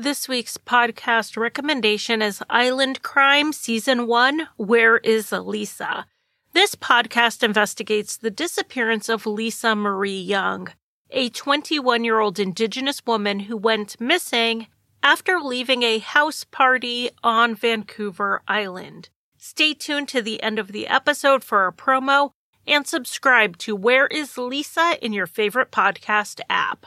This 0.00 0.30
week's 0.30 0.56
podcast 0.56 1.36
recommendation 1.36 2.22
is 2.22 2.42
Island 2.48 3.02
Crime 3.02 3.52
Season 3.52 4.06
1 4.06 4.48
Where 4.56 4.96
is 4.96 5.30
Lisa? 5.30 6.06
This 6.54 6.74
podcast 6.74 7.42
investigates 7.42 8.16
the 8.16 8.30
disappearance 8.30 9.10
of 9.10 9.26
Lisa 9.26 9.76
Marie 9.76 10.18
Young, 10.18 10.68
a 11.10 11.28
21 11.28 12.02
year 12.02 12.18
old 12.18 12.38
Indigenous 12.38 13.04
woman 13.04 13.40
who 13.40 13.58
went 13.58 14.00
missing 14.00 14.68
after 15.02 15.38
leaving 15.38 15.82
a 15.82 15.98
house 15.98 16.44
party 16.44 17.10
on 17.22 17.54
Vancouver 17.54 18.40
Island. 18.48 19.10
Stay 19.36 19.74
tuned 19.74 20.08
to 20.08 20.22
the 20.22 20.42
end 20.42 20.58
of 20.58 20.72
the 20.72 20.86
episode 20.86 21.44
for 21.44 21.66
a 21.66 21.74
promo 21.74 22.30
and 22.66 22.86
subscribe 22.86 23.58
to 23.58 23.76
Where 23.76 24.06
is 24.06 24.38
Lisa 24.38 24.96
in 25.02 25.12
your 25.12 25.26
favorite 25.26 25.70
podcast 25.70 26.40
app. 26.48 26.86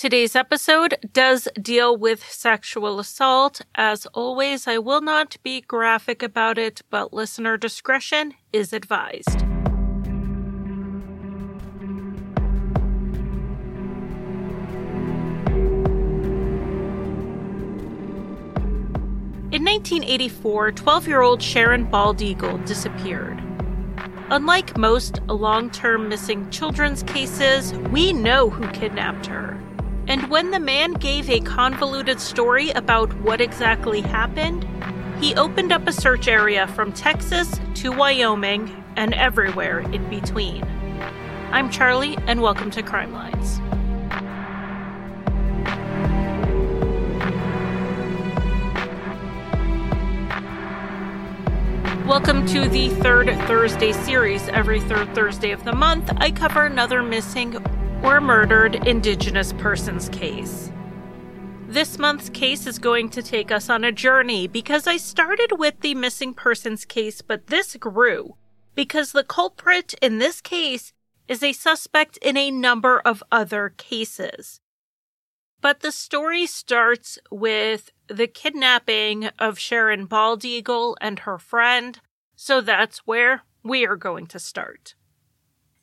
Today's 0.00 0.34
episode 0.34 0.94
does 1.12 1.46
deal 1.60 1.94
with 1.94 2.24
sexual 2.24 2.98
assault. 3.00 3.60
As 3.74 4.06
always, 4.14 4.66
I 4.66 4.78
will 4.78 5.02
not 5.02 5.36
be 5.42 5.60
graphic 5.60 6.22
about 6.22 6.56
it, 6.56 6.80
but 6.88 7.12
listener 7.12 7.58
discretion 7.58 8.32
is 8.50 8.72
advised. 8.72 9.42
In 19.52 19.62
1984, 19.66 20.72
12 20.72 21.08
year 21.08 21.20
old 21.20 21.42
Sharon 21.42 21.84
Baldeagle 21.84 22.64
disappeared. 22.64 23.38
Unlike 24.30 24.78
most 24.78 25.20
long 25.26 25.68
term 25.68 26.08
missing 26.08 26.48
children's 26.48 27.02
cases, 27.02 27.74
we 27.90 28.14
know 28.14 28.48
who 28.48 28.66
kidnapped 28.70 29.26
her. 29.26 29.60
And 30.10 30.28
when 30.28 30.50
the 30.50 30.58
man 30.58 30.94
gave 30.94 31.30
a 31.30 31.38
convoluted 31.38 32.18
story 32.18 32.70
about 32.70 33.14
what 33.20 33.40
exactly 33.40 34.00
happened, 34.00 34.66
he 35.20 35.36
opened 35.36 35.70
up 35.70 35.86
a 35.86 35.92
search 35.92 36.26
area 36.26 36.66
from 36.66 36.92
Texas 36.92 37.60
to 37.76 37.92
Wyoming 37.92 38.84
and 38.96 39.14
everywhere 39.14 39.78
in 39.92 40.10
between. 40.10 40.64
I'm 41.52 41.70
Charlie, 41.70 42.18
and 42.26 42.42
welcome 42.42 42.72
to 42.72 42.82
Crime 42.82 43.12
Lines. 43.12 43.60
Welcome 52.04 52.46
to 52.46 52.68
the 52.68 52.88
third 53.00 53.28
Thursday 53.46 53.92
series. 53.92 54.48
Every 54.48 54.80
third 54.80 55.14
Thursday 55.14 55.52
of 55.52 55.62
the 55.62 55.72
month, 55.72 56.10
I 56.16 56.32
cover 56.32 56.64
another 56.64 57.00
missing 57.00 57.64
or 58.02 58.20
murdered 58.20 58.86
Indigenous 58.86 59.52
persons 59.54 60.08
case. 60.08 60.70
This 61.68 61.98
month's 61.98 62.28
case 62.30 62.66
is 62.66 62.78
going 62.78 63.10
to 63.10 63.22
take 63.22 63.52
us 63.52 63.70
on 63.70 63.84
a 63.84 63.92
journey 63.92 64.48
because 64.48 64.86
I 64.86 64.96
started 64.96 65.58
with 65.58 65.80
the 65.80 65.94
missing 65.94 66.34
persons 66.34 66.84
case, 66.84 67.22
but 67.22 67.46
this 67.46 67.76
grew 67.76 68.36
because 68.74 69.12
the 69.12 69.24
culprit 69.24 69.94
in 70.00 70.18
this 70.18 70.40
case 70.40 70.92
is 71.28 71.42
a 71.42 71.52
suspect 71.52 72.16
in 72.18 72.36
a 72.36 72.50
number 72.50 73.00
of 73.00 73.22
other 73.30 73.72
cases. 73.76 74.60
But 75.60 75.80
the 75.80 75.92
story 75.92 76.46
starts 76.46 77.18
with 77.30 77.92
the 78.08 78.26
kidnapping 78.26 79.26
of 79.38 79.58
Sharon 79.58 80.08
Baldeagle 80.08 80.96
and 81.00 81.20
her 81.20 81.38
friend, 81.38 82.00
so 82.34 82.60
that's 82.60 83.06
where 83.06 83.42
we 83.62 83.86
are 83.86 83.96
going 83.96 84.26
to 84.28 84.38
start. 84.38 84.94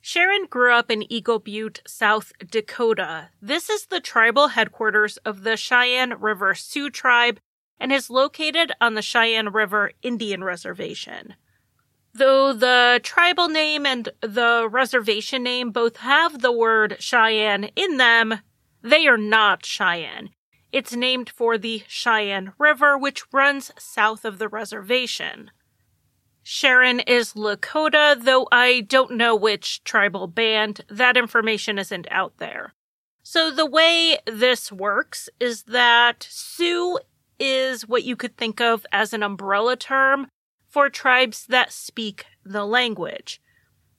Sharon 0.00 0.46
grew 0.46 0.72
up 0.72 0.90
in 0.90 1.10
Eagle 1.12 1.38
Butte, 1.38 1.82
South 1.86 2.32
Dakota. 2.38 3.30
This 3.42 3.68
is 3.68 3.86
the 3.86 4.00
tribal 4.00 4.48
headquarters 4.48 5.16
of 5.18 5.42
the 5.42 5.56
Cheyenne 5.56 6.14
River 6.18 6.54
Sioux 6.54 6.90
tribe 6.90 7.40
and 7.80 7.92
is 7.92 8.10
located 8.10 8.72
on 8.80 8.94
the 8.94 9.02
Cheyenne 9.02 9.50
River 9.50 9.92
Indian 10.02 10.42
Reservation. 10.44 11.34
Though 12.14 12.52
the 12.52 13.00
tribal 13.02 13.48
name 13.48 13.86
and 13.86 14.08
the 14.20 14.68
reservation 14.70 15.42
name 15.42 15.70
both 15.70 15.98
have 15.98 16.40
the 16.40 16.52
word 16.52 16.96
Cheyenne 16.98 17.70
in 17.76 17.96
them, 17.96 18.40
they 18.82 19.06
are 19.06 19.18
not 19.18 19.66
Cheyenne. 19.66 20.30
It's 20.72 20.94
named 20.94 21.30
for 21.30 21.56
the 21.56 21.82
Cheyenne 21.86 22.52
River, 22.58 22.98
which 22.98 23.32
runs 23.32 23.72
south 23.78 24.24
of 24.24 24.38
the 24.38 24.48
reservation. 24.48 25.50
Sharon 26.50 27.00
is 27.00 27.34
Lakota, 27.34 28.18
though 28.18 28.48
I 28.50 28.80
don't 28.80 29.18
know 29.18 29.36
which 29.36 29.84
tribal 29.84 30.26
band. 30.26 30.80
That 30.88 31.18
information 31.18 31.78
isn't 31.78 32.08
out 32.10 32.38
there. 32.38 32.72
So 33.22 33.50
the 33.50 33.66
way 33.66 34.16
this 34.24 34.72
works 34.72 35.28
is 35.38 35.64
that 35.64 36.26
Sioux 36.30 37.00
is 37.38 37.86
what 37.86 38.04
you 38.04 38.16
could 38.16 38.38
think 38.38 38.62
of 38.62 38.86
as 38.90 39.12
an 39.12 39.22
umbrella 39.22 39.76
term 39.76 40.28
for 40.66 40.88
tribes 40.88 41.44
that 41.48 41.70
speak 41.70 42.24
the 42.46 42.64
language. 42.64 43.42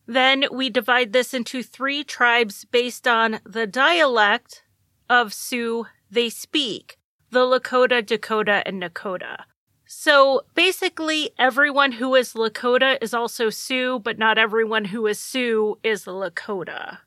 Then 0.07 0.45
we 0.51 0.71
divide 0.71 1.13
this 1.13 1.35
into 1.35 1.61
three 1.61 2.03
tribes 2.03 2.65
based 2.65 3.07
on 3.07 3.41
the 3.45 3.67
dialect 3.67 4.63
of 5.07 5.35
Sioux 5.35 5.85
they 6.09 6.31
speak 6.31 6.97
the 7.29 7.41
Lakota, 7.41 8.03
Dakota, 8.03 8.63
and 8.65 8.81
Nakota. 8.81 9.43
So 9.91 10.43
basically, 10.53 11.31
everyone 11.39 11.93
who 11.93 12.13
is 12.13 12.33
Lakota 12.33 12.99
is 13.01 13.11
also 13.11 13.49
Sioux, 13.49 13.97
but 13.97 14.19
not 14.19 14.37
everyone 14.37 14.85
who 14.85 15.07
is 15.07 15.17
Sioux 15.17 15.79
is 15.81 16.05
Lakota. 16.05 16.99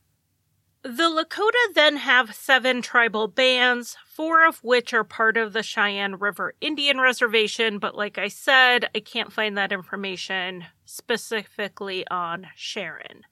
The 0.82 1.09
Lakota 1.09 1.75
then 1.75 1.98
have 1.98 2.34
seven 2.34 2.82
tribal 2.82 3.28
bands, 3.28 3.97
four 4.04 4.44
of 4.44 4.59
which 4.65 4.93
are 4.93 5.04
part 5.04 5.37
of 5.37 5.53
the 5.53 5.62
Cheyenne 5.62 6.16
River 6.16 6.54
Indian 6.60 7.00
Reservation, 7.00 7.78
but 7.78 7.94
like 7.94 8.19
I 8.19 8.26
said, 8.26 8.91
I 8.93 8.99
can't 8.99 9.32
find 9.32 9.56
that 9.56 9.70
information 9.70 10.64
specifically 10.84 12.04
on 12.09 12.49
Sharon. 12.56 13.22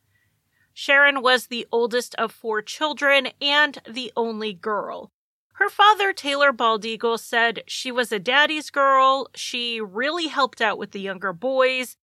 Sharon 0.72 1.22
was 1.22 1.49
the 1.49 1.67
oldest 1.72 2.15
of 2.15 2.31
four 2.31 2.62
children 2.62 3.31
and 3.43 3.78
the 3.84 4.12
only 4.17 4.53
girl. 4.53 5.11
Her 5.60 5.69
father, 5.69 6.15
Taylor 6.15 6.54
Baldeagle, 6.54 7.21
said 7.21 7.65
she 7.66 7.93
was 7.93 8.10
a 8.10 8.19
daddy's 8.19 8.71
girl. 8.71 9.28
She 9.34 9.78
really 9.78 10.28
helped 10.28 10.62
out 10.62 10.78
with 10.78 10.93
the 10.93 11.00
younger 11.00 11.34
boys, 11.34 11.98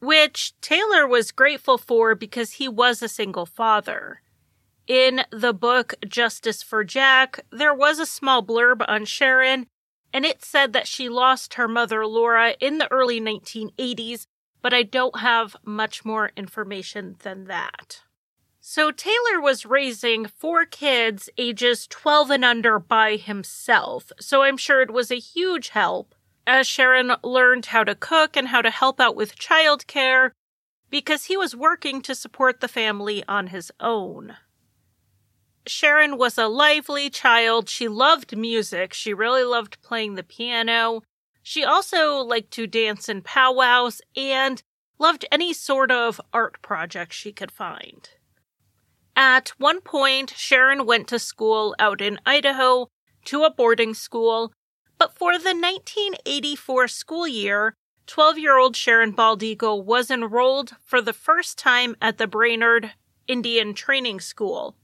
which 0.00 0.60
Taylor 0.60 1.06
was 1.06 1.30
grateful 1.30 1.78
for 1.78 2.16
because 2.16 2.54
he 2.54 2.66
was 2.66 3.00
a 3.00 3.08
single 3.08 3.46
father. 3.46 4.22
In 4.88 5.22
the 5.30 5.54
book 5.54 5.94
Justice 6.04 6.64
for 6.64 6.82
Jack, 6.82 7.44
there 7.52 7.72
was 7.72 8.00
a 8.00 8.06
small 8.06 8.44
blurb 8.44 8.84
on 8.88 9.04
Sharon, 9.04 9.68
and 10.12 10.24
it 10.24 10.44
said 10.44 10.72
that 10.72 10.88
she 10.88 11.08
lost 11.08 11.54
her 11.54 11.68
mother 11.68 12.04
Laura 12.04 12.56
in 12.58 12.78
the 12.78 12.90
early 12.90 13.20
1980s, 13.20 14.26
but 14.62 14.74
I 14.74 14.82
don't 14.82 15.20
have 15.20 15.54
much 15.64 16.04
more 16.04 16.32
information 16.36 17.14
than 17.22 17.44
that. 17.44 18.00
So 18.66 18.90
Taylor 18.90 19.42
was 19.42 19.66
raising 19.66 20.24
four 20.24 20.64
kids 20.64 21.28
ages 21.36 21.86
12 21.86 22.30
and 22.30 22.44
under 22.46 22.78
by 22.78 23.16
himself. 23.16 24.10
So 24.18 24.40
I'm 24.42 24.56
sure 24.56 24.80
it 24.80 24.90
was 24.90 25.10
a 25.10 25.16
huge 25.16 25.68
help 25.68 26.14
as 26.46 26.66
Sharon 26.66 27.12
learned 27.22 27.66
how 27.66 27.84
to 27.84 27.94
cook 27.94 28.38
and 28.38 28.48
how 28.48 28.62
to 28.62 28.70
help 28.70 29.00
out 29.00 29.16
with 29.16 29.36
childcare 29.36 30.30
because 30.88 31.26
he 31.26 31.36
was 31.36 31.54
working 31.54 32.00
to 32.00 32.14
support 32.14 32.60
the 32.60 32.66
family 32.66 33.22
on 33.28 33.48
his 33.48 33.70
own. 33.80 34.34
Sharon 35.66 36.16
was 36.16 36.38
a 36.38 36.46
lively 36.48 37.10
child. 37.10 37.68
She 37.68 37.86
loved 37.86 38.34
music. 38.34 38.94
She 38.94 39.12
really 39.12 39.44
loved 39.44 39.76
playing 39.82 40.14
the 40.14 40.22
piano. 40.22 41.02
She 41.42 41.64
also 41.64 42.16
liked 42.16 42.50
to 42.52 42.66
dance 42.66 43.10
in 43.10 43.20
powwows 43.20 44.00
and 44.16 44.62
loved 44.98 45.26
any 45.30 45.52
sort 45.52 45.90
of 45.90 46.18
art 46.32 46.62
project 46.62 47.12
she 47.12 47.30
could 47.30 47.52
find. 47.52 48.08
At 49.16 49.50
one 49.58 49.80
point, 49.80 50.34
Sharon 50.36 50.86
went 50.86 51.08
to 51.08 51.18
school 51.18 51.74
out 51.78 52.00
in 52.00 52.18
Idaho 52.26 52.88
to 53.26 53.44
a 53.44 53.50
boarding 53.50 53.94
school, 53.94 54.52
but 54.98 55.16
for 55.16 55.38
the 55.38 55.54
1984 55.54 56.88
school 56.88 57.28
year, 57.28 57.74
12 58.06 58.38
year 58.38 58.58
old 58.58 58.76
Sharon 58.76 59.12
Baldeagle 59.12 59.84
was 59.84 60.10
enrolled 60.10 60.72
for 60.84 61.00
the 61.00 61.12
first 61.12 61.58
time 61.58 61.96
at 62.02 62.18
the 62.18 62.26
Brainerd 62.26 62.92
Indian 63.26 63.72
Training 63.72 64.20
School. 64.20 64.76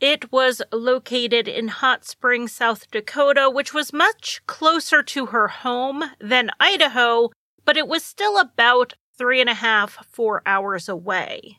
It 0.00 0.30
was 0.32 0.62
located 0.72 1.48
in 1.48 1.68
Hot 1.68 2.04
Springs, 2.04 2.52
South 2.52 2.90
Dakota, 2.90 3.48
which 3.48 3.72
was 3.72 3.92
much 3.92 4.42
closer 4.46 5.02
to 5.02 5.26
her 5.26 5.48
home 5.48 6.04
than 6.20 6.50
Idaho, 6.58 7.30
but 7.64 7.76
it 7.76 7.88
was 7.88 8.04
still 8.04 8.38
about 8.38 8.94
three 9.16 9.40
and 9.40 9.48
a 9.48 9.54
half, 9.54 10.04
four 10.10 10.42
hours 10.44 10.88
away. 10.88 11.58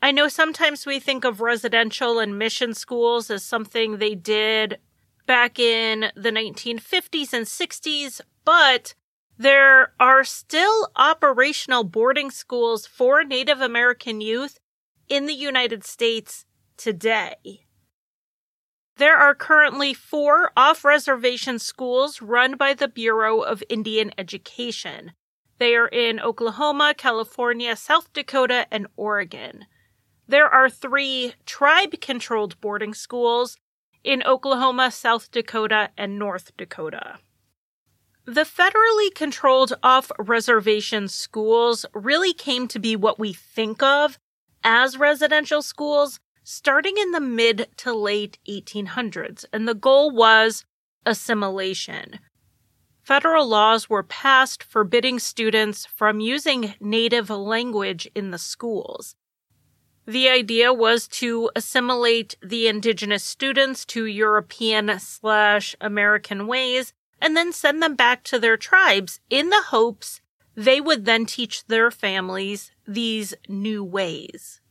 I 0.00 0.12
know 0.12 0.28
sometimes 0.28 0.86
we 0.86 1.00
think 1.00 1.24
of 1.24 1.40
residential 1.40 2.20
and 2.20 2.38
mission 2.38 2.72
schools 2.72 3.30
as 3.30 3.42
something 3.42 3.98
they 3.98 4.14
did 4.14 4.78
back 5.26 5.58
in 5.58 6.12
the 6.14 6.30
1950s 6.30 7.32
and 7.32 7.46
60s, 7.46 8.20
but 8.44 8.94
there 9.36 9.92
are 9.98 10.24
still 10.24 10.88
operational 10.96 11.84
boarding 11.84 12.30
schools 12.30 12.86
for 12.86 13.24
Native 13.24 13.60
American 13.60 14.20
youth 14.20 14.58
in 15.08 15.26
the 15.26 15.34
United 15.34 15.84
States 15.84 16.44
today. 16.76 17.66
There 18.96 19.16
are 19.16 19.34
currently 19.34 19.94
four 19.94 20.52
off 20.56 20.84
reservation 20.84 21.58
schools 21.58 22.22
run 22.22 22.56
by 22.56 22.74
the 22.74 22.88
Bureau 22.88 23.40
of 23.40 23.62
Indian 23.68 24.12
Education. 24.16 25.12
They 25.58 25.74
are 25.74 25.88
in 25.88 26.20
Oklahoma, 26.20 26.94
California, 26.96 27.76
South 27.76 28.12
Dakota, 28.12 28.66
and 28.70 28.86
Oregon. 28.96 29.66
There 30.28 30.46
are 30.46 30.68
three 30.68 31.32
tribe 31.46 32.00
controlled 32.02 32.60
boarding 32.60 32.92
schools 32.92 33.56
in 34.04 34.22
Oklahoma, 34.24 34.90
South 34.90 35.30
Dakota, 35.30 35.88
and 35.96 36.18
North 36.18 36.54
Dakota. 36.58 37.18
The 38.26 38.42
federally 38.42 39.14
controlled 39.14 39.72
off 39.82 40.12
reservation 40.18 41.08
schools 41.08 41.86
really 41.94 42.34
came 42.34 42.68
to 42.68 42.78
be 42.78 42.94
what 42.94 43.18
we 43.18 43.32
think 43.32 43.82
of 43.82 44.18
as 44.62 44.98
residential 44.98 45.62
schools 45.62 46.20
starting 46.44 46.98
in 46.98 47.12
the 47.12 47.20
mid 47.20 47.68
to 47.78 47.94
late 47.94 48.38
1800s, 48.46 49.46
and 49.50 49.66
the 49.66 49.74
goal 49.74 50.10
was 50.10 50.66
assimilation. 51.06 52.18
Federal 53.02 53.46
laws 53.46 53.88
were 53.88 54.02
passed 54.02 54.62
forbidding 54.62 55.18
students 55.18 55.86
from 55.86 56.20
using 56.20 56.74
native 56.80 57.30
language 57.30 58.06
in 58.14 58.30
the 58.30 58.38
schools. 58.38 59.14
The 60.08 60.30
idea 60.30 60.72
was 60.72 61.06
to 61.08 61.50
assimilate 61.54 62.34
the 62.40 62.66
indigenous 62.66 63.22
students 63.22 63.84
to 63.86 64.06
European 64.06 64.98
slash 65.00 65.76
American 65.82 66.46
ways 66.46 66.94
and 67.20 67.36
then 67.36 67.52
send 67.52 67.82
them 67.82 67.94
back 67.94 68.24
to 68.24 68.38
their 68.38 68.56
tribes 68.56 69.20
in 69.28 69.50
the 69.50 69.64
hopes 69.68 70.22
they 70.54 70.80
would 70.80 71.04
then 71.04 71.26
teach 71.26 71.66
their 71.66 71.90
families 71.90 72.70
these 72.86 73.34
new 73.50 73.84
ways. 73.84 74.62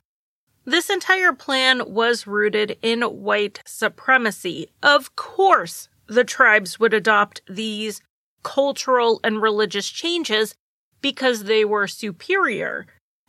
This 0.66 0.90
entire 0.90 1.34
plan 1.34 1.84
was 1.86 2.26
rooted 2.26 2.80
in 2.82 3.04
white 3.04 3.62
supremacy. 3.64 4.72
Of 4.82 5.16
course, 5.16 5.88
the 6.08 6.24
tribes 6.24 6.80
would 6.80 6.96
adopt 6.96 7.42
these 7.48 8.02
cultural 8.42 9.20
and 9.24 9.40
religious 9.40 9.88
changes 9.88 10.56
because 11.00 11.44
they 11.44 11.64
were 11.64 11.86
superior. 11.86 12.88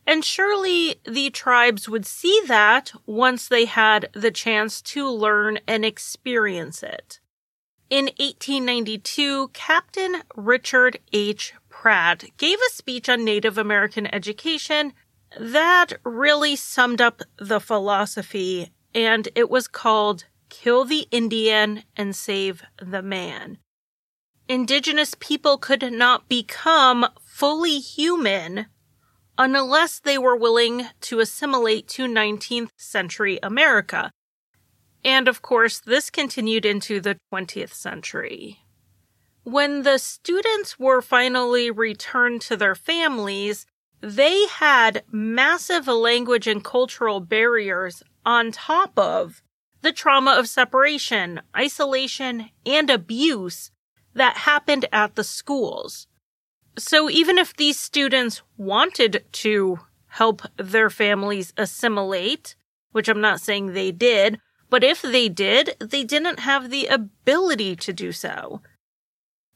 And 0.09 0.25
surely 0.25 1.03
the 1.05 1.29
tribes 1.29 1.87
would 1.87 2.07
see 2.07 2.41
that 2.47 2.93
once 3.05 3.47
they 3.47 3.67
had 3.67 4.09
the 4.15 4.31
chance 4.31 4.81
to 4.81 5.07
learn 5.07 5.59
and 5.69 5.85
experience 5.85 6.83
it. 6.83 7.21
In 7.91 8.07
1892, 8.17 9.49
Captain 9.49 10.23
Richard 10.35 10.99
H. 11.13 11.53
Pratt 11.69 12.25
gave 12.39 12.59
a 12.59 12.73
speech 12.73 13.11
on 13.11 13.23
Native 13.23 13.59
American 13.59 14.07
education 14.07 14.95
that 15.39 15.93
really 16.05 16.57
summed 16.57 17.03
up 17.03 17.21
the 17.39 17.61
philosophy, 17.61 18.71
and 18.95 19.29
it 19.35 19.51
was 19.51 19.69
called 19.69 20.25
Kill 20.49 20.87
the 20.87 21.07
Indian 21.11 21.83
and 21.99 22.17
Save 22.17 22.63
the 22.81 23.03
Man. 23.03 23.59
Indigenous 24.49 25.15
people 25.21 25.59
could 25.59 25.93
not 25.93 26.31
become 26.31 27.05
fully 27.23 27.79
human 27.79 28.69
unless 29.39 30.01
they 30.01 30.19
were 30.19 30.37
willing 30.37 30.87
to 31.01 31.21
assimilate 31.21 31.87
to 31.89 32.07
19th 32.07 32.71
century 32.77 33.39
America. 33.43 34.11
And 35.05 35.29
of 35.29 35.41
course, 35.41 35.79
this 35.79 36.11
continued 36.11 36.67
into 36.67 37.01
the 37.01 37.17
20th 37.33 37.73
century. 37.73 38.59
When 39.45 39.83
the 39.83 39.99
students 39.99 40.79
were 40.79 41.01
finally 41.01 41.71
returned 41.71 42.43
to 42.43 42.57
their 42.57 42.75
families, 42.75 43.65
they 44.01 44.47
had 44.47 45.05
massive 45.11 45.87
language 45.87 46.47
and 46.47 46.63
cultural 46.63 47.21
barriers 47.21 48.03
on 48.27 48.53
top 48.53 48.99
of 48.99 49.43
the 49.81 49.93
trauma 49.93 50.33
of 50.33 50.49
separation, 50.49 51.41
isolation, 51.57 52.51
and 52.67 52.91
abuse 52.91 53.71
that 54.15 54.39
happened 54.39 54.87
at 54.93 55.15
the 55.15 55.25
schools. 55.25 56.09
So 56.79 57.11
even 57.11 57.39
if 57.39 57.55
these 57.57 57.79
students 57.79 58.43
wanted 58.57 59.25
to 59.33 59.81
help 60.09 60.43
their 60.57 60.91
families 60.91 61.53
assimilate, 61.57 62.55
which 62.93 63.09
I'm 63.09 63.21
not 63.21 63.41
saying 63.41 63.73
they 63.73 63.91
did, 63.91 64.39
but 64.71 64.85
if 64.85 65.03
they 65.03 65.29
did, 65.29 65.77
they 65.81 66.05
didn't 66.05 66.41
have 66.41 66.71
the 66.71 66.87
ability 66.87 67.77
to 67.77 67.93
do 67.93 68.13
so. 68.13 68.63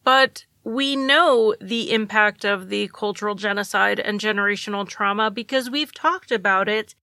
But 0.05 0.47
we 0.65 0.97
know 0.97 1.55
the 1.61 1.93
impact 1.93 2.45
of 2.45 2.69
the 2.69 2.89
cultural 2.89 3.35
genocide 3.35 4.01
and 4.01 4.21
generational 4.21 4.89
trauma 4.89 5.31
because 5.31 5.71
we've 5.71 5.95
talked 5.95 6.31
about 6.31 6.69
it 6.69 6.95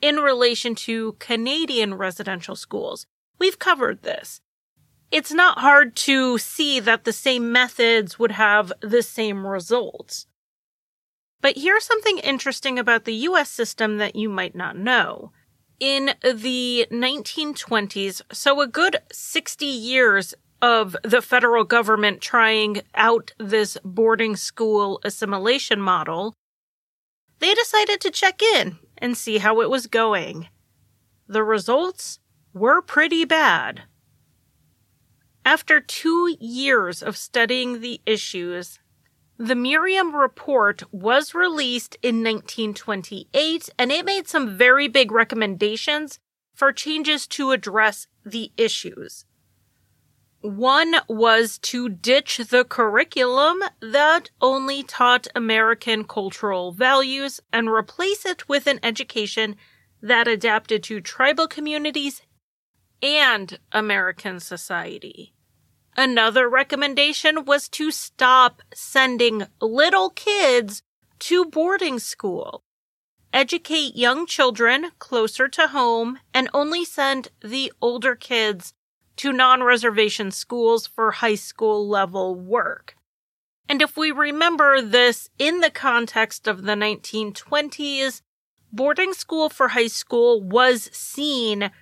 in 0.00 0.16
relation 0.16 0.74
to 0.74 1.16
Canadian 1.18 1.94
residential 1.94 2.56
schools. 2.56 3.06
We've 3.38 3.58
covered 3.58 4.02
this. 4.02 4.40
It's 5.10 5.32
not 5.32 5.60
hard 5.60 5.96
to 5.96 6.36
see 6.38 6.80
that 6.80 7.04
the 7.04 7.12
same 7.12 7.50
methods 7.50 8.18
would 8.18 8.32
have 8.32 8.72
the 8.80 9.02
same 9.02 9.46
results. 9.46 10.26
But 11.40 11.56
here's 11.56 11.84
something 11.84 12.18
interesting 12.18 12.78
about 12.78 13.04
the 13.04 13.14
US 13.14 13.48
system 13.48 13.98
that 13.98 14.16
you 14.16 14.28
might 14.28 14.54
not 14.54 14.76
know. 14.76 15.32
In 15.80 16.10
the 16.22 16.86
1920s, 16.90 18.20
so 18.32 18.60
a 18.60 18.66
good 18.66 18.96
60 19.12 19.64
years 19.64 20.34
of 20.60 20.96
the 21.04 21.22
federal 21.22 21.64
government 21.64 22.20
trying 22.20 22.82
out 22.94 23.32
this 23.38 23.78
boarding 23.84 24.34
school 24.34 25.00
assimilation 25.04 25.80
model, 25.80 26.34
they 27.38 27.54
decided 27.54 28.00
to 28.00 28.10
check 28.10 28.42
in 28.42 28.78
and 28.98 29.16
see 29.16 29.38
how 29.38 29.60
it 29.60 29.70
was 29.70 29.86
going. 29.86 30.48
The 31.28 31.44
results 31.44 32.18
were 32.52 32.82
pretty 32.82 33.24
bad. 33.24 33.84
After 35.48 35.80
two 35.80 36.36
years 36.40 37.02
of 37.02 37.16
studying 37.16 37.80
the 37.80 38.02
issues, 38.04 38.80
the 39.38 39.54
Meriam 39.54 40.14
Report 40.14 40.82
was 40.92 41.34
released 41.34 41.96
in 42.02 42.16
1928 42.16 43.70
and 43.78 43.90
it 43.90 44.04
made 44.04 44.28
some 44.28 44.58
very 44.58 44.88
big 44.88 45.10
recommendations 45.10 46.20
for 46.54 46.70
changes 46.70 47.26
to 47.28 47.52
address 47.52 48.08
the 48.26 48.52
issues. 48.58 49.24
One 50.42 50.96
was 51.08 51.56
to 51.60 51.88
ditch 51.88 52.36
the 52.50 52.66
curriculum 52.66 53.62
that 53.80 54.28
only 54.42 54.82
taught 54.82 55.28
American 55.34 56.04
cultural 56.04 56.72
values 56.72 57.40
and 57.54 57.70
replace 57.70 58.26
it 58.26 58.50
with 58.50 58.66
an 58.66 58.80
education 58.82 59.56
that 60.02 60.28
adapted 60.28 60.82
to 60.82 61.00
tribal 61.00 61.48
communities 61.48 62.20
and 63.00 63.58
American 63.72 64.40
society. 64.40 65.32
Another 65.98 66.48
recommendation 66.48 67.44
was 67.44 67.68
to 67.70 67.90
stop 67.90 68.62
sending 68.72 69.48
little 69.60 70.10
kids 70.10 70.80
to 71.18 71.44
boarding 71.44 71.98
school. 71.98 72.62
Educate 73.32 73.96
young 73.96 74.24
children 74.24 74.92
closer 75.00 75.48
to 75.48 75.66
home 75.66 76.20
and 76.32 76.48
only 76.54 76.84
send 76.84 77.30
the 77.42 77.72
older 77.82 78.14
kids 78.14 78.74
to 79.16 79.32
non 79.32 79.64
reservation 79.64 80.30
schools 80.30 80.86
for 80.86 81.10
high 81.10 81.34
school 81.34 81.88
level 81.88 82.36
work. 82.36 82.94
And 83.68 83.82
if 83.82 83.96
we 83.96 84.12
remember 84.12 84.80
this 84.80 85.30
in 85.36 85.58
the 85.58 85.68
context 85.68 86.46
of 86.46 86.62
the 86.62 86.74
1920s, 86.74 88.22
boarding 88.72 89.14
school 89.14 89.48
for 89.48 89.66
high 89.70 89.88
school 89.88 90.40
was 90.40 90.90
seen 90.92 91.72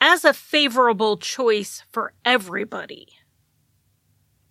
as 0.00 0.24
a 0.24 0.32
favorable 0.32 1.16
choice 1.16 1.82
for 1.90 2.12
everybody. 2.24 3.08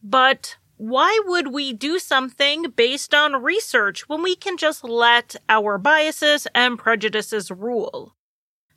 But 0.01 0.57
why 0.77 1.19
would 1.25 1.49
we 1.49 1.73
do 1.73 1.99
something 1.99 2.69
based 2.75 3.13
on 3.13 3.43
research 3.43 4.07
when 4.07 4.23
we 4.23 4.35
can 4.35 4.55
just 4.55 4.83
let 4.83 5.35
our 5.49 5.77
biases 5.77 6.47
and 6.55 6.79
prejudices 6.79 7.51
rule? 7.51 8.15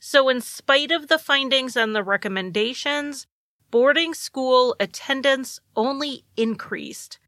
So, 0.00 0.28
in 0.28 0.40
spite 0.40 0.90
of 0.90 1.06
the 1.06 1.18
findings 1.18 1.76
and 1.76 1.94
the 1.94 2.02
recommendations, 2.02 3.28
boarding 3.70 4.14
school 4.14 4.74
attendance 4.80 5.60
only 5.76 6.24
increased, 6.36 7.20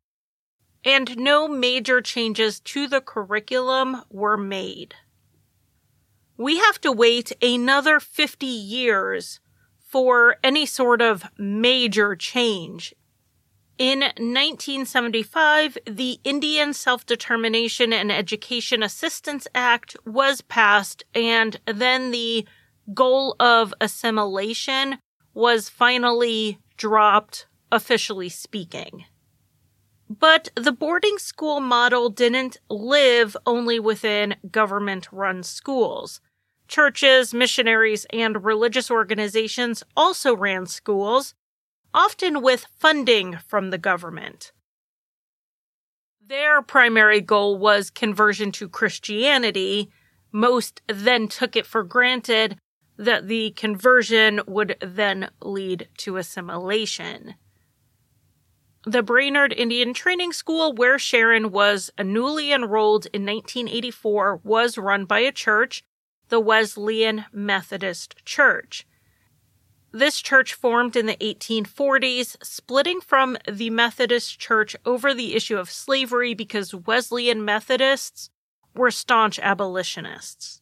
and 0.84 1.16
no 1.16 1.46
major 1.46 2.00
changes 2.00 2.58
to 2.60 2.88
the 2.88 3.00
curriculum 3.00 4.02
were 4.10 4.36
made. 4.36 4.96
We 6.36 6.58
have 6.58 6.80
to 6.80 6.90
wait 6.90 7.30
another 7.40 8.00
50 8.00 8.44
years 8.44 9.38
for 9.78 10.36
any 10.42 10.66
sort 10.66 11.00
of 11.00 11.24
major 11.38 12.16
change. 12.16 12.92
In 13.76 14.00
1975, 14.00 15.78
the 15.84 16.20
Indian 16.22 16.72
Self 16.72 17.04
Determination 17.04 17.92
and 17.92 18.12
Education 18.12 18.84
Assistance 18.84 19.48
Act 19.52 19.96
was 20.06 20.42
passed, 20.42 21.04
and 21.12 21.58
then 21.66 22.12
the 22.12 22.46
goal 22.92 23.34
of 23.40 23.74
assimilation 23.80 24.98
was 25.32 25.68
finally 25.68 26.58
dropped, 26.76 27.46
officially 27.72 28.28
speaking. 28.28 29.06
But 30.08 30.50
the 30.54 30.70
boarding 30.70 31.18
school 31.18 31.58
model 31.58 32.10
didn't 32.10 32.58
live 32.70 33.36
only 33.44 33.80
within 33.80 34.36
government 34.52 35.08
run 35.10 35.42
schools. 35.42 36.20
Churches, 36.68 37.34
missionaries, 37.34 38.06
and 38.10 38.44
religious 38.44 38.88
organizations 38.88 39.82
also 39.96 40.36
ran 40.36 40.66
schools, 40.66 41.34
often 41.94 42.42
with 42.42 42.66
funding 42.76 43.38
from 43.46 43.70
the 43.70 43.78
government. 43.78 44.52
Their 46.26 46.60
primary 46.60 47.20
goal 47.20 47.56
was 47.56 47.90
conversion 47.90 48.50
to 48.52 48.68
Christianity. 48.68 49.90
Most 50.32 50.82
then 50.88 51.28
took 51.28 51.54
it 51.54 51.66
for 51.66 51.84
granted 51.84 52.58
that 52.96 53.28
the 53.28 53.52
conversion 53.52 54.40
would 54.46 54.76
then 54.80 55.30
lead 55.40 55.88
to 55.98 56.16
assimilation. 56.16 57.34
The 58.86 59.02
Brainerd 59.02 59.52
Indian 59.52 59.94
Training 59.94 60.32
School, 60.32 60.74
where 60.74 60.98
Sharon 60.98 61.50
was 61.50 61.90
newly 61.98 62.52
enrolled 62.52 63.06
in 63.06 63.24
1984, 63.24 64.40
was 64.44 64.76
run 64.76 65.06
by 65.06 65.20
a 65.20 65.32
church, 65.32 65.82
the 66.28 66.40
Wesleyan 66.40 67.24
Methodist 67.32 68.24
Church. 68.24 68.86
This 69.94 70.20
church 70.20 70.54
formed 70.54 70.96
in 70.96 71.06
the 71.06 71.14
1840s, 71.18 72.36
splitting 72.42 73.00
from 73.00 73.38
the 73.48 73.70
Methodist 73.70 74.40
Church 74.40 74.74
over 74.84 75.14
the 75.14 75.36
issue 75.36 75.56
of 75.56 75.70
slavery 75.70 76.34
because 76.34 76.74
Wesleyan 76.74 77.44
Methodists 77.44 78.28
were 78.74 78.90
staunch 78.90 79.38
abolitionists. 79.38 80.60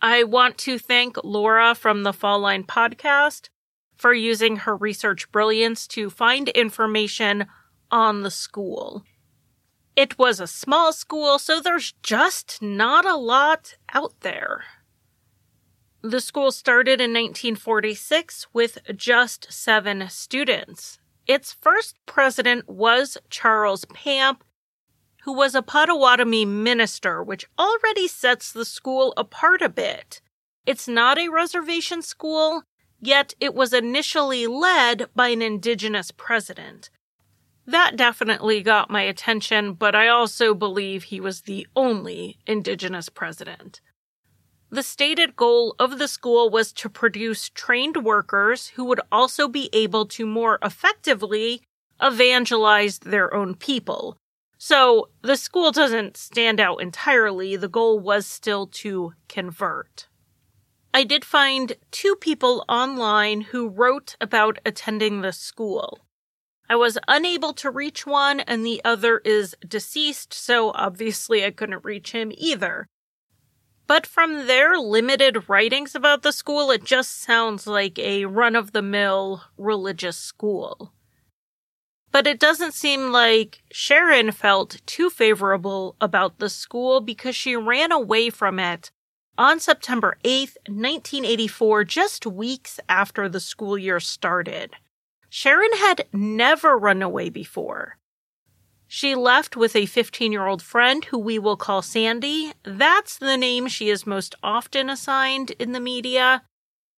I 0.00 0.22
want 0.22 0.56
to 0.58 0.78
thank 0.78 1.16
Laura 1.24 1.74
from 1.74 2.04
the 2.04 2.12
Fall 2.12 2.38
Line 2.38 2.62
podcast 2.62 3.48
for 3.96 4.14
using 4.14 4.58
her 4.58 4.76
research 4.76 5.32
brilliance 5.32 5.88
to 5.88 6.08
find 6.08 6.48
information 6.50 7.46
on 7.90 8.22
the 8.22 8.30
school. 8.30 9.02
It 9.96 10.16
was 10.16 10.38
a 10.38 10.46
small 10.46 10.92
school, 10.92 11.40
so 11.40 11.60
there's 11.60 11.92
just 12.04 12.62
not 12.62 13.04
a 13.04 13.16
lot 13.16 13.74
out 13.92 14.20
there. 14.20 14.62
The 16.02 16.20
school 16.20 16.52
started 16.52 17.00
in 17.00 17.12
1946 17.12 18.48
with 18.52 18.78
just 18.94 19.52
seven 19.52 20.08
students. 20.08 20.98
Its 21.26 21.52
first 21.52 21.96
president 22.06 22.68
was 22.68 23.18
Charles 23.30 23.84
Pamp, 23.86 24.44
who 25.24 25.32
was 25.32 25.54
a 25.54 25.62
Potawatomi 25.62 26.44
minister, 26.44 27.22
which 27.22 27.46
already 27.58 28.06
sets 28.06 28.52
the 28.52 28.64
school 28.64 29.12
apart 29.16 29.62
a 29.62 29.68
bit. 29.68 30.20
It's 30.66 30.86
not 30.86 31.18
a 31.18 31.28
reservation 31.28 32.02
school, 32.02 32.62
yet 33.00 33.34
it 33.40 33.54
was 33.54 33.72
initially 33.72 34.46
led 34.46 35.06
by 35.16 35.28
an 35.28 35.42
indigenous 35.42 36.12
president. 36.12 36.90
That 37.66 37.96
definitely 37.96 38.62
got 38.62 38.90
my 38.90 39.02
attention, 39.02 39.72
but 39.72 39.96
I 39.96 40.06
also 40.06 40.54
believe 40.54 41.04
he 41.04 41.20
was 41.20 41.42
the 41.42 41.66
only 41.74 42.38
indigenous 42.46 43.08
president. 43.08 43.80
The 44.76 44.82
stated 44.82 45.36
goal 45.36 45.74
of 45.78 45.98
the 45.98 46.06
school 46.06 46.50
was 46.50 46.70
to 46.74 46.90
produce 46.90 47.48
trained 47.48 48.04
workers 48.04 48.68
who 48.76 48.84
would 48.84 49.00
also 49.10 49.48
be 49.48 49.70
able 49.72 50.04
to 50.08 50.26
more 50.26 50.58
effectively 50.62 51.62
evangelize 51.98 52.98
their 52.98 53.32
own 53.32 53.54
people. 53.54 54.18
So 54.58 55.08
the 55.22 55.38
school 55.38 55.70
doesn't 55.72 56.18
stand 56.18 56.60
out 56.60 56.82
entirely. 56.82 57.56
The 57.56 57.70
goal 57.70 57.98
was 57.98 58.26
still 58.26 58.66
to 58.82 59.14
convert. 59.30 60.08
I 60.92 61.04
did 61.04 61.24
find 61.24 61.72
two 61.90 62.14
people 62.14 62.62
online 62.68 63.40
who 63.52 63.70
wrote 63.70 64.14
about 64.20 64.58
attending 64.66 65.22
the 65.22 65.32
school. 65.32 66.00
I 66.68 66.76
was 66.76 66.98
unable 67.08 67.54
to 67.54 67.70
reach 67.70 68.06
one, 68.06 68.40
and 68.40 68.62
the 68.62 68.82
other 68.84 69.22
is 69.24 69.56
deceased, 69.66 70.34
so 70.34 70.72
obviously 70.74 71.46
I 71.46 71.50
couldn't 71.50 71.82
reach 71.82 72.12
him 72.12 72.30
either. 72.36 72.86
But 73.86 74.06
from 74.06 74.46
their 74.46 74.78
limited 74.78 75.48
writings 75.48 75.94
about 75.94 76.22
the 76.22 76.32
school, 76.32 76.70
it 76.70 76.84
just 76.84 77.20
sounds 77.20 77.66
like 77.66 77.98
a 77.98 78.24
run 78.24 78.56
of 78.56 78.72
the 78.72 78.82
mill 78.82 79.44
religious 79.56 80.16
school. 80.16 80.92
But 82.10 82.26
it 82.26 82.40
doesn't 82.40 82.74
seem 82.74 83.12
like 83.12 83.62
Sharon 83.70 84.32
felt 84.32 84.80
too 84.86 85.10
favorable 85.10 85.96
about 86.00 86.38
the 86.38 86.48
school 86.48 87.00
because 87.00 87.36
she 87.36 87.54
ran 87.54 87.92
away 87.92 88.30
from 88.30 88.58
it 88.58 88.90
on 89.38 89.60
September 89.60 90.16
8th, 90.24 90.56
1984, 90.66 91.84
just 91.84 92.26
weeks 92.26 92.80
after 92.88 93.28
the 93.28 93.40
school 93.40 93.76
year 93.76 94.00
started. 94.00 94.74
Sharon 95.28 95.72
had 95.76 96.06
never 96.12 96.78
run 96.78 97.02
away 97.02 97.28
before. 97.28 97.98
She 98.88 99.14
left 99.14 99.56
with 99.56 99.74
a 99.74 99.86
15 99.86 100.32
year 100.32 100.46
old 100.46 100.62
friend 100.62 101.04
who 101.06 101.18
we 101.18 101.38
will 101.38 101.56
call 101.56 101.82
Sandy. 101.82 102.52
That's 102.62 103.18
the 103.18 103.36
name 103.36 103.66
she 103.68 103.90
is 103.90 104.06
most 104.06 104.34
often 104.42 104.88
assigned 104.88 105.50
in 105.52 105.72
the 105.72 105.80
media. 105.80 106.44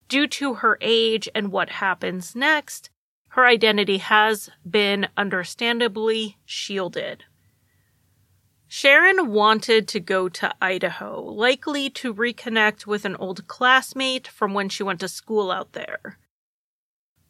Due 0.09 0.27
to 0.27 0.55
her 0.55 0.79
age 0.81 1.29
and 1.35 1.53
what 1.53 1.71
happens 1.71 2.35
next, 2.35 2.91
her 3.29 3.47
identity 3.47 3.99
has 3.99 4.51
been 4.69 5.09
understandably 5.17 6.39
shielded. 6.45 7.25
Sharon 8.67 9.33
wanted 9.33 9.89
to 9.89 10.01
go 10.01 10.29
to 10.29 10.55
Idaho, 10.61 11.23
likely 11.23 11.89
to 11.91 12.13
reconnect 12.13 12.87
with 12.87 13.07
an 13.07 13.17
old 13.17 13.47
classmate 13.49 14.29
from 14.29 14.53
when 14.53 14.69
she 14.69 14.83
went 14.83 15.01
to 15.01 15.09
school 15.09 15.51
out 15.51 15.73
there. 15.73 16.19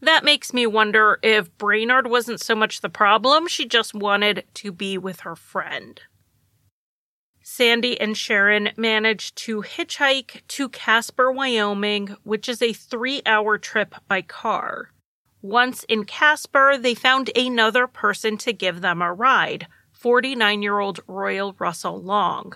That 0.00 0.25
makes 0.25 0.52
me 0.52 0.67
wonder 0.67 1.19
if 1.23 1.57
Brainerd 1.59 2.07
wasn't 2.07 2.40
so 2.40 2.55
much 2.55 2.81
the 2.81 2.88
problem, 2.88 3.49
she 3.49 3.67
just 3.67 3.95
wanted 3.95 4.45
to 4.55 4.71
be 4.71 4.97
with 4.97 5.21
her 5.21 5.35
friend. 5.35 6.00
Sandy 7.43 7.99
and 8.00 8.17
Sharon 8.17 8.71
managed 8.76 9.35
to 9.37 9.62
hitchhike 9.62 10.47
to 10.49 10.69
Casper, 10.69 11.33
Wyoming, 11.33 12.14
which 12.23 12.49
is 12.49 12.62
a 12.62 12.73
three 12.73 13.23
hour 13.26 13.59
trip 13.59 13.95
by 14.07 14.23
car. 14.23 14.93
Once 15.40 15.85
in 15.85 16.05
Casper, 16.05 16.76
they 16.76 16.95
found 16.95 17.31
another 17.37 17.87
person 17.87 18.37
to 18.38 18.52
give 18.52 18.81
them 18.81 19.00
a 19.00 19.12
ride 19.12 19.67
49 19.93 20.62
year 20.62 20.78
old 20.78 21.00
Royal 21.09 21.57
Russell 21.59 22.00
Long. 22.00 22.52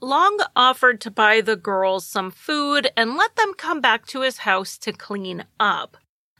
Long 0.00 0.38
offered 0.54 1.00
to 1.02 1.10
buy 1.10 1.40
the 1.40 1.56
girls 1.56 2.06
some 2.06 2.30
food 2.30 2.90
and 2.96 3.16
let 3.16 3.36
them 3.36 3.54
come 3.54 3.80
back 3.80 4.04
to 4.06 4.20
his 4.20 4.38
house 4.38 4.76
to 4.78 4.92
clean 4.92 5.44
up. 5.58 5.96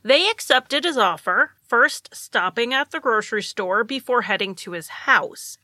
They 0.06 0.30
accepted 0.30 0.84
his 0.84 0.96
offer, 0.96 1.50
first 1.66 2.14
stopping 2.14 2.72
at 2.72 2.92
the 2.92 3.00
grocery 3.00 3.42
store 3.42 3.82
before 3.82 4.22
heading 4.22 4.54
to 4.54 4.70
his 4.70 4.86
house. 4.86 5.58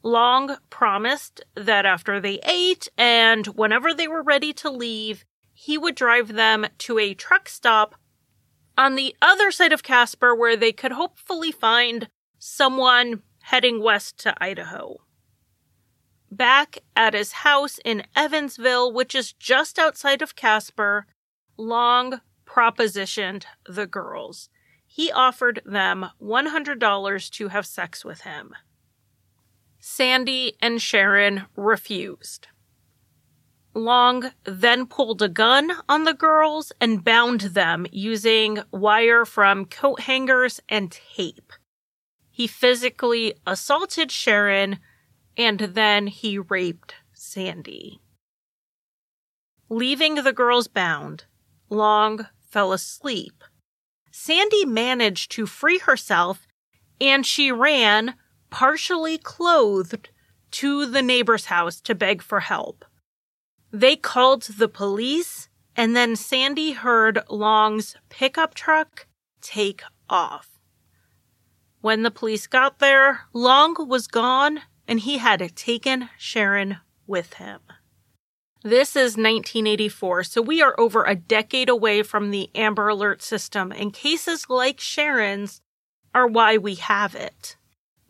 Long 0.00 0.58
promised 0.70 1.42
that 1.56 1.84
after 1.84 2.20
they 2.20 2.38
ate 2.44 2.86
and 2.96 3.48
whenever 3.48 3.92
they 3.92 4.06
were 4.06 4.22
ready 4.22 4.52
to 4.52 4.70
leave, 4.70 5.24
he 5.52 5.76
would 5.76 5.96
drive 5.96 6.34
them 6.34 6.66
to 6.86 7.00
a 7.00 7.14
truck 7.14 7.48
stop 7.48 7.96
on 8.76 8.94
the 8.94 9.16
other 9.20 9.50
side 9.50 9.72
of 9.72 9.82
Casper 9.82 10.36
where 10.36 10.56
they 10.56 10.70
could 10.70 10.92
hopefully 10.92 11.50
find 11.50 12.08
someone 12.38 13.24
heading 13.40 13.82
west 13.82 14.18
to 14.18 14.40
Idaho. 14.40 14.98
Back 16.30 16.78
at 16.94 17.12
his 17.12 17.32
house 17.32 17.80
in 17.84 18.04
Evansville, 18.14 18.92
which 18.92 19.16
is 19.16 19.32
just 19.32 19.80
outside 19.80 20.22
of 20.22 20.36
Casper, 20.36 21.08
Long 21.56 22.20
propositioned 22.48 23.44
the 23.68 23.86
girls. 23.86 24.48
He 24.86 25.12
offered 25.12 25.60
them 25.64 26.06
$100 26.20 27.30
to 27.30 27.48
have 27.48 27.66
sex 27.66 28.04
with 28.04 28.22
him. 28.22 28.54
Sandy 29.78 30.56
and 30.60 30.80
Sharon 30.80 31.44
refused. 31.54 32.48
Long 33.74 34.32
then 34.44 34.86
pulled 34.86 35.22
a 35.22 35.28
gun 35.28 35.70
on 35.88 36.04
the 36.04 36.14
girls 36.14 36.72
and 36.80 37.04
bound 37.04 37.42
them 37.42 37.86
using 37.92 38.58
wire 38.72 39.24
from 39.24 39.66
coat 39.66 40.00
hangers 40.00 40.58
and 40.68 40.90
tape. 40.90 41.52
He 42.30 42.46
physically 42.46 43.34
assaulted 43.46 44.10
Sharon 44.10 44.78
and 45.36 45.60
then 45.60 46.08
he 46.08 46.38
raped 46.38 46.94
Sandy. 47.12 48.00
Leaving 49.68 50.16
the 50.16 50.32
girls 50.32 50.66
bound, 50.66 51.24
Long 51.70 52.26
fell 52.50 52.72
asleep. 52.72 53.44
Sandy 54.10 54.64
managed 54.64 55.30
to 55.32 55.46
free 55.46 55.78
herself 55.78 56.46
and 57.00 57.24
she 57.24 57.52
ran, 57.52 58.14
partially 58.50 59.18
clothed, 59.18 60.10
to 60.50 60.86
the 60.86 61.02
neighbor's 61.02 61.46
house 61.46 61.80
to 61.82 61.94
beg 61.94 62.22
for 62.22 62.40
help. 62.40 62.84
They 63.70 63.96
called 63.96 64.42
the 64.42 64.68
police, 64.68 65.48
and 65.76 65.94
then 65.94 66.16
Sandy 66.16 66.72
heard 66.72 67.20
Long's 67.28 67.96
pickup 68.08 68.54
truck 68.54 69.06
take 69.40 69.82
off. 70.08 70.58
When 71.80 72.02
the 72.02 72.10
police 72.10 72.46
got 72.46 72.78
there, 72.78 73.20
Long 73.32 73.76
was 73.78 74.08
gone 74.08 74.62
and 74.88 75.00
he 75.00 75.18
had 75.18 75.54
taken 75.54 76.08
Sharon 76.16 76.78
with 77.06 77.34
him. 77.34 77.60
This 78.62 78.96
is 78.96 79.16
1984, 79.16 80.24
so 80.24 80.42
we 80.42 80.60
are 80.60 80.74
over 80.78 81.04
a 81.04 81.14
decade 81.14 81.68
away 81.68 82.02
from 82.02 82.30
the 82.30 82.50
Amber 82.54 82.88
Alert 82.88 83.22
system, 83.22 83.70
and 83.72 83.92
cases 83.92 84.46
like 84.50 84.80
Sharon's 84.80 85.60
are 86.14 86.26
why 86.26 86.56
we 86.56 86.74
have 86.74 87.14
it. 87.14 87.56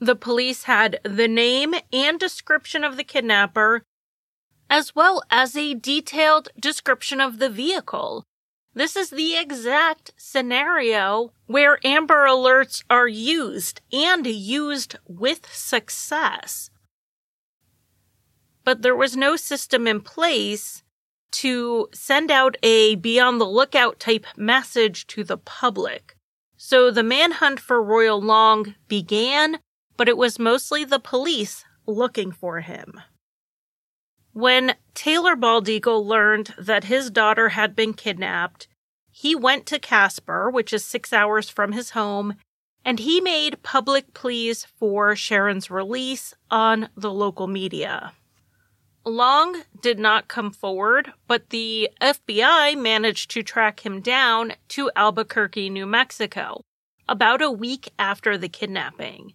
The 0.01 0.17
police 0.17 0.65
had 0.65 1.01
the 1.05 1.29
name 1.29 1.75
and 1.93 2.19
description 2.19 2.83
of 2.83 2.97
the 2.97 3.05
kidnapper. 3.05 3.83
as 4.71 4.95
well 4.95 5.23
as 5.31 5.57
a 5.57 5.75
detailed 5.75 6.49
description 6.59 7.21
of 7.21 7.39
the 7.39 7.49
vehicle. 7.49 8.25
This 8.75 8.97
is 8.97 9.11
the 9.11 9.37
exact 9.37 10.13
scenario 10.17 11.33
where 11.47 11.79
Amber 11.85 12.27
Alerts 12.27 12.85
are 12.89 13.09
used 13.09 13.81
and 13.93 14.27
used 14.27 14.97
with 15.07 15.53
success. 15.53 16.71
But 18.69 18.83
there 18.83 18.95
was 18.95 19.17
no 19.17 19.35
system 19.35 19.87
in 19.87 20.03
place 20.03 20.83
to 21.31 21.89
send 21.95 22.31
out 22.31 22.59
a 22.63 22.97
be 22.97 23.19
on 23.19 23.39
the 23.39 23.47
lookout 23.47 23.99
type 23.99 24.27
message 24.37 25.07
to 25.07 25.25
the 25.25 25.39
public. 25.39 26.19
So 26.59 26.91
the 26.91 27.03
manhunt 27.03 27.61
for 27.61 27.83
Royal 27.83 28.21
Long 28.21 28.75
began, 28.87 29.61
but 29.97 30.07
it 30.07 30.19
was 30.19 30.39
mostly 30.39 30.85
the 30.85 30.99
police 30.99 31.65
looking 31.87 32.31
for 32.31 32.61
him. 32.61 33.01
When 34.35 34.75
Taylor 34.93 35.35
Baldeagle 35.35 36.05
learned 36.05 36.53
that 36.59 36.85
his 36.85 37.11
daughter 37.11 37.49
had 37.49 37.75
been 37.75 37.95
kidnapped, 37.95 38.69
he 39.11 39.35
went 39.35 39.65
to 39.69 39.79
Casper, 39.79 40.51
which 40.51 40.75
is 40.75 40.85
six 40.85 41.11
hours 41.11 41.49
from 41.49 41.73
his 41.73 41.93
home, 41.93 42.35
and 42.85 42.99
he 42.99 43.23
made 43.23 43.63
public 43.63 44.13
pleas 44.13 44.67
for 44.67 45.17
Sharon's 45.17 45.71
release 45.71 46.35
on 46.51 46.91
the 46.95 47.11
local 47.11 47.47
media. 47.47 48.13
Long 49.09 49.63
did 49.81 49.99
not 49.99 50.29
come 50.29 50.51
forward, 50.51 51.13
but 51.27 51.49
the 51.49 51.91
FBI 52.01 52.77
managed 52.77 53.31
to 53.31 53.43
track 53.43 53.85
him 53.85 54.03
down 54.03 54.53
to 54.69 54.91
Albuquerque, 54.95 55.71
New 55.71 55.87
Mexico, 55.87 56.61
about 57.09 57.41
a 57.41 57.51
week 57.51 57.91
after 57.99 58.37
the 58.37 58.51
kidnapping. 58.51 59.33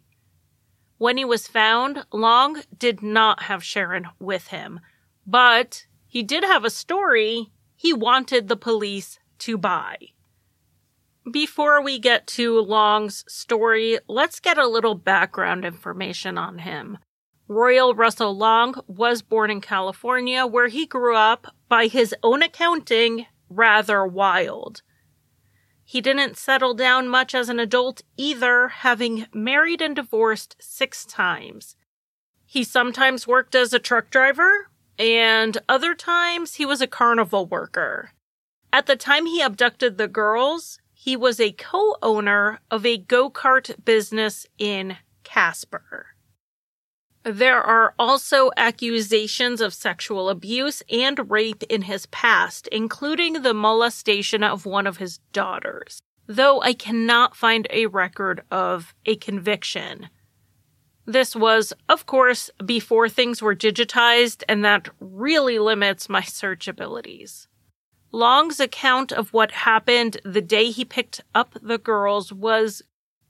When 0.99 1.17
he 1.17 1.25
was 1.25 1.47
found, 1.47 2.05
Long 2.13 2.61
did 2.77 3.01
not 3.01 3.43
have 3.43 3.63
Sharon 3.63 4.09
with 4.19 4.47
him, 4.47 4.79
but 5.25 5.87
he 6.07 6.21
did 6.21 6.43
have 6.43 6.63
a 6.63 6.69
story 6.69 7.51
he 7.75 7.93
wanted 7.93 8.47
the 8.47 8.55
police 8.55 9.19
to 9.39 9.57
buy. 9.57 9.97
Before 11.31 11.81
we 11.81 11.97
get 11.97 12.27
to 12.27 12.59
Long's 12.59 13.25
story, 13.27 13.97
let's 14.07 14.39
get 14.39 14.59
a 14.59 14.67
little 14.67 14.95
background 14.95 15.65
information 15.65 16.37
on 16.37 16.59
him. 16.59 16.99
Royal 17.47 17.93
Russell 17.93 18.35
Long 18.35 18.75
was 18.87 19.21
born 19.21 19.51
in 19.51 19.59
California, 19.59 20.45
where 20.45 20.69
he 20.69 20.85
grew 20.85 21.15
up, 21.15 21.53
by 21.67 21.87
his 21.87 22.15
own 22.23 22.41
accounting, 22.41 23.25
rather 23.49 24.05
wild. 24.05 24.81
He 25.83 25.99
didn't 25.99 26.37
settle 26.37 26.73
down 26.73 27.09
much 27.09 27.35
as 27.35 27.49
an 27.49 27.59
adult 27.59 28.01
either, 28.15 28.69
having 28.69 29.27
married 29.33 29.81
and 29.81 29.95
divorced 29.95 30.55
six 30.59 31.05
times. 31.05 31.75
He 32.45 32.63
sometimes 32.63 33.27
worked 33.27 33.55
as 33.55 33.73
a 33.73 33.79
truck 33.79 34.09
driver, 34.09 34.69
and 34.97 35.57
other 35.67 35.93
times 35.93 36.55
he 36.55 36.65
was 36.65 36.81
a 36.81 36.87
carnival 36.87 37.45
worker. 37.45 38.11
At 38.71 38.85
the 38.85 38.95
time 38.95 39.25
he 39.25 39.41
abducted 39.41 39.97
the 39.97 40.07
girls, 40.07 40.79
he 40.93 41.17
was 41.17 41.39
a 41.39 41.51
co 41.51 41.97
owner 42.01 42.59
of 42.71 42.85
a 42.85 42.97
go 42.97 43.29
kart 43.29 43.83
business 43.83 44.47
in 44.57 44.97
Casper. 45.23 46.12
There 47.23 47.61
are 47.61 47.93
also 47.97 48.51
accusations 48.57 49.61
of 49.61 49.73
sexual 49.73 50.29
abuse 50.29 50.83
and 50.89 51.31
rape 51.31 51.63
in 51.63 51.83
his 51.83 52.05
past, 52.07 52.67
including 52.67 53.41
the 53.41 53.53
molestation 53.53 54.43
of 54.43 54.65
one 54.65 54.85
of 54.85 54.97
his 54.97 55.19
daughters, 55.31 56.01
though 56.27 56.61
I 56.61 56.73
cannot 56.73 57.35
find 57.35 57.65
a 57.69 57.85
record 57.85 58.43
of 58.51 58.93
a 59.05 59.15
conviction. 59.15 60.09
This 61.05 61.33
was, 61.33 61.71
of 61.87 62.05
course, 62.05 62.49
before 62.65 63.07
things 63.07 63.41
were 63.41 63.55
digitized, 63.55 64.43
and 64.49 64.63
that 64.65 64.89
really 64.99 65.59
limits 65.59 66.09
my 66.09 66.21
search 66.21 66.67
abilities. 66.67 67.47
Long's 68.11 68.59
account 68.59 69.13
of 69.13 69.31
what 69.31 69.51
happened 69.51 70.19
the 70.25 70.41
day 70.41 70.71
he 70.71 70.85
picked 70.85 71.21
up 71.33 71.55
the 71.61 71.77
girls 71.77 72.33
was 72.33 72.81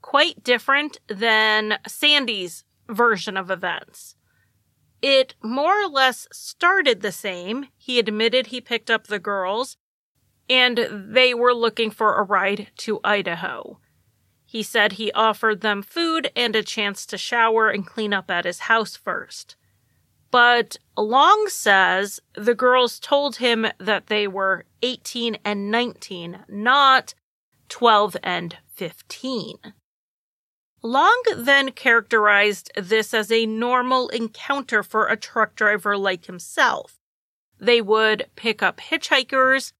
quite 0.01 0.43
different 0.43 0.97
than 1.07 1.77
Sandy's 1.87 2.63
version 2.89 3.37
of 3.37 3.49
events. 3.51 4.15
It 5.01 5.35
more 5.43 5.83
or 5.83 5.87
less 5.87 6.27
started 6.31 7.01
the 7.01 7.11
same. 7.11 7.67
He 7.77 7.99
admitted 7.99 8.47
he 8.47 8.61
picked 8.61 8.89
up 8.89 9.07
the 9.07 9.19
girls, 9.19 9.77
and 10.49 10.87
they 10.89 11.33
were 11.33 11.53
looking 11.53 11.91
for 11.91 12.15
a 12.15 12.23
ride 12.23 12.67
to 12.77 12.99
Idaho. 13.03 13.79
He 14.45 14.63
said 14.63 14.93
he 14.93 15.11
offered 15.11 15.61
them 15.61 15.81
food 15.81 16.31
and 16.35 16.55
a 16.55 16.63
chance 16.63 17.05
to 17.07 17.17
shower 17.17 17.69
and 17.69 17.85
clean 17.85 18.13
up 18.13 18.29
at 18.29 18.45
his 18.45 18.59
house 18.59 18.95
first. 18.95 19.55
But 20.31 20.77
Long 20.97 21.47
says 21.47 22.19
the 22.35 22.55
girls 22.55 22.99
told 22.99 23.37
him 23.37 23.67
that 23.79 24.07
they 24.07 24.27
were 24.27 24.65
18 24.81 25.37
and 25.43 25.69
19, 25.69 26.45
not 26.47 27.13
12 27.69 28.17
and 28.23 28.57
15. 28.73 29.57
Long 30.85 31.23
then 31.33 31.71
characterized 31.71 32.69
this 32.75 33.13
as 33.13 33.31
a 33.31 33.45
normal 33.45 34.09
encounter 34.09 34.83
for 34.83 35.07
a 35.07 35.15
truck 35.15 35.55
driver 35.55 35.97
like 35.97 36.25
himself. 36.25 36.99
They 37.57 37.81
would 37.81 38.25
pick 38.35 38.61
up 38.61 38.81
hitchhikers, 38.81 39.71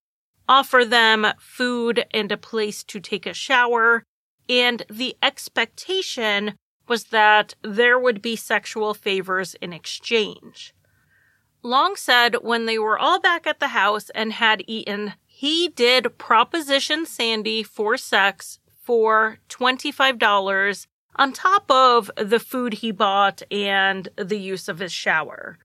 offer 0.48 0.86
them 0.86 1.28
food 1.38 2.06
and 2.12 2.32
a 2.32 2.38
place 2.38 2.86
to 2.86 3.02
take 3.02 3.26
a 3.26 3.34
shower, 3.34 4.04
and 4.48 4.84
the 4.90 5.18
expectation 5.22 6.56
was 6.88 7.06
that 7.06 7.56
there 7.62 8.00
would 8.00 8.22
be 8.22 8.38
sexual 8.38 8.94
favors 8.94 9.56
in 9.56 9.74
exchange. 9.74 10.74
Long 11.62 11.98
said 11.98 12.38
when 12.42 12.66
they 12.66 12.80
were 12.80 12.98
all 12.98 13.20
back 13.20 13.46
at 13.46 13.60
the 13.60 13.70
house 13.70 14.10
and 14.12 14.32
had 14.32 14.64
eaten, 14.68 15.14
he 15.26 15.68
did 15.68 16.18
proposition 16.18 17.06
Sandy 17.06 17.62
for 17.62 17.98
sex 17.98 18.60
for 18.82 19.40
$25 19.50 20.88
on 21.16 21.34
top 21.34 21.70
of 21.70 22.10
the 22.18 22.40
food 22.40 22.74
he 22.76 22.92
bought 22.92 23.42
and 23.52 24.10
the 24.16 24.38
use 24.38 24.68
of 24.68 24.80
his 24.80 24.92
shower. 24.92 25.60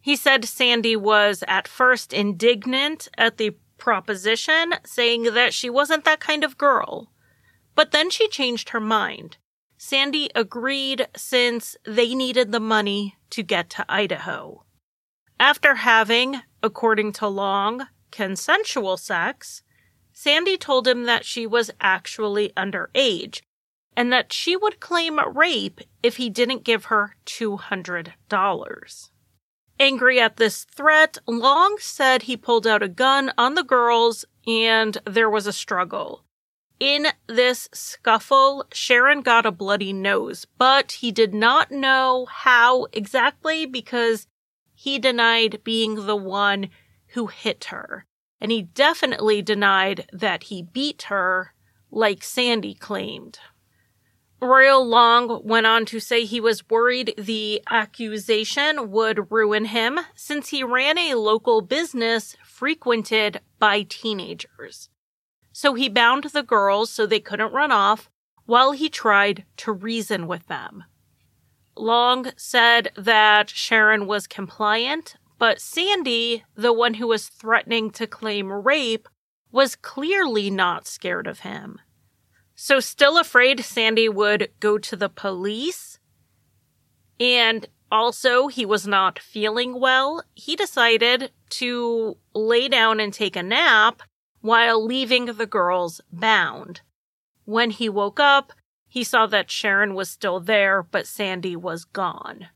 He 0.00 0.16
said 0.16 0.44
Sandy 0.44 0.96
was 0.96 1.42
at 1.48 1.68
first 1.68 2.12
indignant 2.12 3.08
at 3.18 3.38
the 3.38 3.56
proposition, 3.78 4.74
saying 4.84 5.34
that 5.34 5.52
she 5.52 5.68
wasn't 5.68 6.04
that 6.04 6.20
kind 6.20 6.44
of 6.44 6.58
girl. 6.58 7.10
But 7.74 7.92
then 7.92 8.10
she 8.10 8.28
changed 8.28 8.70
her 8.70 8.80
mind. 8.80 9.36
Sandy 9.78 10.30
agreed 10.34 11.08
since 11.16 11.76
they 11.84 12.14
needed 12.14 12.50
the 12.50 12.60
money 12.60 13.16
to 13.30 13.42
get 13.42 13.68
to 13.70 13.84
Idaho. 13.88 14.64
After 15.38 15.74
having, 15.74 16.40
according 16.62 17.12
to 17.14 17.28
Long, 17.28 17.88
consensual 18.10 18.96
sex, 18.96 19.62
Sandy 20.12 20.56
told 20.56 20.88
him 20.88 21.04
that 21.04 21.26
she 21.26 21.46
was 21.46 21.70
actually 21.80 22.50
underage 22.56 23.42
and 23.96 24.12
that 24.12 24.32
she 24.32 24.54
would 24.54 24.78
claim 24.78 25.18
rape 25.34 25.80
if 26.02 26.16
he 26.16 26.28
didn't 26.28 26.64
give 26.64 26.86
her 26.86 27.16
$200. 27.24 29.10
Angry 29.78 30.20
at 30.20 30.36
this 30.36 30.64
threat, 30.64 31.18
Long 31.26 31.76
said 31.80 32.22
he 32.22 32.36
pulled 32.36 32.66
out 32.66 32.82
a 32.82 32.88
gun 32.88 33.32
on 33.36 33.54
the 33.54 33.64
girls 33.64 34.24
and 34.46 34.98
there 35.04 35.30
was 35.30 35.46
a 35.46 35.52
struggle. 35.52 36.24
In 36.78 37.06
this 37.26 37.68
scuffle, 37.72 38.66
Sharon 38.72 39.22
got 39.22 39.46
a 39.46 39.50
bloody 39.50 39.94
nose, 39.94 40.46
but 40.58 40.92
he 40.92 41.10
did 41.10 41.32
not 41.32 41.70
know 41.70 42.26
how 42.30 42.86
exactly 42.92 43.64
because 43.64 44.26
he 44.74 44.98
denied 44.98 45.62
being 45.64 46.06
the 46.06 46.16
one 46.16 46.68
who 47.08 47.28
hit 47.28 47.64
her. 47.66 48.04
And 48.40 48.52
he 48.52 48.62
definitely 48.62 49.40
denied 49.40 50.06
that 50.12 50.44
he 50.44 50.62
beat 50.62 51.04
her, 51.04 51.54
like 51.90 52.22
Sandy 52.22 52.74
claimed. 52.74 53.38
Royal 54.40 54.86
Long 54.86 55.40
went 55.44 55.66
on 55.66 55.86
to 55.86 55.98
say 55.98 56.24
he 56.24 56.40
was 56.40 56.68
worried 56.68 57.14
the 57.16 57.62
accusation 57.70 58.90
would 58.90 59.30
ruin 59.30 59.66
him 59.66 59.98
since 60.14 60.50
he 60.50 60.62
ran 60.62 60.98
a 60.98 61.14
local 61.14 61.62
business 61.62 62.36
frequented 62.44 63.40
by 63.58 63.82
teenagers 63.82 64.90
so 65.56 65.72
he 65.72 65.88
bound 65.88 66.24
the 66.24 66.42
girls 66.42 66.90
so 66.90 67.06
they 67.06 67.18
couldn't 67.18 67.50
run 67.50 67.72
off 67.72 68.10
while 68.44 68.72
he 68.72 68.90
tried 68.90 69.46
to 69.56 69.72
reason 69.72 70.26
with 70.26 70.46
them. 70.48 70.84
Long 71.74 72.26
said 72.36 72.92
that 72.94 73.48
Sharon 73.48 74.06
was 74.06 74.26
compliant, 74.26 75.16
but 75.38 75.58
Sandy, 75.58 76.44
the 76.54 76.74
one 76.74 76.92
who 76.94 77.06
was 77.06 77.28
threatening 77.28 77.90
to 77.92 78.06
claim 78.06 78.52
rape, 78.52 79.08
was 79.50 79.76
clearly 79.76 80.50
not 80.50 80.86
scared 80.86 81.26
of 81.26 81.40
him. 81.40 81.80
So, 82.58 82.80
still 82.80 83.18
afraid 83.18 83.60
Sandy 83.64 84.08
would 84.08 84.50
go 84.60 84.78
to 84.78 84.96
the 84.96 85.10
police, 85.10 85.98
and 87.20 87.66
also 87.92 88.48
he 88.48 88.64
was 88.64 88.86
not 88.86 89.18
feeling 89.18 89.78
well, 89.78 90.24
he 90.34 90.56
decided 90.56 91.30
to 91.50 92.16
lay 92.34 92.68
down 92.68 92.98
and 92.98 93.12
take 93.12 93.36
a 93.36 93.42
nap 93.42 94.02
while 94.40 94.82
leaving 94.82 95.26
the 95.26 95.46
girls 95.46 96.00
bound. 96.10 96.80
When 97.44 97.70
he 97.70 97.90
woke 97.90 98.18
up, 98.18 98.52
he 98.88 99.04
saw 99.04 99.26
that 99.26 99.50
Sharon 99.50 99.94
was 99.94 100.08
still 100.08 100.40
there, 100.40 100.82
but 100.82 101.06
Sandy 101.06 101.56
was 101.56 101.84
gone. 101.84 102.48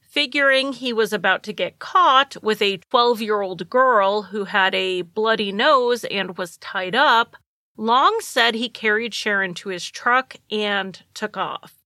Figuring 0.00 0.72
he 0.72 0.94
was 0.94 1.12
about 1.12 1.42
to 1.42 1.52
get 1.52 1.78
caught 1.78 2.42
with 2.42 2.62
a 2.62 2.78
12 2.78 3.20
year 3.20 3.42
old 3.42 3.68
girl 3.68 4.22
who 4.22 4.44
had 4.44 4.74
a 4.74 5.02
bloody 5.02 5.52
nose 5.52 6.04
and 6.04 6.38
was 6.38 6.56
tied 6.56 6.94
up, 6.94 7.36
Long 7.80 8.18
said 8.20 8.56
he 8.56 8.68
carried 8.68 9.14
Sharon 9.14 9.54
to 9.54 9.68
his 9.68 9.88
truck 9.88 10.34
and 10.50 11.00
took 11.14 11.36
off. 11.36 11.76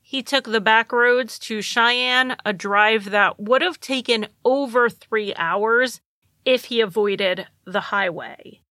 He 0.00 0.24
took 0.24 0.46
the 0.46 0.60
back 0.60 0.90
roads 0.90 1.38
to 1.38 1.62
Cheyenne, 1.62 2.36
a 2.44 2.52
drive 2.52 3.10
that 3.10 3.38
would 3.38 3.62
have 3.62 3.78
taken 3.78 4.26
over 4.44 4.90
three 4.90 5.32
hours 5.36 6.00
if 6.44 6.64
he 6.64 6.80
avoided 6.80 7.46
the 7.64 7.80
highway. 7.80 8.62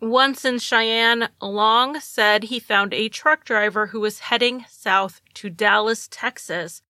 Once 0.00 0.44
in 0.44 0.60
Cheyenne, 0.60 1.28
Long 1.40 1.98
said 1.98 2.44
he 2.44 2.60
found 2.60 2.94
a 2.94 3.08
truck 3.08 3.44
driver 3.44 3.88
who 3.88 3.98
was 3.98 4.20
heading 4.20 4.64
south 4.68 5.20
to 5.34 5.50
Dallas, 5.50 6.06
Texas, 6.08 6.82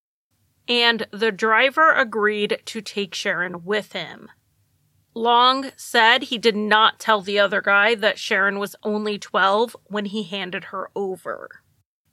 and 0.69 1.07
the 1.11 1.33
driver 1.33 1.91
agreed 1.91 2.61
to 2.67 2.83
take 2.83 3.15
Sharon 3.15 3.65
with 3.65 3.93
him. 3.93 4.29
Long 5.15 5.71
said 5.77 6.25
he 6.25 6.39
did 6.39 6.57
not 6.57 6.99
tell 6.99 7.21
the 7.21 7.39
other 7.39 7.61
guy 7.61 7.95
that 7.95 8.19
Sharon 8.19 8.59
was 8.59 8.77
only 8.83 9.19
12 9.19 9.77
when 9.85 10.07
he 10.07 10.23
handed 10.23 10.65
her 10.65 10.91
over. 10.97 11.63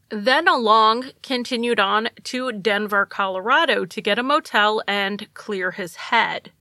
Then 0.10 0.46
Long 0.46 1.12
continued 1.22 1.80
on 1.80 2.10
to 2.26 2.52
Denver, 2.52 3.06
Colorado 3.06 3.86
to 3.86 4.02
get 4.02 4.20
a 4.20 4.24
motel 4.24 4.82
and 4.88 5.32
clear 5.34 5.72
his 5.72 5.96
head. 5.96 6.52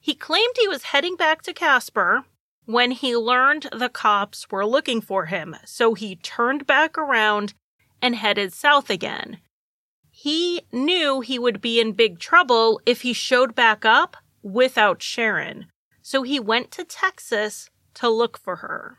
He 0.00 0.14
claimed 0.14 0.54
he 0.58 0.68
was 0.68 0.84
heading 0.84 1.16
back 1.16 1.42
to 1.42 1.52
Casper 1.52 2.24
when 2.64 2.90
he 2.90 3.16
learned 3.16 3.68
the 3.72 3.88
cops 3.88 4.50
were 4.50 4.66
looking 4.66 5.00
for 5.00 5.26
him, 5.26 5.56
so 5.64 5.94
he 5.94 6.16
turned 6.16 6.66
back 6.66 6.98
around 6.98 7.54
and 8.02 8.16
headed 8.16 8.52
south 8.52 8.90
again. 8.90 9.38
He 10.10 10.62
knew 10.72 11.20
he 11.20 11.38
would 11.38 11.60
be 11.60 11.80
in 11.80 11.92
big 11.92 12.18
trouble 12.18 12.80
if 12.84 13.02
he 13.02 13.12
showed 13.12 13.54
back 13.54 13.84
up 13.84 14.16
without 14.42 15.02
Sharon, 15.02 15.66
so 16.10 16.24
he 16.24 16.40
went 16.40 16.72
to 16.72 16.82
Texas 16.82 17.70
to 17.94 18.08
look 18.08 18.36
for 18.36 18.56
her. 18.56 18.98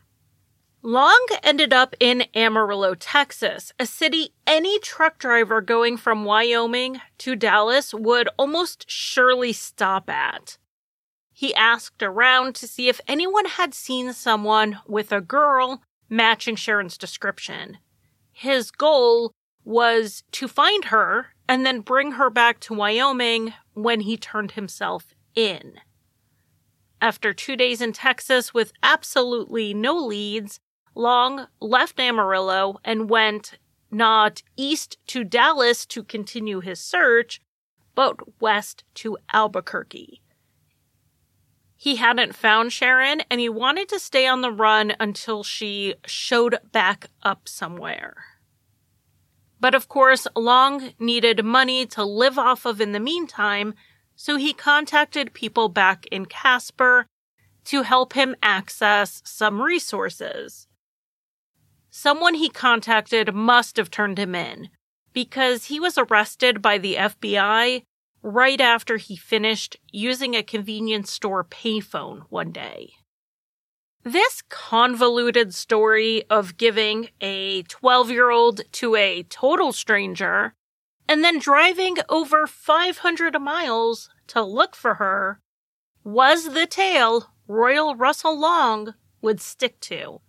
Long 0.82 1.28
ended 1.44 1.74
up 1.74 1.94
in 2.00 2.24
Amarillo, 2.34 2.96
Texas, 2.96 3.74
a 3.78 3.86
city 3.86 4.30
any 4.48 4.80
truck 4.80 5.20
driver 5.20 5.60
going 5.60 5.98
from 5.98 6.24
Wyoming 6.24 7.02
to 7.18 7.36
Dallas 7.36 7.94
would 7.94 8.30
almost 8.40 8.90
surely 8.90 9.52
stop 9.52 10.10
at. 10.10 10.58
He 11.34 11.54
asked 11.54 12.02
around 12.02 12.56
to 12.56 12.66
see 12.66 12.88
if 12.88 13.02
anyone 13.10 13.46
had 13.46 13.74
seen 13.74 14.14
someone 14.14 14.80
with 14.88 15.12
a 15.12 15.20
girl 15.20 15.82
matching 16.08 16.56
Sharon's 16.56 16.98
description. 16.98 17.78
His 18.32 18.72
goal 18.72 19.34
was 19.66 20.24
to 20.32 20.48
find 20.48 20.86
her 20.86 21.34
and 21.50 21.66
then 21.66 21.82
bring 21.82 22.14
her 22.14 22.30
back 22.30 22.62
to 22.62 22.74
Wyoming 22.74 23.54
when 23.74 24.00
he 24.00 24.16
turned 24.16 24.52
himself 24.52 25.14
in. 25.36 25.74
After 27.02 27.34
two 27.34 27.58
days 27.58 27.82
in 27.82 27.94
Texas 27.94 28.54
with 28.54 28.74
absolutely 28.84 29.74
no 29.74 29.98
leads, 29.98 30.60
Long 30.94 31.48
left 31.60 32.00
Amarillo 32.00 32.80
and 32.86 33.10
went 33.10 33.58
not 33.90 34.44
east 34.56 34.98
to 35.08 35.24
Dallas 35.24 35.86
to 35.88 36.04
continue 36.04 36.60
his 36.60 36.80
search, 36.80 37.42
but 37.96 38.40
west 38.40 38.84
to 38.96 39.18
Albuquerque. 39.34 40.22
He 41.76 41.96
hadn't 41.96 42.36
found 42.36 42.72
Sharon 42.72 43.24
and 43.32 43.40
he 43.40 43.50
wanted 43.50 43.90
to 43.90 44.00
stay 44.00 44.28
on 44.28 44.42
the 44.42 44.52
run 44.52 44.94
until 45.00 45.42
she 45.42 45.96
showed 46.06 46.60
back 46.72 47.08
up 47.24 47.50
somewhere. 47.50 48.16
But 49.60 49.74
of 49.74 49.88
course, 49.88 50.28
Long 50.36 50.94
needed 51.00 51.44
money 51.44 51.88
to 51.88 52.04
live 52.04 52.38
off 52.38 52.66
of 52.66 52.80
in 52.80 52.92
the 52.92 53.00
meantime, 53.00 53.74
so 54.22 54.36
he 54.36 54.54
contacted 54.54 55.34
people 55.34 55.68
back 55.68 56.06
in 56.12 56.28
Casper 56.28 57.08
to 57.66 57.82
help 57.82 58.14
him 58.14 58.36
access 58.44 59.20
some 59.26 59.60
resources. 59.60 60.68
Someone 61.90 62.36
he 62.36 62.48
contacted 62.48 63.34
must 63.34 63.78
have 63.78 63.90
turned 63.90 64.20
him 64.20 64.36
in 64.36 64.70
because 65.12 65.66
he 65.66 65.80
was 65.80 65.98
arrested 65.98 66.62
by 66.62 66.78
the 66.78 66.98
FBI 66.98 67.82
right 68.22 68.62
after 68.62 68.98
he 68.98 69.16
finished 69.16 69.78
using 69.92 70.36
a 70.36 70.44
convenience 70.44 71.12
store 71.12 71.44
payphone 71.44 72.22
one 72.30 72.52
day. 72.52 72.92
This 74.04 74.44
convoluted 74.50 75.56
story 75.56 76.26
of 76.30 76.58
giving 76.58 77.10
a 77.22 77.64
12 77.64 78.12
year 78.12 78.30
old 78.30 78.62
to 78.74 78.96
a 78.96 79.24
total 79.24 79.74
stranger 79.74 80.54
and 81.12 81.26
then 81.26 81.40
driving 81.40 81.98
over 82.08 82.48
500 82.48 83.38
miles 83.42 84.10
to 84.28 84.42
look 84.42 84.78
for 84.78 84.94
her 84.94 85.42
was 86.06 86.54
the 86.54 86.66
tale 86.66 87.34
Royal 87.50 87.98
Russell 87.98 88.40
Long 88.40 88.94
would 89.22 89.42
stick 89.42 89.78
to. 89.82 90.22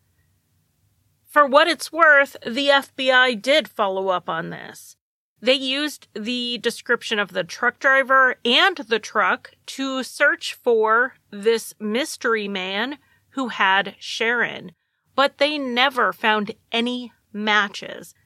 For 1.25 1.47
what 1.47 1.69
it's 1.69 1.93
worth, 1.93 2.37
the 2.45 2.67
FBI 2.67 3.41
did 3.41 3.69
follow 3.69 4.09
up 4.09 4.29
on 4.29 4.51
this. 4.51 4.97
They 5.41 5.55
used 5.55 6.09
the 6.15 6.59
description 6.59 7.21
of 7.21 7.33
the 7.33 7.45
truck 7.45 7.79
driver 7.79 8.35
and 8.45 8.77
the 8.79 8.99
truck 8.99 9.53
to 9.67 10.03
search 10.03 10.55
for 10.55 11.15
this 11.31 11.75
mystery 11.79 12.49
man 12.49 12.99
who 13.31 13.49
had 13.49 13.95
Sharon, 14.01 14.73
but 15.15 15.39
they 15.39 15.59
never 15.59 16.13
found 16.13 16.57
any 16.73 17.13
matches. 17.33 18.17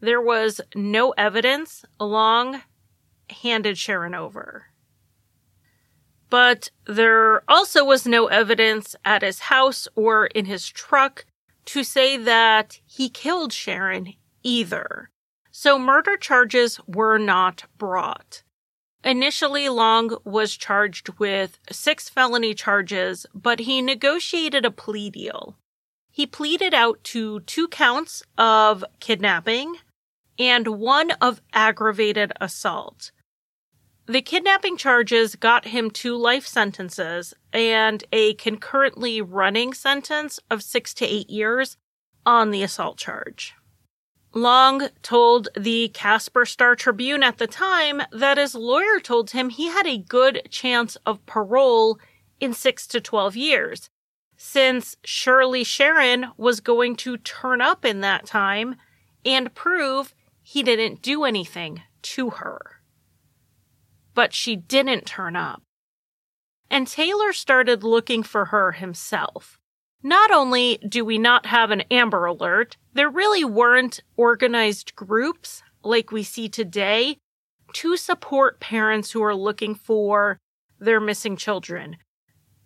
There 0.00 0.20
was 0.20 0.60
no 0.74 1.10
evidence. 1.12 1.84
Long 1.98 2.62
handed 3.30 3.78
Sharon 3.78 4.14
over. 4.14 4.66
But 6.28 6.70
there 6.86 7.42
also 7.48 7.84
was 7.84 8.06
no 8.06 8.26
evidence 8.26 8.96
at 9.04 9.22
his 9.22 9.40
house 9.40 9.88
or 9.94 10.26
in 10.26 10.44
his 10.44 10.68
truck 10.68 11.24
to 11.66 11.82
say 11.84 12.16
that 12.16 12.80
he 12.84 13.08
killed 13.08 13.52
Sharon 13.52 14.14
either. 14.42 15.10
So 15.50 15.78
murder 15.78 16.16
charges 16.16 16.80
were 16.86 17.18
not 17.18 17.64
brought. 17.78 18.42
Initially, 19.04 19.68
Long 19.68 20.16
was 20.24 20.56
charged 20.56 21.18
with 21.18 21.58
six 21.70 22.08
felony 22.08 22.54
charges, 22.54 23.24
but 23.34 23.60
he 23.60 23.80
negotiated 23.80 24.64
a 24.64 24.70
plea 24.70 25.10
deal. 25.10 25.56
He 26.10 26.26
pleaded 26.26 26.74
out 26.74 27.02
to 27.04 27.40
two 27.40 27.68
counts 27.68 28.22
of 28.36 28.84
kidnapping 29.00 29.76
and 30.38 30.66
one 30.68 31.10
of 31.20 31.40
aggravated 31.52 32.32
assault. 32.40 33.10
The 34.06 34.22
kidnapping 34.22 34.76
charges 34.76 35.34
got 35.34 35.66
him 35.66 35.90
two 35.90 36.16
life 36.16 36.46
sentences 36.46 37.34
and 37.52 38.04
a 38.12 38.34
concurrently 38.34 39.20
running 39.20 39.74
sentence 39.74 40.38
of 40.48 40.62
six 40.62 40.94
to 40.94 41.06
eight 41.06 41.28
years 41.28 41.76
on 42.24 42.50
the 42.50 42.62
assault 42.62 42.98
charge. 42.98 43.54
Long 44.32 44.88
told 45.02 45.48
the 45.58 45.88
Casper 45.88 46.44
Star 46.44 46.76
Tribune 46.76 47.22
at 47.22 47.38
the 47.38 47.46
time 47.46 48.02
that 48.12 48.38
his 48.38 48.54
lawyer 48.54 49.00
told 49.00 49.30
him 49.30 49.48
he 49.48 49.68
had 49.68 49.86
a 49.86 49.98
good 49.98 50.42
chance 50.50 50.96
of 51.06 51.24
parole 51.26 51.98
in 52.38 52.52
six 52.52 52.86
to 52.88 53.00
12 53.00 53.34
years, 53.34 53.90
since 54.36 54.96
surely 55.04 55.64
Sharon 55.64 56.26
was 56.36 56.60
going 56.60 56.96
to 56.96 57.16
turn 57.16 57.60
up 57.60 57.84
in 57.84 58.02
that 58.02 58.26
time 58.26 58.76
and 59.24 59.54
prove 59.54 60.14
he 60.46 60.62
didn't 60.62 61.02
do 61.02 61.24
anything 61.24 61.82
to 62.02 62.30
her 62.30 62.76
but 64.16 64.32
she 64.32 64.56
didn't 64.56 65.06
turn 65.06 65.36
up. 65.36 65.62
And 66.68 66.88
Taylor 66.88 67.32
started 67.32 67.84
looking 67.84 68.24
for 68.24 68.46
her 68.46 68.72
himself. 68.72 69.60
Not 70.02 70.32
only 70.32 70.78
do 70.78 71.04
we 71.04 71.18
not 71.18 71.46
have 71.46 71.70
an 71.70 71.82
Amber 71.90 72.24
Alert, 72.24 72.76
there 72.94 73.10
really 73.10 73.44
weren't 73.44 74.00
organized 74.16 74.96
groups 74.96 75.62
like 75.84 76.10
we 76.10 76.24
see 76.24 76.48
today 76.48 77.18
to 77.74 77.96
support 77.96 78.58
parents 78.58 79.12
who 79.12 79.22
are 79.22 79.34
looking 79.34 79.74
for 79.74 80.38
their 80.80 81.00
missing 81.00 81.36
children. 81.36 81.98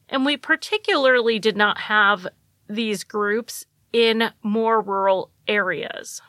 And 0.08 0.24
we 0.24 0.36
particularly 0.36 1.38
did 1.38 1.56
not 1.56 1.78
have 1.78 2.28
these 2.68 3.04
groups 3.04 3.66
in 3.92 4.30
more 4.42 4.80
rural 4.80 5.32
areas. 5.48 6.22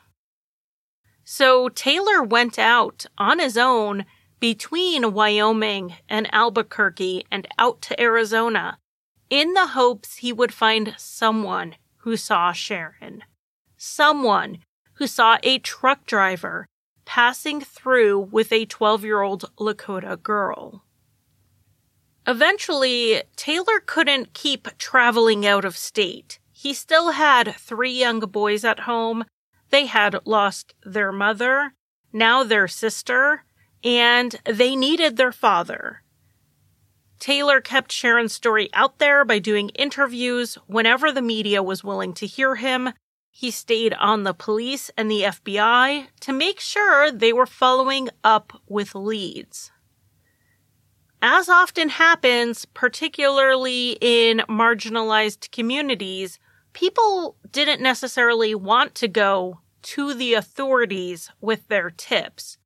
So 1.24 1.68
Taylor 1.68 2.22
went 2.22 2.58
out 2.58 3.06
on 3.18 3.38
his 3.38 3.56
own 3.56 4.04
between 4.40 5.12
Wyoming 5.12 5.94
and 6.08 6.32
Albuquerque 6.34 7.24
and 7.30 7.46
out 7.58 7.80
to 7.82 8.00
Arizona 8.00 8.78
in 9.30 9.54
the 9.54 9.68
hopes 9.68 10.16
he 10.16 10.32
would 10.32 10.52
find 10.52 10.94
someone 10.98 11.76
who 11.98 12.16
saw 12.16 12.52
Sharon. 12.52 13.22
Someone 13.76 14.58
who 14.94 15.06
saw 15.06 15.38
a 15.42 15.58
truck 15.58 16.06
driver 16.06 16.66
passing 17.04 17.60
through 17.60 18.18
with 18.18 18.52
a 18.52 18.66
12 18.66 19.04
year 19.04 19.22
old 19.22 19.50
Lakota 19.58 20.20
girl. 20.20 20.84
Eventually, 22.26 23.22
Taylor 23.36 23.80
couldn't 23.84 24.34
keep 24.34 24.68
traveling 24.78 25.46
out 25.46 25.64
of 25.64 25.76
state. 25.76 26.38
He 26.52 26.72
still 26.72 27.12
had 27.12 27.54
three 27.56 27.92
young 27.92 28.20
boys 28.20 28.64
at 28.64 28.80
home. 28.80 29.24
They 29.72 29.86
had 29.86 30.26
lost 30.26 30.74
their 30.84 31.10
mother, 31.12 31.72
now 32.12 32.44
their 32.44 32.68
sister, 32.68 33.44
and 33.82 34.38
they 34.44 34.76
needed 34.76 35.16
their 35.16 35.32
father. 35.32 36.02
Taylor 37.18 37.62
kept 37.62 37.90
Sharon's 37.90 38.34
story 38.34 38.68
out 38.74 38.98
there 38.98 39.24
by 39.24 39.38
doing 39.38 39.70
interviews 39.70 40.58
whenever 40.66 41.10
the 41.10 41.22
media 41.22 41.62
was 41.62 41.82
willing 41.82 42.12
to 42.14 42.26
hear 42.26 42.56
him. 42.56 42.90
He 43.30 43.50
stayed 43.50 43.94
on 43.94 44.24
the 44.24 44.34
police 44.34 44.90
and 44.98 45.10
the 45.10 45.22
FBI 45.22 46.08
to 46.20 46.32
make 46.34 46.60
sure 46.60 47.10
they 47.10 47.32
were 47.32 47.46
following 47.46 48.10
up 48.22 48.52
with 48.68 48.94
leads. 48.94 49.70
As 51.22 51.48
often 51.48 51.88
happens, 51.88 52.66
particularly 52.66 53.96
in 54.02 54.42
marginalized 54.50 55.50
communities, 55.50 56.38
people 56.74 57.36
didn't 57.50 57.80
necessarily 57.80 58.54
want 58.54 58.94
to 58.96 59.08
go 59.08 59.60
to 59.82 60.14
the 60.14 60.34
authorities 60.34 61.30
with 61.40 61.68
their 61.68 61.90
tips. 61.90 62.58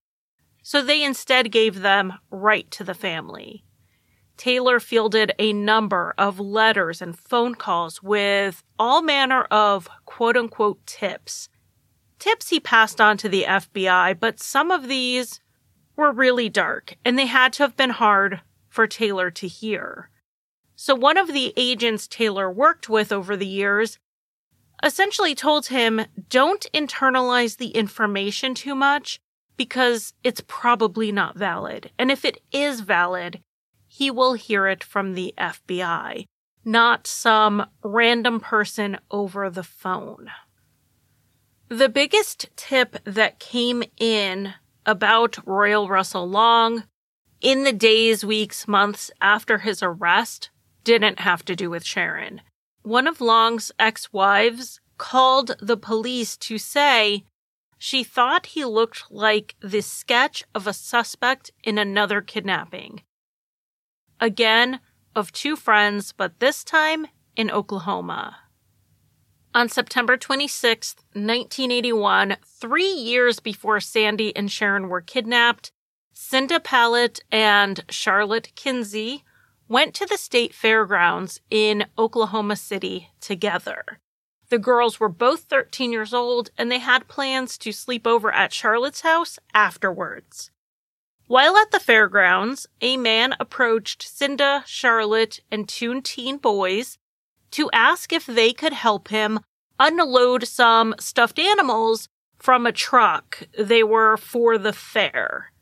So 0.63 0.83
they 0.83 1.03
instead 1.03 1.53
gave 1.53 1.81
them 1.81 2.15
right 2.31 2.71
to 2.73 2.85
the 2.85 2.95
family. 2.95 3.65
Taylor 4.37 4.81
fielded 4.81 5.33
a 5.39 5.53
number 5.53 6.15
of 6.19 6.39
letters 6.39 7.01
and 7.01 7.19
phone 7.19 7.55
calls 7.55 8.03
with 8.03 8.63
all 8.79 9.01
manner 9.01 9.45
of 9.45 9.89
quote 10.05 10.37
unquote 10.37 10.85
tips. 10.87 11.49
Tips 12.19 12.51
he 12.51 12.61
passed 12.61 13.01
on 13.01 13.17
to 13.19 13.29
the 13.29 13.45
FBI, 13.45 14.19
but 14.19 14.41
some 14.41 14.71
of 14.71 14.89
these 14.89 15.41
were 15.97 16.13
really 16.13 16.49
dark 16.49 16.97
and 17.05 17.19
they 17.19 17.27
had 17.27 17.53
to 17.55 17.63
have 17.63 17.77
been 17.77 17.91
hard 17.91 18.41
for 18.69 18.87
Taylor 18.87 19.31
to 19.31 19.49
hear. 19.49 20.11
So 20.75 20.95
one 20.95 21.17
of 21.17 21.33
the 21.33 21.55
agents 21.57 22.07
Taylor 22.07 22.51
worked 22.51 22.89
with 22.89 23.11
over 23.11 23.37
the 23.37 23.47
years 23.47 23.99
essentially 24.83 25.35
told 25.35 25.67
him 25.67 26.03
don't 26.29 26.67
internalize 26.73 27.57
the 27.57 27.69
information 27.69 28.55
too 28.55 28.75
much 28.75 29.19
because 29.57 30.12
it's 30.23 30.43
probably 30.47 31.11
not 31.11 31.39
valid. 31.39 31.91
And 31.99 32.11
if 32.11 32.25
it 32.25 32.43
is 32.53 32.81
valid, 32.81 33.41
he 33.89 34.11
will 34.11 34.35
hear 34.35 34.67
it 34.67 34.85
from 34.85 35.15
the 35.15 35.33
FBI, 35.39 36.27
not 36.65 37.07
some 37.07 37.67
random 37.83 38.41
person 38.41 38.99
over 39.11 39.49
the 39.49 39.62
phone. 39.62 40.31
The 41.69 41.89
biggest 41.89 42.49
tip 42.57 42.97
that 43.05 43.41
came 43.41 43.83
in 43.99 44.55
about 44.85 45.39
Royal 45.47 45.89
Russell 45.89 46.29
Long 46.29 46.85
in 47.41 47.65
the 47.65 47.73
days, 47.73 48.25
weeks, 48.25 48.69
months 48.69 49.11
after 49.21 49.59
his 49.59 49.83
arrest 49.83 50.51
didn't 50.85 51.21
have 51.21 51.45
to 51.47 51.57
do 51.57 51.69
with 51.69 51.85
Sharon. 51.85 52.41
One 52.87 53.09
of 53.09 53.20
Long's 53.20 53.72
ex 53.81 54.12
wives 54.12 54.79
called 54.96 55.57
the 55.59 55.77
police 55.77 56.37
to 56.37 56.57
say 56.57 57.25
she 57.79 58.05
thought 58.05 58.55
he 58.55 58.64
looked 58.64 59.11
like 59.11 59.57
the 59.61 59.81
sketch 59.81 60.44
of 60.55 60.68
a 60.68 60.72
suspect 60.72 61.51
in 61.64 61.79
another 61.79 62.20
kidnapping. 62.20 63.03
Again, 64.20 64.79
of 65.16 65.33
two 65.33 65.57
friends, 65.57 66.12
but 66.12 66.38
this 66.38 66.62
time 66.62 67.09
in 67.35 67.51
Oklahoma. 67.51 68.37
On 69.53 69.68
September 69.68 70.16
26, 70.16 70.94
1981, 71.12 72.37
three 72.46 72.92
years 72.92 73.40
before 73.40 73.81
Sandy 73.81 74.35
and 74.37 74.49
Sharon 74.49 74.88
were 74.88 75.01
kidnapped, 75.01 75.72
Cinda 76.12 76.61
Pallett 76.61 77.18
and 77.33 77.85
Charlotte 77.90 78.53
Kinsey 78.55 79.25
went 79.69 79.95
to 79.95 80.07
the 80.07 80.17
state 80.17 80.55
fairgrounds 80.55 81.41
in 81.51 81.87
Oklahoma 81.99 82.57
City 82.57 83.11
together. 83.21 83.99
The 84.49 84.59
girls 84.59 85.01
were 85.01 85.09
both 85.09 85.41
13 85.41 85.91
years 85.91 86.15
old 86.15 86.51
and 86.57 86.71
they 86.71 86.79
had 86.79 87.09
plans 87.09 87.59
to 87.59 87.73
sleep 87.73 88.07
over 88.07 88.33
at 88.33 88.53
Charlotte's 88.53 89.01
house 89.01 89.39
afterwards. 89.53 90.51
While 91.27 91.57
at 91.57 91.73
the 91.73 91.81
fairgrounds, 91.81 92.69
a 92.81 92.97
man 92.97 93.35
approached 93.41 94.03
Cinda, 94.03 94.63
Charlotte, 94.67 95.41
and 95.51 95.69
two 95.69 96.01
teen 96.01 96.39
boys 96.39 96.99
to 97.51 97.69
ask 97.73 98.13
if 98.13 98.27
they 98.27 98.53
could 98.53 98.73
help 98.73 99.09
him 99.09 99.41
unload 99.81 100.47
some 100.47 100.95
stuffed 101.01 101.41
animals 101.41 102.09
from 102.39 102.67
a 102.67 102.73
truck. 102.73 103.43
They 103.59 103.83
were 103.83 104.17
for 104.17 104.59
the 104.59 104.73
fair. 104.73 105.53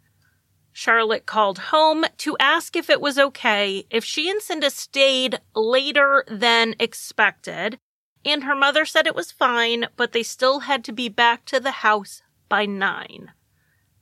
Charlotte 0.76 1.24
called 1.24 1.58
home 1.70 2.04
to 2.18 2.36
ask 2.40 2.74
if 2.74 2.90
it 2.90 3.00
was 3.00 3.16
okay 3.16 3.86
if 3.90 4.04
she 4.04 4.28
and 4.28 4.42
Cinda 4.42 4.70
stayed 4.70 5.38
later 5.54 6.24
than 6.28 6.74
expected, 6.80 7.78
and 8.24 8.42
her 8.42 8.56
mother 8.56 8.84
said 8.84 9.06
it 9.06 9.14
was 9.14 9.30
fine, 9.30 9.86
but 9.96 10.10
they 10.10 10.24
still 10.24 10.60
had 10.60 10.82
to 10.84 10.92
be 10.92 11.08
back 11.08 11.44
to 11.44 11.60
the 11.60 11.70
house 11.70 12.22
by 12.48 12.66
nine. 12.66 13.30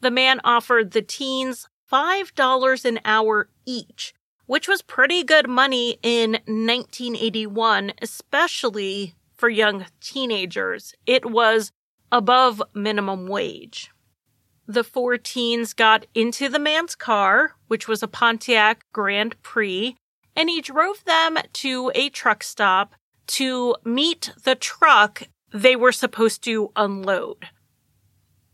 The 0.01 0.11
man 0.11 0.41
offered 0.45 0.93
the 0.93 1.03
teens 1.03 1.69
$5 1.93 2.85
an 2.87 3.01
hour 3.05 3.51
each, 3.67 4.15
which 4.47 4.67
was 4.67 4.81
pretty 4.81 5.23
good 5.25 5.47
money 5.47 5.99
in 6.03 6.33
1981, 6.47 7.93
especially 8.01 9.15
for 9.37 9.51
young 9.51 9.85
teenagers. 10.01 10.95
It 11.05 11.27
was 11.27 11.71
above 12.11 12.63
minimum 12.73 13.29
wage. 13.29 13.91
The 14.67 14.85
four 14.85 15.19
teens 15.19 15.75
got 15.75 16.07
into 16.15 16.49
the 16.49 16.59
man's 16.59 16.95
car, 16.95 17.57
which 17.67 17.89
was 17.89 18.03
a 18.03 18.09
Pontiac 18.09 18.85
Grand 18.93 19.41
Prix, 19.43 19.97
and 20.37 20.49
he 20.49 20.61
drove 20.61 21.05
them 21.05 21.37
to 21.55 21.91
a 21.95 22.09
truck 22.09 22.43
stop 22.43 22.95
to 23.29 23.77
meet 23.85 24.33
the 24.45 24.55
truck 24.55 25.25
they 25.53 25.77
were 25.77 25.93
supposed 25.93 26.43
to 26.45 26.73
unload. 26.77 27.49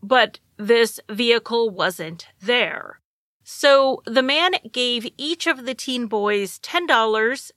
But 0.02 0.40
this 0.56 0.98
vehicle 1.08 1.70
wasn't 1.70 2.26
there. 2.40 3.00
So 3.44 4.02
the 4.04 4.22
man 4.22 4.52
gave 4.72 5.06
each 5.16 5.46
of 5.46 5.64
the 5.64 5.74
teen 5.74 6.06
boys 6.06 6.58
$10 6.58 7.50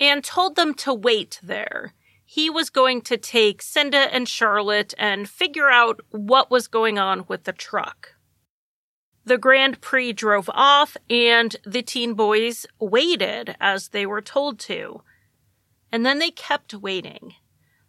and 0.00 0.24
told 0.24 0.56
them 0.56 0.74
to 0.74 0.92
wait 0.92 1.40
there 1.42 1.94
he 2.30 2.50
was 2.50 2.68
going 2.68 3.00
to 3.00 3.16
take 3.16 3.62
Cinda 3.62 4.14
and 4.14 4.28
Charlotte 4.28 4.92
and 4.98 5.26
figure 5.26 5.70
out 5.70 6.02
what 6.10 6.50
was 6.50 6.68
going 6.68 6.98
on 6.98 7.24
with 7.26 7.44
the 7.44 7.54
truck. 7.54 8.16
The 9.24 9.38
Grand 9.38 9.80
Prix 9.80 10.12
drove 10.12 10.50
off 10.52 10.94
and 11.08 11.56
the 11.64 11.80
teen 11.80 12.12
boys 12.12 12.66
waited 12.78 13.56
as 13.58 13.88
they 13.88 14.04
were 14.04 14.20
told 14.20 14.58
to. 14.60 15.00
And 15.90 16.04
then 16.04 16.18
they 16.18 16.30
kept 16.30 16.74
waiting. 16.74 17.32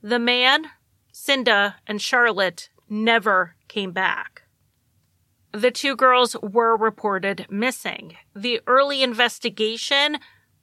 The 0.02 0.20
man, 0.20 0.68
Cinda, 1.12 1.76
and 1.86 2.02
Charlotte 2.02 2.70
never 2.90 3.58
came 3.68 3.92
back. 3.92 4.44
The 5.52 5.70
two 5.70 5.98
girls 5.98 6.38
were 6.42 6.78
reported 6.78 7.46
missing. 7.50 8.16
The 8.34 8.62
early 8.68 9.04
investigation 9.04 10.20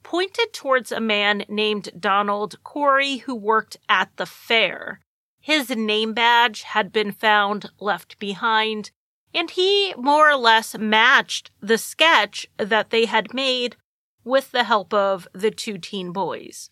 pointed 0.07 0.53
towards 0.53 0.89
a 0.89 1.01
man 1.01 1.43
named 1.49 1.89
Donald 1.99 2.63
Corey 2.63 3.17
who 3.17 3.35
worked 3.35 3.75
at 3.89 4.09
the 4.15 4.25
fair. 4.25 5.01
His 5.41 5.69
name 5.69 6.13
badge 6.13 6.61
had 6.61 6.93
been 6.93 7.11
found 7.11 7.71
left 7.81 8.17
behind, 8.17 8.91
and 9.33 9.51
he 9.51 9.93
more 9.97 10.29
or 10.31 10.37
less 10.37 10.77
matched 10.77 11.51
the 11.59 11.77
sketch 11.77 12.47
that 12.55 12.89
they 12.89 13.03
had 13.03 13.33
made 13.33 13.75
with 14.23 14.51
the 14.51 14.63
help 14.63 14.93
of 14.93 15.27
the 15.33 15.51
two 15.51 15.77
teen 15.77 16.13
boys. 16.13 16.69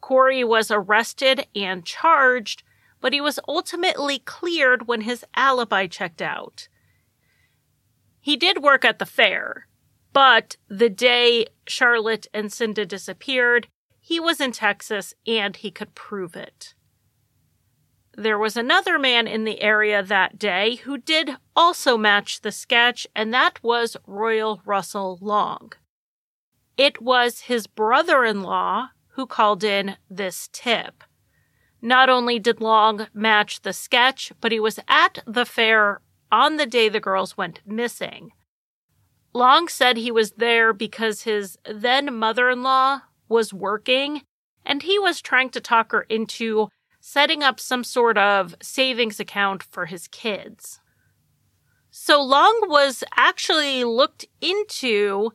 Corey 0.00 0.42
was 0.42 0.70
arrested 0.70 1.46
and 1.54 1.84
charged, 1.84 2.62
but 2.98 3.12
he 3.12 3.20
was 3.20 3.38
ultimately 3.46 4.20
cleared 4.20 4.88
when 4.88 5.02
his 5.02 5.22
alibi 5.36 5.86
checked 5.86 6.22
out. 6.22 6.68
He 8.22 8.38
did 8.38 8.62
work 8.62 8.86
at 8.86 8.98
the 8.98 9.04
fair, 9.04 9.68
but 10.14 10.56
the 10.68 10.88
day 10.88 11.46
Charlotte 11.66 12.26
and 12.32 12.50
Cinda 12.50 12.86
disappeared, 12.86 13.66
he 14.00 14.18
was 14.18 14.40
in 14.40 14.52
Texas 14.52 15.12
and 15.26 15.56
he 15.56 15.70
could 15.70 15.94
prove 15.94 16.36
it. 16.36 16.72
There 18.16 18.38
was 18.38 18.56
another 18.56 18.96
man 18.96 19.26
in 19.26 19.42
the 19.42 19.60
area 19.60 20.02
that 20.02 20.38
day 20.38 20.76
who 20.76 20.98
did 20.98 21.36
also 21.56 21.98
match 21.98 22.42
the 22.42 22.52
sketch, 22.52 23.08
and 23.16 23.34
that 23.34 23.60
was 23.60 23.96
Royal 24.06 24.62
Russell 24.64 25.18
Long. 25.20 25.72
It 26.76 27.02
was 27.02 27.40
his 27.40 27.66
brother 27.66 28.24
in 28.24 28.42
law 28.42 28.90
who 29.14 29.26
called 29.26 29.64
in 29.64 29.96
this 30.08 30.48
tip. 30.52 31.02
Not 31.82 32.08
only 32.08 32.38
did 32.38 32.60
Long 32.60 33.08
match 33.12 33.62
the 33.62 33.72
sketch, 33.72 34.32
but 34.40 34.52
he 34.52 34.60
was 34.60 34.78
at 34.86 35.24
the 35.26 35.44
fair 35.44 36.00
on 36.30 36.56
the 36.56 36.66
day 36.66 36.88
the 36.88 37.00
girls 37.00 37.36
went 37.36 37.60
missing. 37.66 38.30
Long 39.34 39.66
said 39.66 39.96
he 39.96 40.12
was 40.12 40.32
there 40.32 40.72
because 40.72 41.22
his 41.22 41.58
then 41.68 42.14
mother 42.14 42.48
in 42.48 42.62
law 42.62 43.00
was 43.28 43.52
working 43.52 44.22
and 44.64 44.82
he 44.82 44.98
was 44.98 45.20
trying 45.20 45.50
to 45.50 45.60
talk 45.60 45.90
her 45.90 46.02
into 46.02 46.68
setting 47.00 47.42
up 47.42 47.58
some 47.58 47.84
sort 47.84 48.16
of 48.16 48.54
savings 48.62 49.18
account 49.18 49.62
for 49.62 49.86
his 49.86 50.06
kids. 50.08 50.80
So 51.90 52.22
Long 52.22 52.60
was 52.68 53.04
actually 53.16 53.84
looked 53.84 54.24
into 54.40 55.32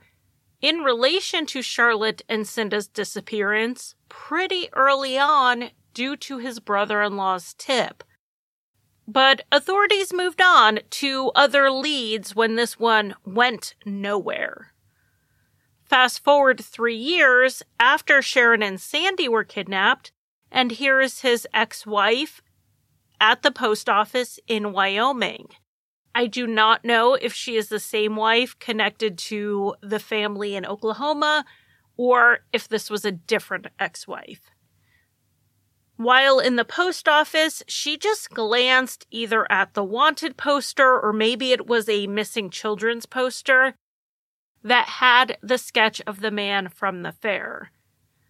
in 0.62 0.80
relation 0.80 1.46
to 1.48 1.62
Charlotte 1.62 2.22
and 2.28 2.48
Cinda's 2.48 2.88
disappearance 2.88 3.96
pretty 4.08 4.70
early 4.74 5.18
on 5.18 5.72
due 5.94 6.16
to 6.18 6.38
his 6.38 6.60
brother 6.60 7.02
in 7.02 7.18
law's 7.18 7.54
tip. 7.54 8.04
But 9.12 9.42
authorities 9.52 10.14
moved 10.14 10.40
on 10.40 10.82
to 10.92 11.32
other 11.34 11.72
leads 11.72 12.36
when 12.36 12.54
this 12.54 12.78
one 12.78 13.16
went 13.26 13.74
nowhere. 13.84 14.72
Fast 15.84 16.24
forward 16.24 16.64
three 16.64 16.96
years 16.96 17.64
after 17.80 18.22
Sharon 18.22 18.62
and 18.62 18.80
Sandy 18.80 19.28
were 19.28 19.44
kidnapped, 19.44 20.12
and 20.52 20.70
here 20.70 21.02
is 21.02 21.22
his 21.22 21.48
ex 21.56 21.88
wife 21.88 22.44
at 23.20 23.42
the 23.42 23.50
post 23.50 23.90
office 23.90 24.40
in 24.46 24.74
Wyoming. 24.74 25.48
I 26.14 26.28
do 26.28 26.46
not 26.46 26.86
know 26.86 27.16
if 27.16 27.34
she 27.34 27.56
is 27.56 27.70
the 27.70 27.80
same 27.80 28.16
wife 28.16 28.60
connected 28.60 29.18
to 29.30 29.74
the 29.82 30.00
family 30.00 30.56
in 30.56 30.68
Oklahoma 30.68 31.46
or 31.98 32.42
if 32.54 32.68
this 32.68 32.92
was 32.92 33.06
a 33.06 33.12
different 33.12 33.66
ex 33.80 34.08
wife. 34.08 34.52
While 36.00 36.40
in 36.40 36.56
the 36.56 36.64
post 36.64 37.10
office, 37.10 37.62
she 37.68 37.98
just 37.98 38.30
glanced 38.30 39.06
either 39.12 39.46
at 39.52 39.74
the 39.74 39.84
wanted 39.84 40.38
poster 40.38 40.98
or 40.98 41.12
maybe 41.12 41.52
it 41.52 41.68
was 41.68 41.90
a 41.90 42.08
missing 42.08 42.50
children's 42.50 43.06
poster 43.06 43.76
that 44.64 44.86
had 44.88 45.38
the 45.42 45.58
sketch 45.58 46.00
of 46.08 46.22
the 46.22 46.32
man 46.32 46.70
from 46.70 47.02
the 47.02 47.12
fair. 47.12 47.72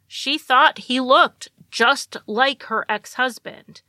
She 0.08 0.39
thought 0.39 0.79
he 0.89 0.99
looked 0.99 1.49
just 1.69 2.17
like 2.25 2.63
her 2.63 2.88
ex 2.89 3.13
husband. 3.13 3.84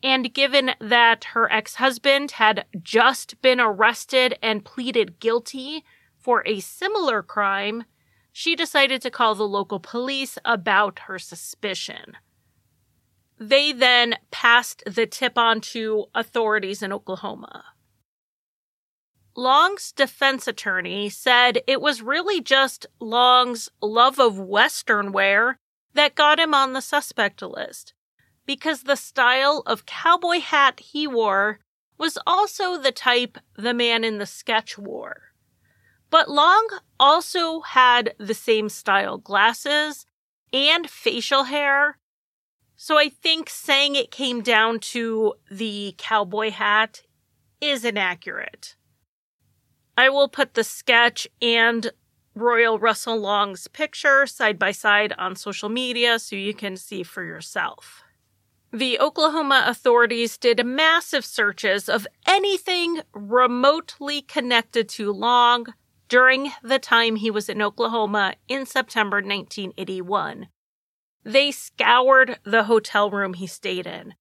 And 0.00 0.32
given 0.32 0.70
that 0.80 1.24
her 1.34 1.50
ex 1.50 1.74
husband 1.74 2.30
had 2.30 2.66
just 2.80 3.42
been 3.42 3.58
arrested 3.58 4.38
and 4.40 4.64
pleaded 4.64 5.18
guilty 5.18 5.84
for 6.16 6.46
a 6.46 6.60
similar 6.60 7.24
crime, 7.24 7.82
she 8.32 8.54
decided 8.54 9.02
to 9.02 9.10
call 9.10 9.34
the 9.34 9.48
local 9.48 9.80
police 9.80 10.38
about 10.44 11.00
her 11.08 11.18
suspicion. 11.18 12.16
They 13.40 13.72
then 13.72 14.16
passed 14.30 14.82
the 14.86 15.06
tip 15.06 15.38
on 15.38 15.60
to 15.72 16.06
authorities 16.14 16.82
in 16.82 16.92
Oklahoma. 16.92 17.64
Long's 19.36 19.92
defense 19.92 20.48
attorney 20.48 21.08
said 21.08 21.60
it 21.68 21.80
was 21.80 22.02
really 22.02 22.40
just 22.40 22.86
Long's 22.98 23.68
love 23.80 24.18
of 24.18 24.40
Western 24.40 25.12
wear 25.12 25.58
that 25.94 26.16
got 26.16 26.40
him 26.40 26.52
on 26.52 26.72
the 26.72 26.82
suspect 26.82 27.40
list, 27.40 27.94
because 28.46 28.82
the 28.82 28.96
style 28.96 29.62
of 29.66 29.86
cowboy 29.86 30.40
hat 30.40 30.80
he 30.80 31.06
wore 31.06 31.60
was 31.96 32.18
also 32.26 32.76
the 32.76 32.92
type 32.92 33.38
the 33.56 33.74
man 33.74 34.02
in 34.02 34.18
the 34.18 34.26
sketch 34.26 34.76
wore. 34.76 35.32
But 36.10 36.28
Long 36.28 36.68
also 36.98 37.60
had 37.60 38.14
the 38.18 38.34
same 38.34 38.68
style 38.68 39.18
glasses 39.18 40.06
and 40.52 40.90
facial 40.90 41.44
hair 41.44 41.97
so 42.80 42.96
I 42.96 43.08
think 43.08 43.50
saying 43.50 43.96
it 43.96 44.12
came 44.12 44.40
down 44.40 44.78
to 44.94 45.34
the 45.50 45.96
cowboy 45.98 46.52
hat 46.52 47.02
is 47.60 47.84
inaccurate. 47.84 48.76
I 49.96 50.08
will 50.10 50.28
put 50.28 50.54
the 50.54 50.62
sketch 50.62 51.26
and 51.42 51.90
Royal 52.36 52.78
Russell 52.78 53.18
Long's 53.18 53.66
picture 53.66 54.28
side 54.28 54.60
by 54.60 54.70
side 54.70 55.12
on 55.18 55.34
social 55.34 55.68
media 55.68 56.20
so 56.20 56.36
you 56.36 56.54
can 56.54 56.76
see 56.76 57.02
for 57.02 57.24
yourself. 57.24 58.04
The 58.72 59.00
Oklahoma 59.00 59.64
authorities 59.66 60.38
did 60.38 60.64
massive 60.64 61.24
searches 61.24 61.88
of 61.88 62.06
anything 62.28 63.00
remotely 63.12 64.22
connected 64.22 64.88
to 64.90 65.10
Long 65.10 65.66
during 66.08 66.52
the 66.62 66.78
time 66.78 67.16
he 67.16 67.32
was 67.32 67.48
in 67.48 67.60
Oklahoma 67.60 68.34
in 68.46 68.66
September 68.66 69.16
1981. 69.16 70.46
They 71.28 71.50
scoured 71.50 72.38
the 72.44 72.64
hotel 72.64 73.10
room 73.10 73.34
he 73.34 73.46
stayed 73.46 73.86
in. 73.86 74.14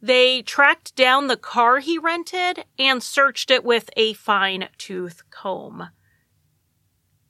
They 0.00 0.40
tracked 0.40 0.96
down 0.96 1.26
the 1.26 1.36
car 1.36 1.80
he 1.80 1.98
rented 1.98 2.64
and 2.78 3.02
searched 3.02 3.50
it 3.50 3.64
with 3.64 3.90
a 3.98 4.14
fine 4.14 4.70
tooth 4.78 5.28
comb. 5.28 5.90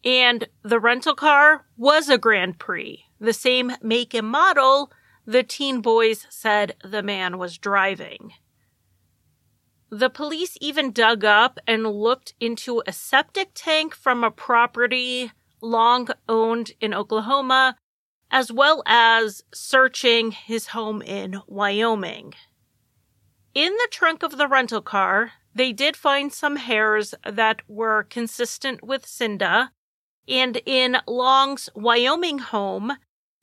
And 0.04 0.46
the 0.62 0.78
rental 0.78 1.16
car 1.16 1.66
was 1.76 2.08
a 2.08 2.16
Grand 2.16 2.60
Prix, 2.60 3.06
the 3.18 3.32
same 3.32 3.72
make 3.82 4.14
and 4.14 4.28
model 4.28 4.92
the 5.26 5.42
teen 5.42 5.80
boys 5.80 6.28
said 6.30 6.76
the 6.84 7.02
man 7.02 7.36
was 7.36 7.58
driving. 7.58 8.34
The 9.90 10.10
police 10.10 10.56
even 10.60 10.92
dug 10.92 11.24
up 11.24 11.58
and 11.66 11.84
looked 11.88 12.34
into 12.38 12.84
a 12.86 12.92
septic 12.92 13.50
tank 13.52 13.96
from 13.96 14.22
a 14.22 14.30
property 14.30 15.32
Long 15.60 16.08
owned 16.28 16.72
in 16.78 16.92
Oklahoma 16.92 17.76
as 18.34 18.50
well 18.50 18.82
as 18.84 19.44
searching 19.54 20.32
his 20.32 20.66
home 20.66 21.00
in 21.00 21.40
Wyoming. 21.46 22.34
In 23.54 23.72
the 23.74 23.88
trunk 23.92 24.24
of 24.24 24.38
the 24.38 24.48
rental 24.48 24.82
car, 24.82 25.34
they 25.54 25.72
did 25.72 25.96
find 25.96 26.32
some 26.32 26.56
hairs 26.56 27.14
that 27.24 27.62
were 27.68 28.02
consistent 28.02 28.82
with 28.82 29.06
Cinda, 29.06 29.70
and 30.26 30.60
in 30.66 30.96
Long's 31.06 31.68
Wyoming 31.76 32.40
home, 32.40 32.96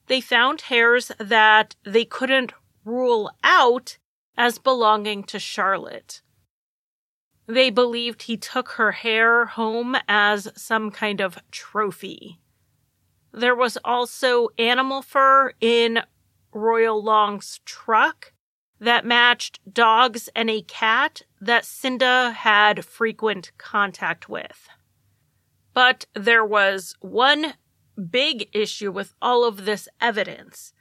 they 0.08 0.20
found 0.20 0.60
hairs 0.60 1.10
that 1.18 1.74
they 1.86 2.04
couldn't 2.04 2.52
rule 2.84 3.30
out 3.42 3.96
as 4.36 4.58
belonging 4.58 5.24
to 5.24 5.38
Charlotte. 5.38 6.20
They 7.46 7.70
believed 7.70 8.24
he 8.24 8.36
took 8.36 8.72
her 8.72 8.92
hair 8.92 9.46
home 9.46 9.96
as 10.06 10.48
some 10.54 10.90
kind 10.90 11.22
of 11.22 11.38
trophy. 11.50 12.41
There 13.32 13.54
was 13.54 13.78
also 13.84 14.48
animal 14.58 15.02
fur 15.02 15.52
in 15.60 16.02
Royal 16.52 17.02
Long's 17.02 17.60
truck 17.64 18.32
that 18.78 19.06
matched 19.06 19.60
dogs 19.72 20.28
and 20.34 20.50
a 20.50 20.62
cat 20.62 21.22
that 21.40 21.64
Cinda 21.64 22.32
had 22.32 22.84
frequent 22.84 23.52
contact 23.56 24.28
with. 24.28 24.68
But 25.72 26.06
there 26.14 26.44
was 26.44 26.94
one 27.00 27.54
big 28.10 28.48
issue 28.52 28.90
with 28.90 29.14
all 29.22 29.44
of 29.44 29.64
this 29.64 29.88
evidence. 30.00 30.74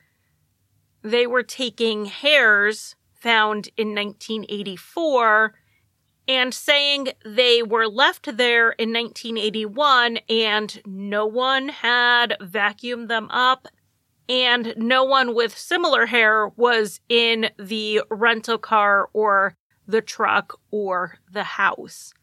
They 1.03 1.25
were 1.25 1.43
taking 1.43 2.05
hairs 2.05 2.95
found 3.13 3.69
in 3.77 3.95
1984 3.95 5.53
and 6.27 6.53
saying 6.53 7.09
they 7.25 7.63
were 7.63 7.87
left 7.87 8.37
there 8.37 8.71
in 8.71 8.93
1981 8.93 10.17
and 10.29 10.81
no 10.85 11.25
one 11.25 11.69
had 11.69 12.37
vacuumed 12.41 13.07
them 13.07 13.27
up 13.31 13.67
and 14.29 14.73
no 14.77 15.03
one 15.03 15.35
with 15.35 15.57
similar 15.57 16.05
hair 16.05 16.47
was 16.49 17.01
in 17.09 17.49
the 17.57 18.01
rental 18.09 18.57
car 18.57 19.09
or 19.13 19.55
the 19.87 20.01
truck 20.01 20.59
or 20.71 21.17
the 21.31 21.43
house. 21.43 22.13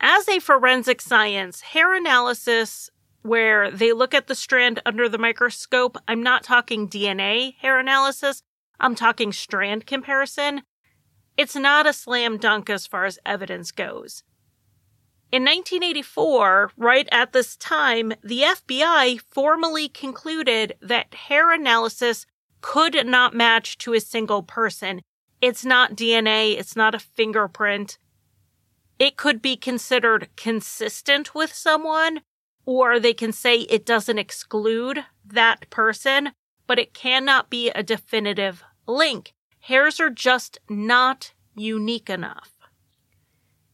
As 0.00 0.28
a 0.28 0.38
forensic 0.38 1.00
science, 1.00 1.60
hair 1.60 1.94
analysis, 1.94 2.90
where 3.22 3.70
they 3.70 3.92
look 3.92 4.14
at 4.14 4.26
the 4.26 4.34
strand 4.34 4.80
under 4.84 5.08
the 5.08 5.18
microscope, 5.18 5.96
I'm 6.08 6.22
not 6.22 6.42
talking 6.42 6.88
DNA 6.88 7.56
hair 7.58 7.78
analysis, 7.78 8.42
I'm 8.80 8.94
talking 8.94 9.32
strand 9.32 9.86
comparison 9.86 10.62
it's 11.36 11.56
not 11.56 11.86
a 11.86 11.92
slam 11.92 12.36
dunk 12.36 12.68
as 12.68 12.86
far 12.86 13.04
as 13.04 13.18
evidence 13.24 13.70
goes. 13.70 14.22
In 15.30 15.44
1984, 15.44 16.72
right 16.76 17.08
at 17.10 17.32
this 17.32 17.56
time, 17.56 18.12
the 18.22 18.42
FBI 18.42 19.18
formally 19.30 19.88
concluded 19.88 20.74
that 20.82 21.14
hair 21.14 21.52
analysis 21.52 22.26
could 22.60 23.06
not 23.06 23.34
match 23.34 23.78
to 23.78 23.94
a 23.94 24.00
single 24.00 24.42
person. 24.42 25.00
It's 25.40 25.64
not 25.64 25.96
DNA, 25.96 26.58
it's 26.58 26.76
not 26.76 26.94
a 26.94 26.98
fingerprint. 26.98 27.96
It 28.98 29.16
could 29.16 29.40
be 29.40 29.56
considered 29.56 30.28
consistent 30.36 31.34
with 31.34 31.52
someone, 31.52 32.20
or 32.66 33.00
they 33.00 33.14
can 33.14 33.32
say 33.32 33.60
it 33.60 33.86
doesn't 33.86 34.18
exclude 34.18 35.04
that 35.24 35.68
person, 35.70 36.32
but 36.66 36.78
it 36.78 36.92
cannot 36.92 37.48
be 37.48 37.70
a 37.70 37.82
definitive 37.82 38.62
link 38.86 39.32
hairs 39.62 40.00
are 40.00 40.10
just 40.10 40.58
not 40.68 41.32
unique 41.54 42.10
enough. 42.10 42.50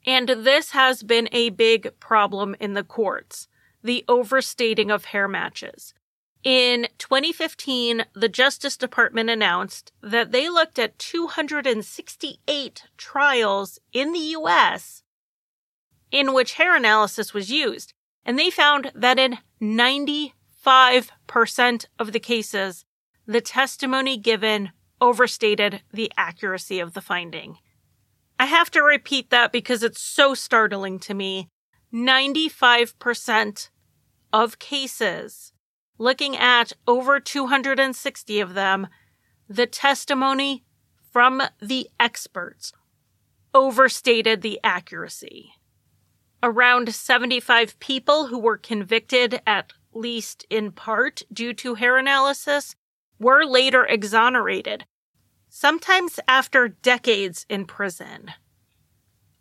And 0.06 0.28
this 0.28 0.70
has 0.72 1.02
been 1.02 1.28
a 1.32 1.48
big 1.50 1.98
problem 1.98 2.54
in 2.60 2.74
the 2.74 2.84
courts 2.84 3.48
the 3.82 4.04
overstating 4.08 4.90
of 4.90 5.06
hair 5.06 5.28
matches. 5.28 5.94
In 6.42 6.88
2015, 6.98 8.04
the 8.12 8.28
Justice 8.28 8.76
Department 8.76 9.30
announced 9.30 9.92
that 10.02 10.32
they 10.32 10.48
looked 10.48 10.80
at 10.80 10.98
268 10.98 12.82
trials 12.96 13.78
in 13.92 14.12
the 14.12 14.18
US 14.18 15.04
in 16.10 16.34
which 16.34 16.54
hair 16.54 16.74
analysis 16.74 17.32
was 17.32 17.52
used, 17.52 17.94
and 18.24 18.36
they 18.38 18.50
found 18.50 18.90
that 18.94 19.18
in 19.18 19.38
95% 19.62 20.32
of 21.98 22.12
the 22.12 22.20
cases, 22.20 22.84
the 23.26 23.40
testimony 23.40 24.16
given 24.16 24.72
overstated 25.00 25.82
the 25.92 26.12
accuracy 26.16 26.80
of 26.80 26.94
the 26.94 27.00
finding. 27.00 27.58
I 28.38 28.46
have 28.46 28.70
to 28.72 28.82
repeat 28.82 29.30
that 29.30 29.52
because 29.52 29.82
it's 29.82 30.00
so 30.00 30.34
startling 30.34 30.98
to 31.00 31.14
me. 31.14 31.48
95% 31.92 33.70
of 34.32 34.58
cases, 34.58 35.52
looking 35.96 36.36
at 36.36 36.72
over 36.86 37.18
260 37.18 38.40
of 38.40 38.54
them, 38.54 38.88
the 39.48 39.66
testimony 39.66 40.64
from 41.10 41.42
the 41.60 41.88
experts 41.98 42.72
overstated 43.54 44.42
the 44.42 44.60
accuracy. 44.62 45.52
Around 46.42 46.94
75 46.94 47.80
people 47.80 48.26
who 48.28 48.38
were 48.38 48.58
convicted, 48.58 49.40
at 49.46 49.72
least 49.92 50.46
in 50.50 50.70
part 50.70 51.22
due 51.32 51.52
to 51.54 51.74
hair 51.74 51.96
analysis, 51.96 52.76
were 53.18 53.44
later 53.44 53.84
exonerated, 53.84 54.84
sometimes 55.48 56.20
after 56.28 56.68
decades 56.68 57.46
in 57.48 57.64
prison. 57.64 58.32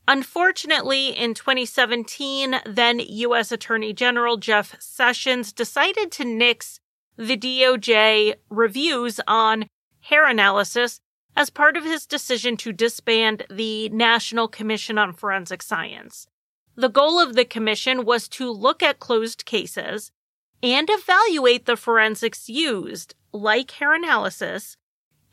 Unfortunately, 0.08 1.10
in 1.10 1.34
2017, 1.34 2.62
then 2.66 3.00
U.S. 3.00 3.52
Attorney 3.52 3.92
General 3.92 4.38
Jeff 4.38 4.82
Sessions 4.82 5.52
decided 5.52 6.12
to 6.14 6.24
nix 6.24 6.80
the 7.18 7.36
DOJ 7.36 8.36
reviews 8.50 9.20
on 9.28 9.68
hair 10.02 10.28
analysis 10.28 11.02
as 11.36 11.50
part 11.50 11.76
of 11.76 11.84
his 11.84 12.06
decision 12.06 12.56
to 12.58 12.72
disband 12.72 13.46
the 13.50 13.90
National 13.90 14.48
Commission 14.48 14.98
on 14.98 15.14
Forensic 15.14 15.62
Science. 15.62 16.28
The 16.76 16.90
goal 16.90 17.20
of 17.20 17.36
the 17.36 17.46
commission 17.46 18.06
was 18.06 18.28
to 18.30 18.50
look 18.50 18.82
at 18.82 19.00
closed 19.00 19.46
cases 19.46 20.12
and 20.64 20.90
evaluate 20.92 21.66
the 21.66 21.78
forensics 21.78 22.50
used, 22.50 23.16
like 23.32 23.72
hair 23.72 23.94
analysis, 23.94 24.78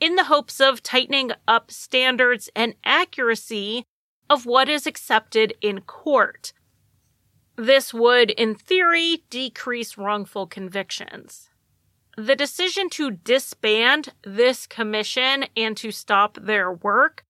in 0.01 0.17
the 0.17 0.25
hopes 0.25 0.61
of 0.61 0.83
tightening 0.83 1.33
up 1.49 1.71
standards 1.71 2.51
and 2.55 2.75
accuracy 2.85 3.85
of 4.29 4.47
what 4.47 4.69
is 4.69 4.87
accepted 4.87 5.55
in 5.61 5.81
court. 5.81 6.53
This 7.57 7.95
would, 7.95 8.31
in 8.31 8.55
theory, 8.55 9.25
decrease 9.31 9.97
wrongful 9.97 10.47
convictions. 10.47 11.51
The 12.17 12.37
decision 12.37 12.91
to 12.91 13.11
disband 13.11 14.11
this 14.25 14.67
commission 14.67 15.47
and 15.57 15.77
to 15.77 15.91
stop 15.91 16.39
their 16.41 16.73
work 16.73 17.25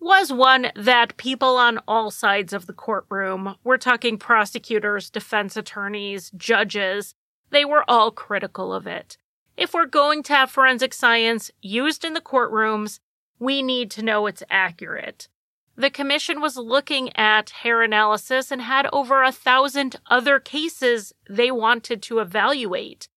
was 0.00 0.32
one 0.32 0.70
that 0.76 1.16
people 1.16 1.56
on 1.56 1.78
all 1.88 2.10
sides 2.10 2.52
of 2.52 2.66
the 2.66 2.72
courtroom, 2.72 3.56
we're 3.64 3.78
talking 3.78 4.18
prosecutors, 4.18 5.08
defense 5.08 5.56
attorneys, 5.56 6.30
judges, 6.36 7.14
they 7.54 7.64
were 7.64 7.88
all 7.88 8.10
critical 8.10 8.72
of 8.72 8.86
it. 8.86 9.16
If 9.56 9.72
we're 9.72 9.86
going 9.86 10.22
to 10.24 10.34
have 10.34 10.50
forensic 10.50 10.92
science 10.92 11.50
used 11.62 12.04
in 12.04 12.14
the 12.14 12.20
courtrooms, 12.20 12.98
we 13.38 13.62
need 13.62 13.90
to 13.92 14.02
know 14.02 14.26
it's 14.26 14.42
accurate. 14.50 15.28
The 15.76 15.90
commission 15.90 16.40
was 16.40 16.56
looking 16.56 17.16
at 17.16 17.50
hair 17.50 17.82
analysis 17.82 18.50
and 18.50 18.62
had 18.62 18.88
over 18.92 19.22
a 19.22 19.32
thousand 19.32 19.96
other 20.08 20.38
cases 20.38 21.12
they 21.28 21.50
wanted 21.50 22.02
to 22.02 22.20
evaluate. 22.20 23.08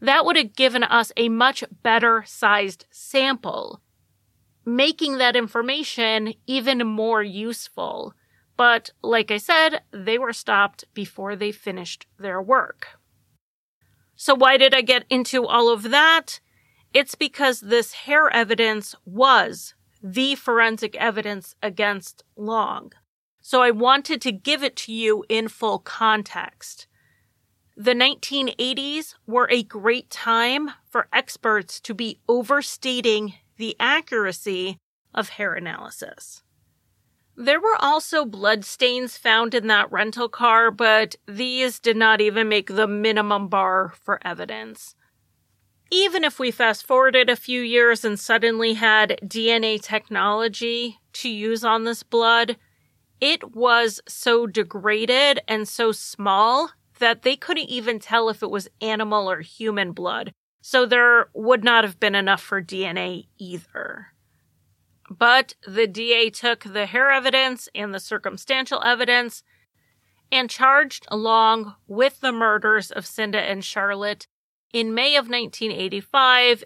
That 0.00 0.24
would 0.24 0.36
have 0.36 0.54
given 0.54 0.84
us 0.84 1.10
a 1.16 1.28
much 1.28 1.64
better 1.82 2.22
sized 2.26 2.86
sample, 2.90 3.80
making 4.64 5.18
that 5.18 5.34
information 5.34 6.34
even 6.46 6.86
more 6.86 7.22
useful. 7.22 8.14
But 8.56 8.90
like 9.02 9.30
I 9.30 9.38
said, 9.38 9.82
they 9.92 10.18
were 10.18 10.32
stopped 10.32 10.84
before 10.94 11.34
they 11.34 11.50
finished 11.50 12.06
their 12.18 12.40
work. 12.40 12.97
So, 14.20 14.34
why 14.34 14.56
did 14.56 14.74
I 14.74 14.80
get 14.80 15.04
into 15.08 15.46
all 15.46 15.72
of 15.72 15.84
that? 15.84 16.40
It's 16.92 17.14
because 17.14 17.60
this 17.60 17.92
hair 17.92 18.28
evidence 18.30 18.96
was 19.04 19.74
the 20.02 20.34
forensic 20.34 20.96
evidence 20.96 21.54
against 21.62 22.24
Long. 22.36 22.90
So, 23.40 23.62
I 23.62 23.70
wanted 23.70 24.20
to 24.22 24.32
give 24.32 24.64
it 24.64 24.74
to 24.78 24.92
you 24.92 25.24
in 25.28 25.46
full 25.46 25.78
context. 25.78 26.88
The 27.76 27.94
1980s 27.94 29.14
were 29.24 29.48
a 29.52 29.62
great 29.62 30.10
time 30.10 30.72
for 30.84 31.06
experts 31.12 31.78
to 31.82 31.94
be 31.94 32.18
overstating 32.28 33.34
the 33.56 33.76
accuracy 33.78 34.78
of 35.14 35.28
hair 35.28 35.54
analysis. 35.54 36.42
There 37.40 37.60
were 37.60 37.76
also 37.78 38.24
blood 38.24 38.64
stains 38.64 39.16
found 39.16 39.54
in 39.54 39.68
that 39.68 39.92
rental 39.92 40.28
car, 40.28 40.72
but 40.72 41.14
these 41.24 41.78
did 41.78 41.96
not 41.96 42.20
even 42.20 42.48
make 42.48 42.66
the 42.66 42.88
minimum 42.88 43.46
bar 43.46 43.94
for 44.02 44.18
evidence. 44.26 44.96
Even 45.88 46.24
if 46.24 46.40
we 46.40 46.50
fast 46.50 46.84
forwarded 46.84 47.30
a 47.30 47.36
few 47.36 47.60
years 47.60 48.04
and 48.04 48.18
suddenly 48.18 48.74
had 48.74 49.20
DNA 49.22 49.80
technology 49.80 50.98
to 51.12 51.28
use 51.28 51.62
on 51.62 51.84
this 51.84 52.02
blood, 52.02 52.56
it 53.20 53.54
was 53.54 54.00
so 54.08 54.48
degraded 54.48 55.38
and 55.46 55.68
so 55.68 55.92
small 55.92 56.72
that 56.98 57.22
they 57.22 57.36
couldn't 57.36 57.70
even 57.70 58.00
tell 58.00 58.28
if 58.28 58.42
it 58.42 58.50
was 58.50 58.66
animal 58.80 59.30
or 59.30 59.42
human 59.42 59.92
blood. 59.92 60.32
So 60.60 60.86
there 60.86 61.28
would 61.34 61.62
not 61.62 61.84
have 61.84 62.00
been 62.00 62.16
enough 62.16 62.42
for 62.42 62.60
DNA 62.60 63.28
either. 63.38 64.08
But 65.10 65.54
the 65.66 65.86
DA 65.86 66.30
took 66.30 66.64
the 66.64 66.86
hair 66.86 67.10
evidence 67.10 67.68
and 67.74 67.94
the 67.94 68.00
circumstantial 68.00 68.82
evidence 68.84 69.42
and 70.30 70.50
charged 70.50 71.06
Long 71.10 71.76
with 71.86 72.20
the 72.20 72.32
murders 72.32 72.90
of 72.90 73.06
Cinda 73.06 73.40
and 73.40 73.64
Charlotte 73.64 74.26
in 74.72 74.94
May 74.94 75.16
of 75.16 75.28
1985. 75.28 76.64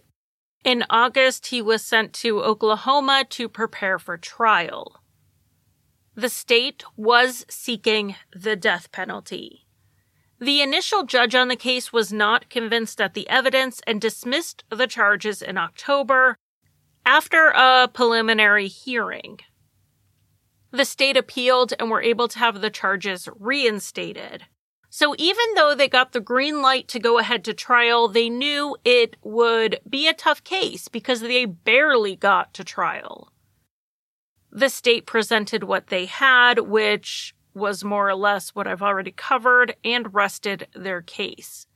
In 0.65 0.85
August, 0.91 1.47
he 1.47 1.63
was 1.63 1.85
sent 1.85 2.13
to 2.15 2.43
Oklahoma 2.43 3.25
to 3.31 3.49
prepare 3.49 3.99
for 3.99 4.17
trial. 4.17 5.01
The 6.15 6.29
state 6.29 6.85
was 6.97 7.47
seeking 7.49 8.17
the 8.35 8.57
death 8.57 8.93
penalty. 8.93 9.67
The 10.39 10.61
initial 10.61 11.05
judge 11.05 11.35
on 11.35 11.49
the 11.49 11.57
case 11.57 11.93
was 11.93 12.13
not 12.13 12.51
convinced 12.51 13.01
at 13.01 13.15
the 13.15 13.29
evidence 13.29 13.81
and 13.87 14.01
dismissed 14.01 14.65
the 14.71 14.89
charges 14.89 15.41
in 15.41 15.57
October 15.57 16.37
after 17.05 17.49
a 17.49 17.89
preliminary 17.93 18.69
hearing. 18.69 19.41
The 20.71 20.85
state 20.85 21.17
appealed 21.17 21.75
and 21.79 21.91
were 21.91 22.03
able 22.03 22.29
to 22.29 22.39
have 22.39 22.61
the 22.61 22.71
charges 22.71 23.29
reinstated. 23.39 24.45
So 24.89 25.15
even 25.19 25.45
though 25.55 25.75
they 25.75 25.89
got 25.89 26.13
the 26.13 26.21
green 26.21 26.61
light 26.61 26.87
to 26.89 26.99
go 26.99 27.19
ahead 27.19 27.45
to 27.45 27.55
trial, 27.55 28.09
they 28.09 28.29
knew 28.29 28.77
it 28.85 29.17
would 29.23 29.81
be 29.89 30.07
a 30.07 30.15
tough 30.15 30.45
case 30.45 30.89
because 30.89 31.21
they 31.21 31.45
barely 31.47 32.15
got 32.15 32.53
to 32.55 32.65
trial. 32.65 33.33
The 34.51 34.69
state 34.69 35.07
presented 35.07 35.65
what 35.65 35.87
they 35.87 36.05
had, 36.05 36.59
which 36.59 37.35
was 37.55 37.85
more 37.85 38.09
or 38.09 38.15
less 38.15 38.51
what 38.51 38.67
I've 38.67 38.83
already 38.83 39.13
covered, 39.13 39.77
and 39.83 40.13
rested 40.13 40.69
their 40.75 41.01
case. 41.01 41.67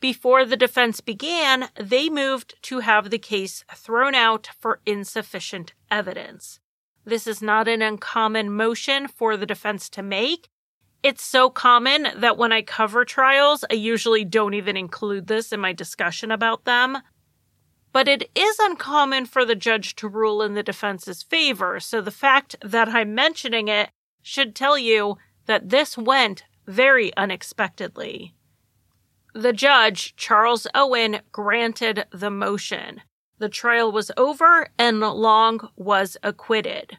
Before 0.00 0.44
the 0.44 0.56
defense 0.56 1.00
began, 1.00 1.70
they 1.74 2.08
moved 2.08 2.54
to 2.62 2.80
have 2.80 3.10
the 3.10 3.18
case 3.18 3.64
thrown 3.74 4.14
out 4.14 4.50
for 4.60 4.80
insufficient 4.86 5.72
evidence. 5.90 6.60
This 7.04 7.26
is 7.26 7.42
not 7.42 7.66
an 7.66 7.82
uncommon 7.82 8.50
motion 8.50 9.08
for 9.08 9.36
the 9.36 9.46
defense 9.46 9.88
to 9.90 10.02
make. 10.02 10.48
It's 11.02 11.24
so 11.24 11.50
common 11.50 12.08
that 12.16 12.36
when 12.36 12.52
I 12.52 12.62
cover 12.62 13.04
trials, 13.04 13.64
I 13.70 13.74
usually 13.74 14.24
don't 14.24 14.54
even 14.54 14.76
include 14.76 15.26
this 15.26 15.52
in 15.52 15.60
my 15.60 15.72
discussion 15.72 16.30
about 16.30 16.64
them. 16.64 16.98
But 17.92 18.06
it 18.06 18.30
is 18.34 18.58
uncommon 18.60 19.26
for 19.26 19.44
the 19.44 19.54
judge 19.54 19.96
to 19.96 20.08
rule 20.08 20.42
in 20.42 20.54
the 20.54 20.62
defense's 20.62 21.22
favor, 21.22 21.80
so 21.80 22.00
the 22.00 22.10
fact 22.10 22.54
that 22.62 22.88
I'm 22.88 23.14
mentioning 23.14 23.68
it 23.68 23.90
should 24.22 24.54
tell 24.54 24.78
you 24.78 25.16
that 25.46 25.70
this 25.70 25.96
went 25.96 26.44
very 26.66 27.16
unexpectedly. 27.16 28.34
The 29.38 29.52
judge, 29.52 30.16
Charles 30.16 30.66
Owen, 30.74 31.20
granted 31.30 32.06
the 32.10 32.28
motion. 32.28 33.02
The 33.38 33.48
trial 33.48 33.92
was 33.92 34.10
over 34.16 34.66
and 34.76 34.98
Long 34.98 35.68
was 35.76 36.16
acquitted. 36.24 36.98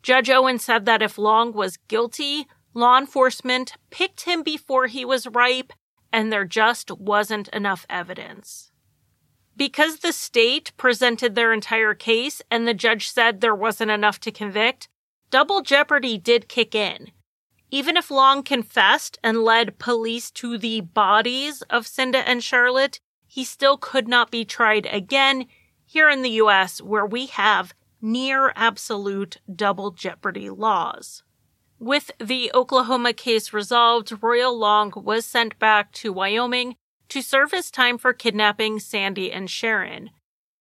Judge 0.00 0.30
Owen 0.30 0.60
said 0.60 0.86
that 0.86 1.02
if 1.02 1.18
Long 1.18 1.52
was 1.52 1.78
guilty, 1.88 2.46
law 2.74 2.96
enforcement 2.96 3.72
picked 3.90 4.20
him 4.20 4.44
before 4.44 4.86
he 4.86 5.04
was 5.04 5.26
ripe 5.26 5.72
and 6.12 6.32
there 6.32 6.44
just 6.44 6.92
wasn't 6.92 7.48
enough 7.48 7.86
evidence. 7.90 8.70
Because 9.56 9.98
the 9.98 10.12
state 10.12 10.70
presented 10.76 11.34
their 11.34 11.52
entire 11.52 11.94
case 11.94 12.40
and 12.52 12.68
the 12.68 12.74
judge 12.74 13.08
said 13.08 13.40
there 13.40 13.52
wasn't 13.52 13.90
enough 13.90 14.20
to 14.20 14.30
convict, 14.30 14.86
double 15.28 15.60
jeopardy 15.60 16.18
did 16.18 16.48
kick 16.48 16.76
in. 16.76 17.10
Even 17.70 17.96
if 17.96 18.10
Long 18.10 18.42
confessed 18.42 19.18
and 19.22 19.42
led 19.42 19.78
police 19.78 20.30
to 20.32 20.58
the 20.58 20.80
bodies 20.80 21.62
of 21.62 21.86
Cinda 21.86 22.18
and 22.28 22.42
Charlotte, 22.42 23.00
he 23.26 23.44
still 23.44 23.76
could 23.76 24.06
not 24.06 24.30
be 24.30 24.44
tried 24.44 24.86
again 24.86 25.46
here 25.84 26.08
in 26.08 26.22
the 26.22 26.30
US, 26.42 26.80
where 26.80 27.06
we 27.06 27.26
have 27.26 27.74
near 28.00 28.52
absolute 28.54 29.38
double 29.52 29.90
jeopardy 29.90 30.50
laws. 30.50 31.22
With 31.78 32.10
the 32.18 32.50
Oklahoma 32.54 33.12
case 33.12 33.52
resolved, 33.52 34.22
Royal 34.22 34.56
Long 34.56 34.92
was 34.96 35.26
sent 35.26 35.58
back 35.58 35.92
to 35.92 36.12
Wyoming 36.12 36.76
to 37.08 37.22
serve 37.22 37.50
his 37.50 37.70
time 37.70 37.98
for 37.98 38.12
kidnapping 38.12 38.78
Sandy 38.78 39.32
and 39.32 39.50
Sharon. 39.50 40.10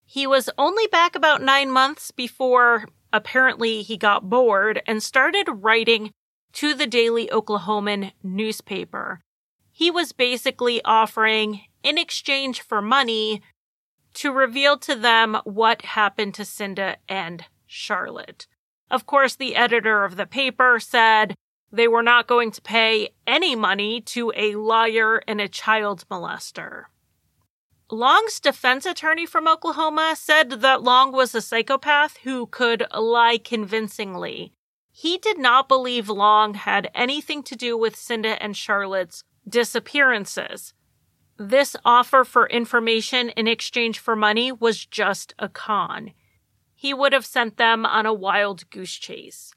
He 0.05 0.27
was 0.27 0.49
only 0.57 0.87
back 0.87 1.15
about 1.15 1.41
nine 1.41 1.69
months 1.69 2.11
before 2.11 2.87
Apparently, 3.13 3.83
he 3.83 3.95
got 3.95 4.27
bored 4.27 4.81
and 4.87 5.01
started 5.01 5.47
writing 5.47 6.11
to 6.53 6.73
the 6.73 6.87
Daily 6.87 7.27
Oklahoman 7.27 8.11
newspaper. 8.21 9.21
He 9.71 9.89
was 9.89 10.11
basically 10.11 10.81
offering, 10.85 11.61
in 11.83 11.97
exchange 11.97 12.61
for 12.61 12.81
money, 12.81 13.41
to 14.15 14.31
reveal 14.31 14.77
to 14.77 14.95
them 14.95 15.37
what 15.43 15.81
happened 15.81 16.35
to 16.35 16.45
Cinda 16.45 16.97
and 17.09 17.45
Charlotte. 17.65 18.47
Of 18.91 19.05
course, 19.05 19.35
the 19.35 19.55
editor 19.55 20.03
of 20.03 20.15
the 20.15 20.27
paper 20.27 20.79
said 20.79 21.35
they 21.71 21.87
were 21.87 22.03
not 22.03 22.27
going 22.27 22.51
to 22.51 22.61
pay 22.61 23.09
any 23.25 23.55
money 23.55 23.99
to 24.01 24.31
a 24.35 24.55
liar 24.55 25.23
and 25.27 25.41
a 25.41 25.47
child 25.47 26.05
molester. 26.09 26.83
Long's 27.91 28.39
defense 28.39 28.85
attorney 28.85 29.25
from 29.25 29.47
Oklahoma 29.47 30.15
said 30.15 30.49
that 30.61 30.83
Long 30.83 31.11
was 31.11 31.33
a 31.33 31.41
psychopath 31.41 32.17
who 32.23 32.45
could 32.45 32.85
lie 32.95 33.39
convincingly. 33.43 34.53
He 34.95 35.17
did 35.17 35.39
not 35.39 35.67
believe 35.67 36.07
Long 36.07 36.53
had 36.53 36.91
anything 36.93 37.41
to 37.43 37.55
do 37.55 37.75
with 37.75 37.95
Cinda 37.95 38.41
and 38.41 38.55
Charlotte's 38.55 39.23
disappearances. 39.49 40.75
This 41.35 41.75
offer 41.83 42.23
for 42.23 42.47
information 42.47 43.29
in 43.29 43.47
exchange 43.47 43.97
for 43.97 44.15
money 44.15 44.51
was 44.51 44.85
just 44.85 45.33
a 45.39 45.49
con. 45.49 46.11
He 46.75 46.93
would 46.93 47.11
have 47.11 47.25
sent 47.25 47.57
them 47.57 47.87
on 47.87 48.05
a 48.05 48.13
wild 48.13 48.69
goose 48.69 48.93
chase. 48.93 49.51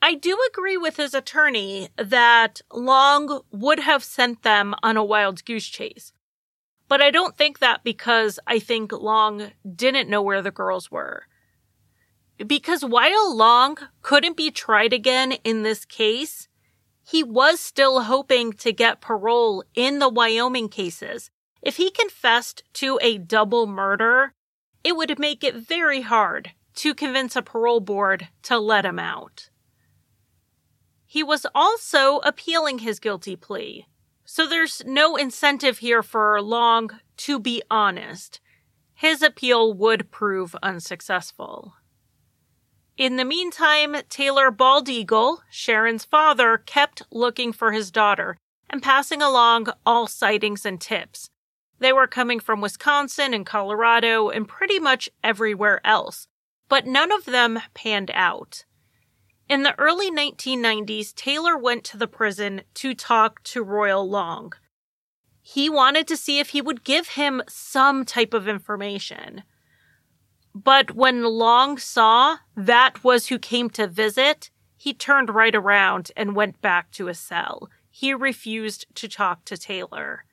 I 0.00 0.14
do 0.14 0.38
agree 0.48 0.76
with 0.76 0.96
his 0.96 1.12
attorney 1.12 1.88
that 1.96 2.62
Long 2.72 3.40
would 3.50 3.80
have 3.80 4.04
sent 4.04 4.44
them 4.44 4.76
on 4.80 4.96
a 4.96 5.04
wild 5.04 5.44
goose 5.44 5.66
chase. 5.66 6.12
But 6.86 7.02
I 7.02 7.10
don't 7.10 7.36
think 7.36 7.58
that 7.58 7.82
because 7.82 8.38
I 8.46 8.60
think 8.60 8.92
Long 8.92 9.50
didn't 9.74 10.08
know 10.08 10.22
where 10.22 10.40
the 10.40 10.52
girls 10.52 10.88
were. 10.88 11.24
Because 12.46 12.84
while 12.84 13.34
Long 13.34 13.76
couldn't 14.02 14.36
be 14.36 14.50
tried 14.50 14.92
again 14.92 15.32
in 15.44 15.62
this 15.62 15.84
case, 15.84 16.48
he 17.04 17.24
was 17.24 17.58
still 17.58 18.02
hoping 18.02 18.52
to 18.54 18.72
get 18.72 19.00
parole 19.00 19.64
in 19.74 19.98
the 19.98 20.08
Wyoming 20.08 20.68
cases. 20.68 21.30
If 21.62 21.76
he 21.76 21.90
confessed 21.90 22.62
to 22.74 22.98
a 23.02 23.18
double 23.18 23.66
murder, 23.66 24.34
it 24.84 24.96
would 24.96 25.18
make 25.18 25.42
it 25.42 25.56
very 25.56 26.02
hard 26.02 26.52
to 26.76 26.94
convince 26.94 27.34
a 27.34 27.42
parole 27.42 27.80
board 27.80 28.28
to 28.42 28.58
let 28.58 28.84
him 28.84 28.98
out. 28.98 29.50
He 31.04 31.22
was 31.22 31.46
also 31.54 32.18
appealing 32.18 32.80
his 32.80 33.00
guilty 33.00 33.34
plea. 33.34 33.86
So 34.24 34.46
there's 34.46 34.82
no 34.84 35.16
incentive 35.16 35.78
here 35.78 36.02
for 36.02 36.40
Long 36.40 36.90
to 37.16 37.40
be 37.40 37.62
honest. 37.70 38.40
His 38.94 39.22
appeal 39.22 39.72
would 39.72 40.10
prove 40.10 40.54
unsuccessful. 40.62 41.74
In 42.98 43.14
the 43.14 43.24
meantime, 43.24 43.94
Taylor 44.08 44.50
Baldeagle, 44.50 45.38
Sharon's 45.48 46.04
father, 46.04 46.58
kept 46.58 47.02
looking 47.12 47.52
for 47.52 47.70
his 47.70 47.92
daughter 47.92 48.36
and 48.68 48.82
passing 48.82 49.22
along 49.22 49.68
all 49.86 50.08
sightings 50.08 50.66
and 50.66 50.80
tips. 50.80 51.30
They 51.78 51.92
were 51.92 52.08
coming 52.08 52.40
from 52.40 52.60
Wisconsin 52.60 53.32
and 53.32 53.46
Colorado 53.46 54.30
and 54.30 54.48
pretty 54.48 54.80
much 54.80 55.08
everywhere 55.22 55.80
else, 55.86 56.26
but 56.68 56.88
none 56.88 57.12
of 57.12 57.24
them 57.24 57.60
panned 57.72 58.10
out. 58.14 58.64
In 59.48 59.62
the 59.62 59.78
early 59.78 60.10
1990s, 60.10 61.14
Taylor 61.14 61.56
went 61.56 61.84
to 61.84 61.96
the 61.96 62.08
prison 62.08 62.62
to 62.74 62.94
talk 62.94 63.44
to 63.44 63.62
Royal 63.62 64.10
Long. 64.10 64.54
He 65.40 65.70
wanted 65.70 66.08
to 66.08 66.16
see 66.16 66.40
if 66.40 66.48
he 66.48 66.60
would 66.60 66.82
give 66.82 67.10
him 67.10 67.42
some 67.48 68.04
type 68.04 68.34
of 68.34 68.48
information. 68.48 69.44
But 70.64 70.96
when 70.96 71.22
Long 71.22 71.78
saw 71.78 72.38
that 72.56 73.04
was 73.04 73.28
who 73.28 73.38
came 73.38 73.70
to 73.70 73.86
visit, 73.86 74.50
he 74.76 74.92
turned 74.92 75.30
right 75.30 75.54
around 75.54 76.10
and 76.16 76.34
went 76.34 76.60
back 76.60 76.90
to 76.92 77.06
his 77.06 77.20
cell. 77.20 77.68
He 77.90 78.12
refused 78.12 78.86
to 78.96 79.08
talk 79.08 79.44
to 79.44 79.56
Taylor. 79.56 80.24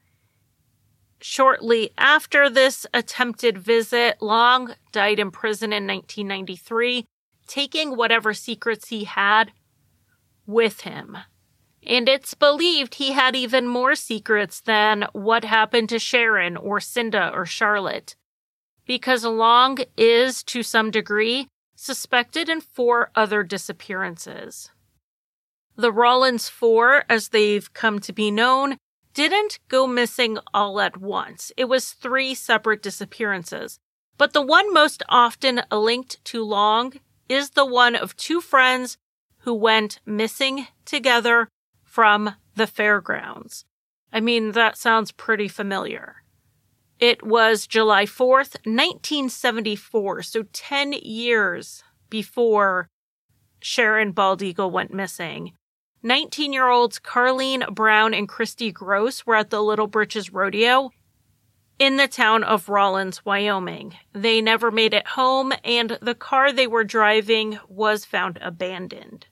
Shortly 1.22 1.92
after 1.98 2.50
this 2.50 2.88
attempted 2.92 3.60
visit, 3.60 4.20
Long 4.20 4.74
died 4.92 5.20
in 5.20 5.30
prison 5.30 5.72
in 5.72 5.86
1993 5.86 7.06
taking 7.48 7.96
whatever 7.96 8.34
secrets 8.34 8.88
he 8.88 9.04
had 9.04 9.52
with 10.48 10.82
him. 10.82 11.18
And 11.86 12.10
it's 12.10 12.34
believed 12.34 12.96
he 12.96 13.12
had 13.12 13.36
even 13.36 13.68
more 13.68 13.94
secrets 13.94 14.60
than 14.62 15.06
what 15.14 15.44
happened 15.44 15.90
to 15.90 16.00
Sharon 16.00 16.58
or 16.58 16.80
Cinda 16.80 17.30
or 17.32 17.46
Charlotte. 17.46 18.16
Because 18.86 19.26
Long 19.26 19.80
is, 19.98 20.44
to 20.44 20.64
some 20.64 20.92
degree, 20.92 21.48
suspected 21.76 22.50
in 22.50 22.62
four 22.62 23.10
other 23.16 23.44
disappearances. 23.44 24.70
The 25.76 25.92
Rawlins 25.92 26.48
Four, 26.48 27.04
as 27.10 27.30
they've 27.30 27.74
come 27.74 28.00
to 28.00 28.14
be 28.14 28.32
known, 28.32 28.78
didn't 29.14 29.60
go 29.68 29.88
missing 29.88 30.38
all 30.54 30.80
at 30.80 30.98
once. 30.98 31.52
It 31.58 31.66
was 31.66 31.92
three 31.92 32.34
separate 32.34 32.82
disappearances. 32.82 33.80
But 34.18 34.34
the 34.34 34.42
one 34.42 34.74
most 34.74 35.04
often 35.10 35.62
linked 35.72 36.24
to 36.26 36.44
Long 36.44 36.94
is 37.28 37.52
the 37.52 37.66
one 37.66 37.96
of 37.96 38.16
two 38.16 38.40
friends 38.40 38.98
who 39.40 39.54
went 39.54 40.00
missing 40.06 40.68
together 40.86 41.50
from 41.84 42.36
the 42.56 42.68
fairgrounds. 42.68 43.66
I 44.14 44.20
mean, 44.20 44.54
that 44.54 44.78
sounds 44.78 45.12
pretty 45.12 45.48
familiar. 45.48 46.24
It 47.00 47.24
was 47.24 47.68
July 47.68 48.06
4th, 48.06 48.56
1974, 48.66 50.24
so 50.24 50.44
10 50.54 50.94
years 50.94 51.84
before 52.10 52.90
Sharon 53.60 54.14
Baldeagle 54.14 54.72
went 54.72 54.94
missing. 54.94 55.54
19 56.04 56.54
year 56.54 56.70
olds 56.70 57.00
Carlene 57.00 57.74
Brown 57.74 58.14
and 58.14 58.30
Christy 58.30 58.72
Gross 58.72 59.26
were 59.26 59.36
at 59.36 59.50
the 59.50 59.62
Little 59.62 59.88
Britches 59.88 60.32
Rodeo 60.32 60.92
in 61.80 61.98
the 61.98 62.08
town 62.08 62.44
of 62.44 62.70
Rawlins, 62.70 63.26
Wyoming. 63.26 63.96
They 64.14 64.40
never 64.40 64.72
made 64.72 64.94
it 64.94 65.08
home, 65.08 65.52
and 65.64 65.98
the 66.02 66.16
car 66.16 66.54
they 66.54 66.68
were 66.68 66.84
driving 66.86 67.60
was 67.68 68.06
found 68.06 68.40
abandoned. 68.42 69.28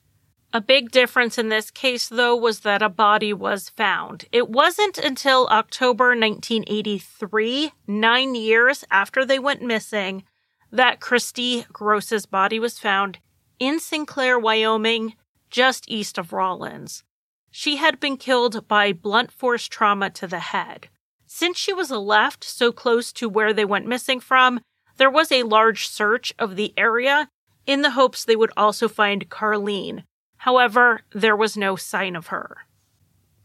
A 0.55 0.61
big 0.61 0.91
difference 0.91 1.39
in 1.39 1.49
this 1.49 1.71
case, 1.71 2.07
though, 2.07 2.35
was 2.35 2.59
that 2.59 2.83
a 2.83 2.89
body 2.89 3.33
was 3.33 3.69
found. 3.69 4.25
It 4.31 4.49
wasn't 4.49 4.99
until 4.99 5.47
October 5.47 6.09
1983, 6.09 7.71
nine 7.87 8.35
years 8.35 8.85
after 8.91 9.25
they 9.25 9.39
went 9.39 9.63
missing, 9.63 10.23
that 10.71 10.99
Christy 10.99 11.65
Gross's 11.73 12.27
body 12.27 12.59
was 12.59 12.77
found 12.77 13.17
in 13.57 13.79
Sinclair, 13.79 14.37
Wyoming, 14.37 15.15
just 15.49 15.89
east 15.89 16.19
of 16.19 16.31
Rawlins. 16.31 17.03
She 17.49 17.77
had 17.77 17.99
been 17.99 18.17
killed 18.17 18.67
by 18.67 18.93
blunt 18.93 19.31
force 19.31 19.67
trauma 19.67 20.11
to 20.11 20.27
the 20.27 20.39
head. 20.39 20.87
Since 21.25 21.57
she 21.57 21.73
was 21.73 21.89
left 21.89 22.43
so 22.43 22.71
close 22.71 23.11
to 23.13 23.27
where 23.27 23.53
they 23.53 23.65
went 23.65 23.87
missing 23.87 24.19
from, 24.19 24.61
there 24.97 25.09
was 25.09 25.31
a 25.31 25.41
large 25.41 25.87
search 25.87 26.31
of 26.37 26.57
the 26.57 26.75
area 26.77 27.29
in 27.65 27.81
the 27.81 27.91
hopes 27.91 28.23
they 28.23 28.35
would 28.35 28.51
also 28.55 28.87
find 28.87 29.31
Carlene. 29.31 30.03
However, 30.43 31.03
there 31.13 31.37
was 31.37 31.55
no 31.55 31.77
sign 31.77 32.17
of 32.17 32.27
her. 32.27 32.67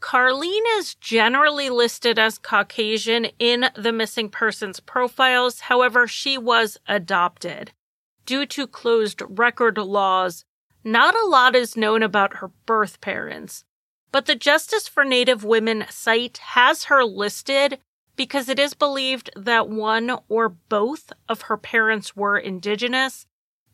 Carlene 0.01 0.67
is 0.79 0.97
generally 0.97 1.71
listed 1.71 2.19
as 2.19 2.39
Caucasian 2.39 3.27
in 3.39 3.67
the 3.77 3.93
missing 3.93 4.29
persons 4.29 4.81
profiles. 4.81 5.61
However, 5.61 6.09
she 6.09 6.37
was 6.37 6.77
adopted. 6.89 7.71
Due 8.27 8.47
to 8.47 8.67
closed 8.67 9.23
record 9.29 9.79
laws, 9.79 10.45
not 10.83 11.15
a 11.15 11.25
lot 11.25 11.55
is 11.55 11.77
known 11.77 12.03
about 12.03 12.39
her 12.39 12.49
birth 12.67 13.01
parents. 13.01 13.63
But 14.11 14.27
the 14.27 14.35
Justice 14.35 14.89
for 14.89 15.05
Native 15.05 15.45
Women 15.45 15.85
site 15.89 16.39
has 16.39 16.85
her 16.85 17.05
listed 17.05 17.79
because 18.17 18.49
it 18.49 18.59
is 18.59 18.75
believed 18.75 19.31
that 19.37 19.69
one 19.69 20.19
or 20.29 20.49
both 20.49 21.13
of 21.29 21.43
her 21.43 21.57
parents 21.57 22.17
were 22.17 22.37
indigenous 22.37 23.25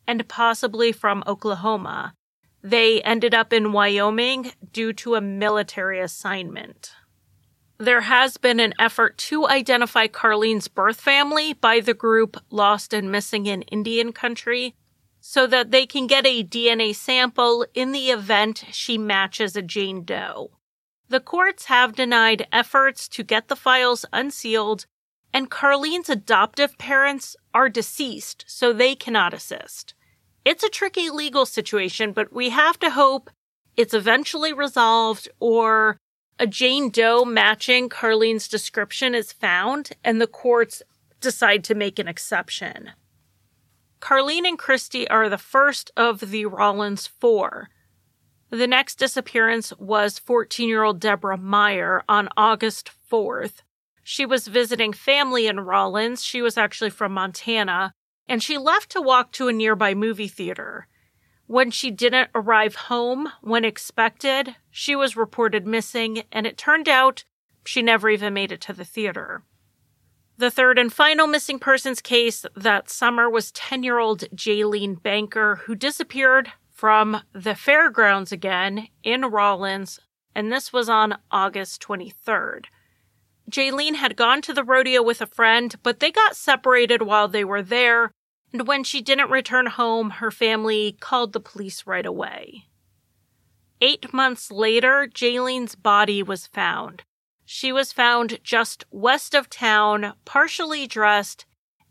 and 0.05 0.27
possibly 0.27 0.91
from 0.91 1.23
Oklahoma. 1.25 2.13
They 2.65 2.99
ended 3.03 3.35
up 3.35 3.53
in 3.53 3.73
Wyoming 3.73 4.51
due 4.73 4.91
to 4.93 5.13
a 5.13 5.21
military 5.21 5.99
assignment. 5.99 6.93
There 7.77 8.01
has 8.01 8.37
been 8.37 8.59
an 8.59 8.73
effort 8.79 9.19
to 9.29 9.47
identify 9.47 10.07
Carlene's 10.07 10.67
birth 10.67 10.99
family 10.99 11.53
by 11.53 11.79
the 11.79 11.93
group 11.93 12.37
Lost 12.49 12.91
and 12.91 13.11
Missing 13.11 13.45
in 13.45 13.61
Indian 13.61 14.11
Country, 14.11 14.73
so 15.19 15.45
that 15.45 15.69
they 15.69 15.85
can 15.85 16.07
get 16.07 16.25
a 16.25 16.43
DNA 16.43 16.95
sample 16.95 17.67
in 17.75 17.91
the 17.91 18.09
event 18.09 18.65
she 18.71 18.97
matches 18.97 19.55
a 19.55 19.61
Jane 19.61 20.03
Doe. 20.03 20.49
The 21.07 21.19
courts 21.19 21.65
have 21.65 21.95
denied 21.95 22.47
efforts 22.51 23.07
to 23.09 23.21
get 23.21 23.47
the 23.47 23.55
files 23.55 24.05
unsealed, 24.11 24.87
and 25.31 25.51
Carlene's 25.51 26.09
adoptive 26.09 26.79
parents 26.79 27.35
are 27.53 27.69
deceased, 27.69 28.43
so 28.47 28.73
they 28.73 28.95
cannot 28.95 29.35
assist. 29.35 29.93
It's 30.45 30.63
a 30.63 30.69
tricky 30.69 31.09
legal 31.09 31.47
situation, 31.47 32.11
but 32.11 32.31
we 32.31 32.51
have 32.51 32.77
to 32.79 32.91
hope 32.91 33.31
it's 33.75 33.95
eventually 33.95 34.53
resolved 34.53 35.27
or 35.39 35.97
a 36.37 36.45
Jane 36.45 36.91
Doe 36.91 37.25
matching 37.25 37.89
Carlene's 37.89 38.47
description 38.47 39.15
is 39.15 39.31
found 39.31 39.89
and 40.03 40.21
the 40.21 40.27
courts 40.27 40.83
decide 41.19 41.63
to 41.63 41.73
make 41.75 41.97
an 41.97 42.07
exception. 42.07 42.91
Carlene 43.99 44.47
and 44.47 44.59
Christy 44.59 45.07
are 45.07 45.29
the 45.29 45.39
first 45.39 45.89
of 45.97 46.19
the 46.19 46.45
Rawlins 46.45 47.07
four. 47.07 47.69
The 48.51 48.67
next 48.67 48.99
disappearance 48.99 49.73
was 49.79 50.19
14 50.19 50.69
year 50.69 50.83
old 50.83 50.99
Deborah 50.99 51.37
Meyer 51.37 52.03
on 52.07 52.29
August 52.37 52.91
4th. 53.11 53.63
She 54.03 54.27
was 54.27 54.47
visiting 54.47 54.93
family 54.93 55.47
in 55.47 55.61
Rawlins. 55.61 56.23
She 56.23 56.43
was 56.43 56.55
actually 56.55 56.91
from 56.91 57.13
Montana, 57.13 57.93
and 58.27 58.41
she 58.41 58.57
left 58.57 58.89
to 58.91 59.01
walk 59.01 59.31
to 59.33 59.47
a 59.47 59.53
nearby 59.53 59.93
movie 59.93 60.27
theater. 60.27 60.87
When 61.47 61.69
she 61.69 61.91
didn't 61.91 62.31
arrive 62.33 62.75
home 62.75 63.29
when 63.41 63.65
expected, 63.65 64.55
she 64.71 64.95
was 64.95 65.15
reported 65.15 65.67
missing, 65.67 66.23
and 66.31 66.47
it 66.47 66.57
turned 66.57 66.89
out 66.89 67.23
she 67.65 67.81
never 67.81 68.09
even 68.09 68.33
made 68.33 68.51
it 68.51 68.61
to 68.61 68.73
the 68.73 68.85
theater. 68.85 69.43
The 70.37 70.51
third 70.51 70.77
and 70.77 70.91
final 70.91 71.27
missing 71.27 71.59
persons 71.59 72.01
case 72.01 72.45
that 72.55 72.89
summer 72.89 73.29
was 73.29 73.51
10 73.51 73.83
year 73.83 73.99
old 73.99 74.21
Jaylene 74.35 75.01
Banker, 75.01 75.61
who 75.65 75.75
disappeared 75.75 76.51
from 76.71 77.21
the 77.31 77.55
fairgrounds 77.55 78.31
again 78.31 78.89
in 79.03 79.21
Rawlins, 79.25 79.99
and 80.33 80.51
this 80.51 80.73
was 80.73 80.89
on 80.89 81.17
August 81.31 81.81
23rd. 81.81 82.65
Jaylene 83.49 83.95
had 83.95 84.15
gone 84.15 84.41
to 84.41 84.53
the 84.53 84.63
rodeo 84.63 85.03
with 85.03 85.21
a 85.21 85.27
friend, 85.27 85.75
but 85.83 85.99
they 85.99 86.11
got 86.11 86.35
separated 86.35 87.03
while 87.03 87.27
they 87.27 87.43
were 87.43 87.61
there, 87.61 88.11
and 88.51 88.67
when 88.67 88.83
she 88.83 89.01
didn't 89.01 89.29
return 89.29 89.67
home, 89.67 90.09
her 90.11 90.31
family 90.31 90.97
called 90.99 91.33
the 91.33 91.39
police 91.39 91.85
right 91.85 92.05
away. 92.05 92.65
Eight 93.81 94.13
months 94.13 94.51
later, 94.51 95.07
Jaylene's 95.13 95.75
body 95.75 96.23
was 96.23 96.47
found. 96.47 97.03
She 97.45 97.71
was 97.71 97.91
found 97.91 98.39
just 98.43 98.85
west 98.89 99.35
of 99.35 99.49
town, 99.49 100.13
partially 100.25 100.87
dressed, 100.87 101.45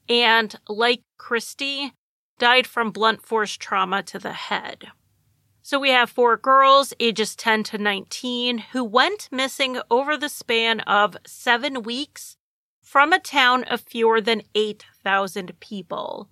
and, 0.09 0.55
like 0.69 1.03
Christy, 1.19 1.93
died 2.39 2.67
from 2.67 2.91
blunt 2.91 3.23
force 3.23 3.57
trauma 3.57 4.03
to 4.05 4.19
the 4.19 4.33
head. 4.33 4.89
So 5.67 5.79
we 5.79 5.89
have 5.89 6.11
four 6.11 6.37
girls, 6.37 6.93
ages 7.01 7.35
10 7.35 7.63
to 7.65 7.79
19, 7.79 8.59
who 8.73 8.85
went 8.85 9.31
missing 9.33 9.81
over 9.91 10.15
the 10.15 10.29
span 10.29 10.81
of 10.81 11.17
seven 11.27 11.83
weeks 11.83 12.37
from 12.83 13.15
a 13.15 13.19
town 13.19 13.65
of 13.65 13.81
fewer 13.81 14.21
than 14.21 14.43
8,000 14.55 15.59
people. 15.61 16.29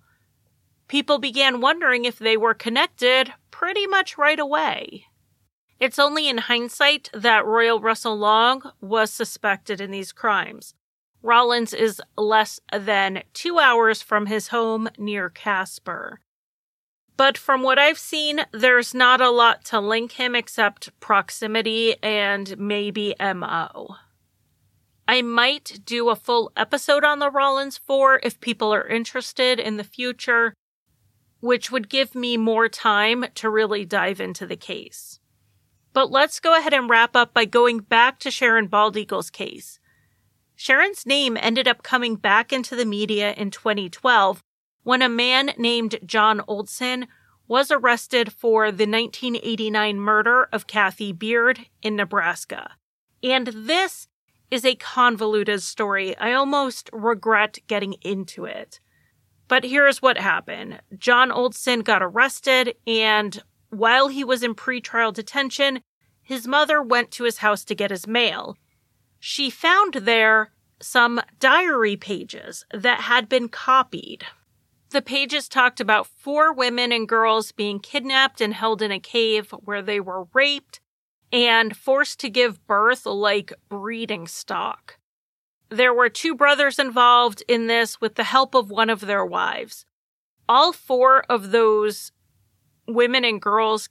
People 0.87 1.17
began 1.17 1.61
wondering 1.61 2.05
if 2.05 2.19
they 2.19 2.37
were 2.37 2.53
connected 2.53 3.33
pretty 3.49 3.87
much 3.87 4.19
right 4.19 4.39
away. 4.39 5.05
It's 5.79 5.97
only 5.97 6.29
in 6.29 6.37
hindsight 6.37 7.09
that 7.11 7.43
Royal 7.43 7.81
Russell 7.81 8.15
Long 8.15 8.61
was 8.81 9.11
suspected 9.11 9.81
in 9.81 9.89
these 9.89 10.11
crimes. 10.11 10.75
Rawlins 11.23 11.73
is 11.73 11.99
less 12.15 12.59
than 12.71 13.23
two 13.33 13.57
hours 13.57 14.03
from 14.03 14.27
his 14.27 14.49
home 14.49 14.89
near 14.99 15.31
Casper. 15.31 16.19
But 17.15 17.37
from 17.37 17.61
what 17.61 17.77
I've 17.77 17.99
seen, 17.99 18.41
there's 18.51 18.93
not 18.93 19.21
a 19.21 19.29
lot 19.29 19.63
to 19.65 19.79
link 19.79 20.13
him 20.13 20.35
except 20.35 20.97
proximity 20.99 21.95
and 22.01 22.57
maybe 22.57 23.15
MO. 23.19 23.95
I 25.07 25.21
might 25.21 25.81
do 25.85 26.09
a 26.09 26.15
full 26.15 26.51
episode 26.55 27.03
on 27.03 27.19
the 27.19 27.29
Rawlins 27.29 27.77
4 27.77 28.21
if 28.23 28.39
people 28.39 28.73
are 28.73 28.87
interested 28.87 29.59
in 29.59 29.77
the 29.77 29.83
future, 29.83 30.53
which 31.39 31.69
would 31.69 31.89
give 31.89 32.15
me 32.15 32.37
more 32.37 32.69
time 32.69 33.25
to 33.35 33.49
really 33.49 33.85
dive 33.85 34.21
into 34.21 34.47
the 34.47 34.55
case. 34.55 35.19
But 35.91 36.09
let's 36.09 36.39
go 36.39 36.57
ahead 36.57 36.73
and 36.73 36.89
wrap 36.89 37.15
up 37.15 37.33
by 37.33 37.45
going 37.45 37.79
back 37.79 38.17
to 38.19 38.31
Sharon 38.31 38.67
Baldeagle's 38.67 39.29
case. 39.29 39.79
Sharon's 40.55 41.05
name 41.05 41.37
ended 41.39 41.67
up 41.67 41.83
coming 41.83 42.15
back 42.15 42.53
into 42.53 42.75
the 42.75 42.85
media 42.85 43.33
in 43.33 43.51
2012 43.51 44.41
when 44.83 45.01
a 45.01 45.09
man 45.09 45.51
named 45.57 45.99
John 46.05 46.39
Oldson 46.47 47.07
was 47.47 47.71
arrested 47.71 48.31
for 48.31 48.71
the 48.71 48.85
1989 48.85 49.99
murder 49.99 50.47
of 50.51 50.67
Kathy 50.67 51.11
Beard 51.11 51.67
in 51.81 51.95
Nebraska. 51.95 52.71
And 53.21 53.47
this 53.47 54.07
is 54.49 54.63
a 54.63 54.75
convoluted 54.75 55.61
story. 55.61 56.15
I 56.17 56.33
almost 56.33 56.89
regret 56.93 57.57
getting 57.67 57.93
into 58.01 58.45
it. 58.45 58.79
But 59.47 59.63
here's 59.63 60.01
what 60.01 60.17
happened 60.17 60.81
John 60.97 61.29
Oldson 61.29 61.83
got 61.83 62.03
arrested, 62.03 62.75
and 62.87 63.41
while 63.69 64.07
he 64.07 64.23
was 64.23 64.43
in 64.43 64.55
pretrial 64.55 65.13
detention, 65.13 65.81
his 66.21 66.47
mother 66.47 66.81
went 66.81 67.11
to 67.11 67.25
his 67.25 67.39
house 67.39 67.65
to 67.65 67.75
get 67.75 67.91
his 67.91 68.07
mail. 68.07 68.57
She 69.19 69.49
found 69.49 69.93
there 69.95 70.51
some 70.79 71.21
diary 71.39 71.95
pages 71.95 72.65
that 72.73 73.01
had 73.01 73.27
been 73.27 73.49
copied. 73.49 74.25
The 74.93 75.01
pages 75.01 75.49
talked 75.49 75.79
about 75.79 76.05
four 76.05 76.53
women 76.53 76.91
and 76.91 77.09
girls 77.09 77.51
being 77.51 77.79
kidnapped 77.79 78.39
and 78.39 78.53
held 78.53 78.79
in 78.79 78.91
a 78.91 78.99
cave 78.99 79.49
where 79.49 79.81
they 79.81 79.99
were 79.99 80.27
raped 80.35 80.81
and 81.31 81.75
forced 81.75 82.19
to 82.19 82.29
give 82.29 82.67
birth 82.67 83.07
like 83.07 83.53
breeding 83.69 84.27
stock. 84.27 84.99
There 85.69 85.95
were 85.95 86.09
two 86.09 86.35
brothers 86.35 86.77
involved 86.77 87.41
in 87.47 87.65
this 87.65 87.99
with 87.99 88.13
the 88.13 88.23
help 88.23 88.53
of 88.53 88.69
one 88.69 88.91
of 88.91 89.01
their 89.01 89.25
wives. 89.25 89.83
All 90.47 90.71
four 90.71 91.23
of 91.27 91.49
those 91.49 92.11
women 92.87 93.25
and 93.25 93.41
girls 93.41 93.89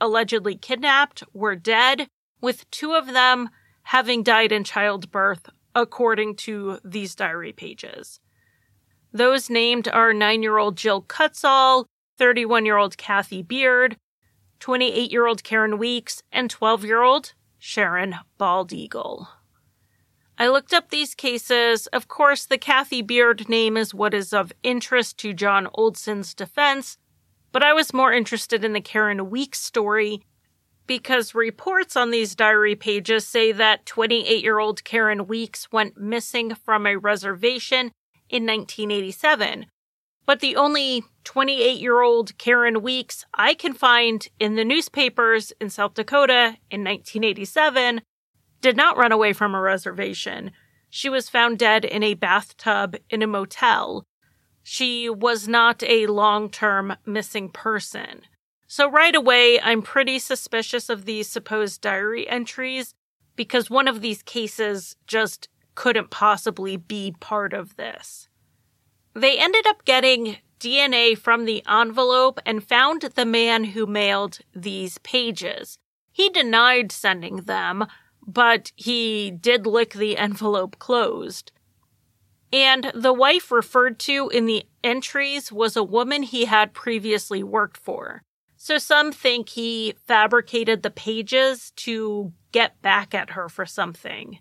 allegedly 0.00 0.54
kidnapped 0.54 1.24
were 1.32 1.56
dead, 1.56 2.06
with 2.40 2.70
two 2.70 2.94
of 2.94 3.08
them 3.08 3.50
having 3.82 4.22
died 4.22 4.52
in 4.52 4.62
childbirth, 4.62 5.48
according 5.74 6.36
to 6.36 6.78
these 6.84 7.16
diary 7.16 7.52
pages. 7.52 8.20
Those 9.14 9.48
named 9.48 9.86
are 9.86 10.12
9 10.12 10.42
year 10.42 10.58
old 10.58 10.76
Jill 10.76 11.00
Kutzall, 11.00 11.86
31 12.18 12.66
year 12.66 12.76
old 12.76 12.98
Kathy 12.98 13.42
Beard, 13.42 13.96
28 14.58 15.12
year 15.12 15.28
old 15.28 15.44
Karen 15.44 15.78
Weeks, 15.78 16.24
and 16.32 16.50
12 16.50 16.84
year 16.84 17.00
old 17.00 17.32
Sharon 17.56 18.16
Baldeagle. 18.40 19.28
I 20.36 20.48
looked 20.48 20.74
up 20.74 20.90
these 20.90 21.14
cases. 21.14 21.86
Of 21.88 22.08
course, 22.08 22.44
the 22.44 22.58
Kathy 22.58 23.02
Beard 23.02 23.48
name 23.48 23.76
is 23.76 23.94
what 23.94 24.14
is 24.14 24.32
of 24.32 24.52
interest 24.64 25.16
to 25.18 25.32
John 25.32 25.68
Oldson's 25.78 26.34
defense, 26.34 26.98
but 27.52 27.62
I 27.62 27.72
was 27.72 27.94
more 27.94 28.12
interested 28.12 28.64
in 28.64 28.72
the 28.72 28.80
Karen 28.80 29.30
Weeks 29.30 29.60
story 29.60 30.22
because 30.88 31.36
reports 31.36 31.96
on 31.96 32.10
these 32.10 32.34
diary 32.34 32.74
pages 32.74 33.24
say 33.28 33.52
that 33.52 33.86
28 33.86 34.42
year 34.42 34.58
old 34.58 34.82
Karen 34.82 35.28
Weeks 35.28 35.70
went 35.70 35.96
missing 35.96 36.56
from 36.56 36.84
a 36.84 36.96
reservation 36.96 37.92
in 38.34 38.46
1987. 38.46 39.66
But 40.26 40.40
the 40.40 40.56
only 40.56 41.04
28 41.24 41.80
year 41.80 42.02
old 42.02 42.36
Karen 42.38 42.82
Weeks 42.82 43.24
I 43.34 43.54
can 43.54 43.72
find 43.72 44.26
in 44.40 44.56
the 44.56 44.64
newspapers 44.64 45.52
in 45.60 45.70
South 45.70 45.94
Dakota 45.94 46.56
in 46.70 46.82
1987 46.82 48.02
did 48.60 48.76
not 48.76 48.96
run 48.96 49.12
away 49.12 49.32
from 49.32 49.54
a 49.54 49.60
reservation. 49.60 50.50
She 50.90 51.08
was 51.08 51.28
found 51.28 51.58
dead 51.58 51.84
in 51.84 52.02
a 52.02 52.14
bathtub 52.14 52.96
in 53.10 53.22
a 53.22 53.26
motel 53.26 54.04
she 54.64 55.10
was 55.10 55.46
not 55.46 55.82
a 55.82 56.06
long 56.06 56.50
term 56.50 56.96
missing 57.04 57.50
person. 57.50 58.22
So 58.66 58.90
right 58.90 59.14
away, 59.14 59.60
I'm 59.60 59.82
pretty 59.82 60.18
suspicious 60.18 60.88
of 60.88 61.04
these 61.04 61.28
supposed 61.28 61.82
diary 61.82 62.26
entries 62.28 62.94
because 63.36 63.70
one 63.70 63.86
of 63.86 64.00
these 64.00 64.22
cases 64.22 64.96
just 65.06 65.48
couldn't 65.74 66.10
possibly 66.10 66.76
be 66.76 67.14
part 67.20 67.52
of 67.52 67.76
this. 67.76 68.28
They 69.14 69.38
ended 69.38 69.66
up 69.66 69.84
getting 69.84 70.38
DNA 70.60 71.16
from 71.16 71.44
the 71.44 71.62
envelope 71.68 72.40
and 72.46 72.64
found 72.64 73.02
the 73.02 73.26
man 73.26 73.64
who 73.64 73.86
mailed 73.86 74.38
these 74.54 74.98
pages. 74.98 75.78
He 76.10 76.30
denied 76.30 76.90
sending 76.90 77.36
them, 77.42 77.86
but 78.26 78.72
he 78.76 79.30
did 79.30 79.66
lick 79.66 79.92
the 79.92 80.16
envelope 80.16 80.78
closed. 80.78 81.52
And 82.52 82.92
the 82.94 83.12
wife 83.12 83.50
referred 83.50 83.98
to 84.00 84.28
in 84.28 84.46
the 84.46 84.64
entries 84.82 85.50
was 85.50 85.76
a 85.76 85.82
woman 85.82 86.22
he 86.22 86.44
had 86.44 86.72
previously 86.72 87.42
worked 87.42 87.76
for. 87.76 88.22
So 88.56 88.78
some 88.78 89.12
think 89.12 89.50
he 89.50 89.94
fabricated 90.06 90.82
the 90.82 90.90
pages 90.90 91.72
to 91.72 92.32
get 92.52 92.80
back 92.80 93.12
at 93.12 93.30
her 93.30 93.48
for 93.48 93.66
something. 93.66 94.38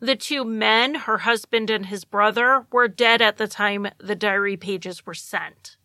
The 0.00 0.16
two 0.16 0.44
men, 0.44 0.94
her 0.94 1.18
husband 1.18 1.68
and 1.68 1.86
his 1.86 2.04
brother, 2.04 2.66
were 2.72 2.88
dead 2.88 3.20
at 3.20 3.36
the 3.36 3.46
time 3.46 3.88
the 3.98 4.14
diary 4.14 4.56
pages 4.56 5.04
were 5.04 5.14
sent. 5.14 5.76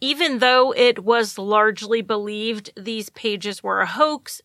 Even 0.00 0.40
though 0.40 0.72
it 0.72 1.04
was 1.04 1.38
largely 1.38 2.02
believed 2.02 2.72
these 2.76 3.08
pages 3.10 3.62
were 3.62 3.80
a 3.80 3.86
hoax, 3.86 4.42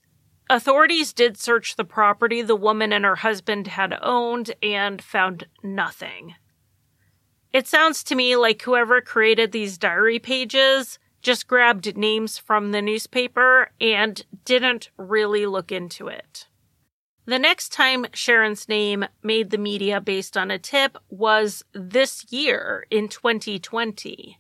authorities 0.51 1.13
did 1.13 1.36
search 1.36 1.76
the 1.76 1.84
property 1.84 2.43
the 2.43 2.55
woman 2.55 2.93
and 2.93 3.03
her 3.05 3.15
husband 3.15 3.68
had 3.68 3.97
owned 4.03 4.53
and 4.61 5.01
found 5.01 5.47
nothing. 5.63 6.36
It 7.51 7.65
sounds 7.65 8.03
to 8.03 8.15
me 8.15 8.36
like 8.36 8.61
whoever 8.61 9.01
created 9.01 9.51
these 9.51 9.80
diary 9.80 10.20
pages 10.20 10.99
just 11.24 11.47
grabbed 11.47 11.97
names 11.97 12.38
from 12.38 12.72
the 12.72 12.84
newspaper 12.84 13.72
and 13.82 14.24
didn't 14.45 14.91
really 14.95 15.47
look 15.47 15.72
into 15.72 16.07
it. 16.07 16.45
The 17.28 17.38
next 17.38 17.73
time 17.73 18.05
Sharon's 18.13 18.69
name 18.69 19.03
made 19.21 19.49
the 19.49 19.57
media 19.57 19.99
based 19.99 20.38
on 20.38 20.49
a 20.49 20.57
tip 20.57 20.97
was 21.09 21.61
this 21.73 22.25
year 22.32 22.86
in 22.89 23.09
2020. 23.09 24.39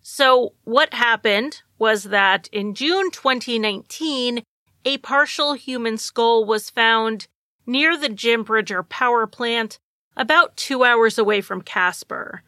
So, 0.00 0.54
what 0.62 0.94
happened 0.94 1.62
was 1.76 2.04
that 2.04 2.48
in 2.52 2.74
June 2.74 3.10
2019, 3.10 4.44
a 4.84 4.98
partial 4.98 5.54
human 5.54 5.98
skull 5.98 6.44
was 6.44 6.70
found 6.70 7.26
near 7.66 7.96
the 7.96 8.08
Jim 8.08 8.44
Bridger 8.44 8.84
power 8.84 9.26
plant 9.26 9.80
about 10.16 10.56
two 10.56 10.84
hours 10.84 11.18
away 11.18 11.40
from 11.40 11.62
Casper. 11.62 12.44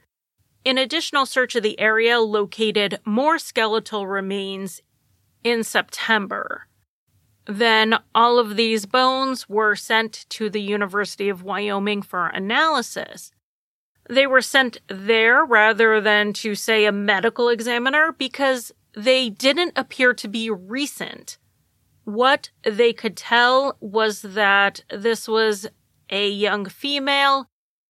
An 0.64 0.78
additional 0.78 1.26
search 1.26 1.56
of 1.56 1.64
the 1.64 1.78
area 1.80 2.20
located 2.20 3.00
more 3.04 3.36
skeletal 3.36 4.06
remains 4.06 4.80
in 5.42 5.64
September. 5.64 6.68
Then 7.46 7.98
all 8.14 8.38
of 8.38 8.56
these 8.56 8.86
bones 8.86 9.48
were 9.48 9.74
sent 9.74 10.26
to 10.30 10.48
the 10.48 10.62
University 10.62 11.28
of 11.28 11.42
Wyoming 11.42 12.02
for 12.02 12.28
analysis. 12.28 13.32
They 14.08 14.26
were 14.26 14.42
sent 14.42 14.78
there 14.88 15.44
rather 15.44 16.00
than 16.00 16.32
to, 16.34 16.54
say, 16.54 16.84
a 16.84 16.92
medical 16.92 17.48
examiner 17.48 18.12
because 18.12 18.72
they 18.94 19.30
didn't 19.30 19.72
appear 19.76 20.12
to 20.14 20.28
be 20.28 20.50
recent. 20.50 21.38
What 22.04 22.50
they 22.64 22.92
could 22.92 23.16
tell 23.16 23.76
was 23.80 24.22
that 24.22 24.82
this 24.90 25.28
was 25.28 25.66
a 26.10 26.28
young 26.28 26.66
female, 26.66 27.46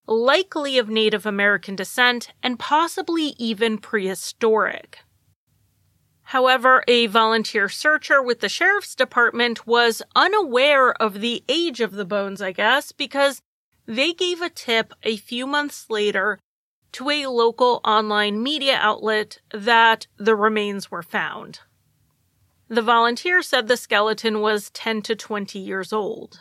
likely 0.07 0.79
of 0.79 0.89
Native 0.89 1.27
American 1.27 1.77
descent, 1.77 2.29
and 2.43 2.59
possibly 2.59 3.35
even 3.39 3.79
prehistoric. 3.79 5.01
However, 6.33 6.83
a 6.89 7.09
volunteer 7.09 7.69
searcher 7.69 8.23
with 8.23 8.41
the 8.41 8.49
sheriff's 8.49 8.95
department 8.95 9.67
was 9.67 10.01
unaware 10.17 10.95
of 10.95 11.21
the 11.21 11.45
age 11.47 11.83
of 11.83 11.93
the 11.93 12.07
bones, 12.07 12.41
I 12.41 12.53
guess, 12.53 12.91
because 12.91 13.43
they 13.85 14.15
gave 14.15 14.41
a 14.41 14.49
tip 14.49 14.95
a 15.03 15.19
few 15.19 15.47
months 15.47 15.91
later 15.91 16.39
to 16.93 17.11
a 17.11 17.27
local 17.27 17.83
online 17.85 18.43
media 18.43 18.79
outlet 18.81 19.41
that 19.53 20.07
the 20.17 20.35
remains 20.35 20.91
were 20.91 21.03
found. 21.03 21.61
The 22.67 22.81
volunteer 22.81 23.43
said 23.43 23.69
the 23.69 23.77
skeleton 23.77 24.41
was 24.41 24.71
10 24.71 25.03
to 25.03 25.15
20 25.15 25.59
years 25.59 25.93
old. 25.93 26.41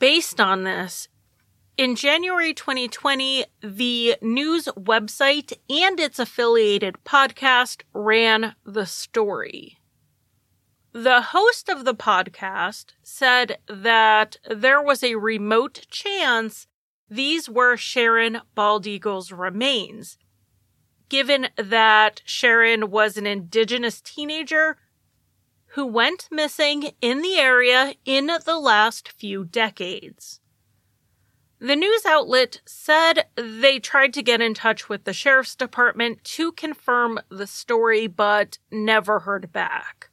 Based 0.00 0.40
on 0.40 0.64
this, 0.64 1.06
in 1.76 1.96
January 1.96 2.52
2020, 2.52 3.44
the 3.62 4.16
news 4.20 4.66
website 4.76 5.52
and 5.70 5.98
its 5.98 6.18
affiliated 6.18 6.96
podcast 7.04 7.82
ran 7.94 8.54
the 8.64 8.86
story. 8.86 9.78
The 10.92 11.22
host 11.22 11.70
of 11.70 11.86
the 11.86 11.94
podcast 11.94 12.92
said 13.02 13.58
that 13.66 14.36
there 14.50 14.82
was 14.82 15.02
a 15.02 15.14
remote 15.14 15.86
chance 15.88 16.66
these 17.08 17.48
were 17.48 17.76
Sharon 17.76 18.40
Baldeagle's 18.54 19.32
remains, 19.32 20.18
given 21.08 21.48
that 21.56 22.20
Sharon 22.24 22.90
was 22.90 23.16
an 23.16 23.26
indigenous 23.26 24.00
teenager 24.00 24.76
who 25.68 25.86
went 25.86 26.28
missing 26.30 26.90
in 27.00 27.22
the 27.22 27.36
area 27.36 27.94
in 28.04 28.30
the 28.44 28.58
last 28.58 29.08
few 29.08 29.44
decades. 29.44 30.41
The 31.62 31.76
news 31.76 32.04
outlet 32.04 32.60
said 32.66 33.26
they 33.36 33.78
tried 33.78 34.12
to 34.14 34.22
get 34.22 34.40
in 34.40 34.52
touch 34.52 34.88
with 34.88 35.04
the 35.04 35.12
sheriff's 35.12 35.54
department 35.54 36.24
to 36.24 36.50
confirm 36.50 37.20
the 37.28 37.46
story, 37.46 38.08
but 38.08 38.58
never 38.72 39.20
heard 39.20 39.52
back. 39.52 40.10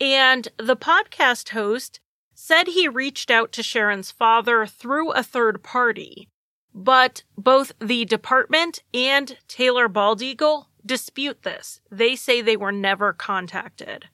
And 0.00 0.48
the 0.56 0.76
podcast 0.76 1.50
host 1.50 2.00
said 2.34 2.66
he 2.66 2.88
reached 2.88 3.30
out 3.30 3.52
to 3.52 3.62
Sharon's 3.62 4.10
father 4.10 4.66
through 4.66 5.12
a 5.12 5.22
third 5.22 5.62
party. 5.62 6.28
But 6.74 7.22
both 7.36 7.70
the 7.78 8.04
department 8.04 8.82
and 8.92 9.38
Taylor 9.46 9.88
Baldeagle 9.88 10.66
dispute 10.84 11.44
this. 11.44 11.80
They 11.88 12.16
say 12.16 12.40
they 12.40 12.56
were 12.56 12.72
never 12.72 13.12
contacted. 13.12 14.06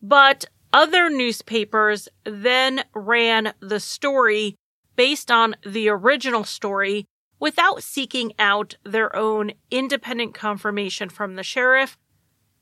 But 0.00 0.46
other 0.72 1.10
newspapers 1.10 2.08
then 2.24 2.84
ran 2.94 3.52
the 3.60 3.80
story 3.80 4.56
based 4.98 5.30
on 5.30 5.54
the 5.64 5.88
original 5.88 6.42
story 6.42 7.06
without 7.38 7.84
seeking 7.84 8.32
out 8.36 8.74
their 8.82 9.14
own 9.14 9.52
independent 9.70 10.34
confirmation 10.34 11.08
from 11.08 11.36
the 11.36 11.42
sheriff 11.44 11.96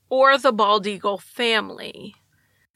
or 0.07 0.37
the 0.37 0.53
Baldeagle 0.53 1.19
family. 1.19 2.13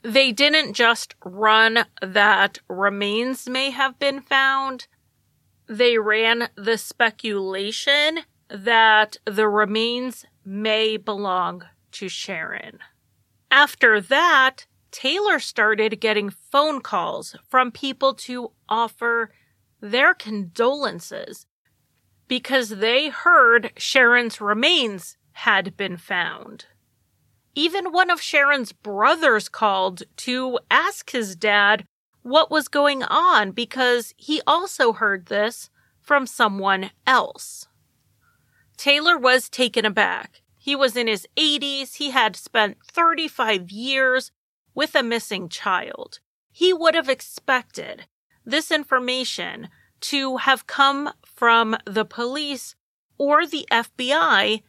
They 0.01 0.31
didn't 0.31 0.73
just 0.73 1.13
run 1.23 1.85
that 2.01 2.57
remains 2.67 3.47
may 3.47 3.69
have 3.69 3.99
been 3.99 4.19
found. 4.19 4.87
They 5.67 5.99
ran 5.99 6.49
the 6.55 6.79
speculation 6.79 8.21
that 8.49 9.17
the 9.25 9.47
remains 9.47 10.25
may 10.43 10.97
belong 10.97 11.65
to 11.91 12.09
Sharon. 12.09 12.79
After 13.51 14.01
that, 14.01 14.65
Taylor 14.89 15.37
started 15.37 16.01
getting 16.01 16.31
phone 16.31 16.81
calls 16.81 17.35
from 17.47 17.71
people 17.71 18.15
to 18.15 18.53
offer 18.67 19.29
their 19.81 20.13
condolences 20.13 21.45
because 22.27 22.69
they 22.69 23.09
heard 23.09 23.73
Sharon's 23.75 24.39
remains 24.39 25.17
had 25.33 25.75
been 25.75 25.97
found. 25.97 26.65
Even 27.55 27.91
one 27.91 28.09
of 28.09 28.21
Sharon's 28.21 28.71
brothers 28.71 29.49
called 29.49 30.03
to 30.17 30.59
ask 30.69 31.11
his 31.11 31.35
dad 31.35 31.83
what 32.21 32.51
was 32.51 32.67
going 32.67 33.03
on 33.03 33.51
because 33.51 34.13
he 34.15 34.41
also 34.47 34.93
heard 34.93 35.25
this 35.25 35.69
from 35.99 36.25
someone 36.25 36.91
else. 37.05 37.67
Taylor 38.77 39.17
was 39.17 39.49
taken 39.49 39.85
aback. 39.85 40.41
He 40.57 40.75
was 40.75 40.95
in 40.95 41.07
his 41.07 41.27
80s. 41.35 41.95
He 41.95 42.11
had 42.11 42.35
spent 42.35 42.77
35 42.85 43.71
years 43.71 44.31
with 44.73 44.95
a 44.95 45.03
missing 45.03 45.49
child. 45.49 46.19
He 46.51 46.71
would 46.71 46.95
have 46.95 47.09
expected 47.09 48.05
this 48.45 48.71
information 48.71 49.69
to 50.01 50.37
have 50.37 50.67
come 50.67 51.11
from 51.23 51.77
the 51.85 52.05
police 52.05 52.75
or 53.17 53.45
the 53.45 53.67
FBI 53.71 54.61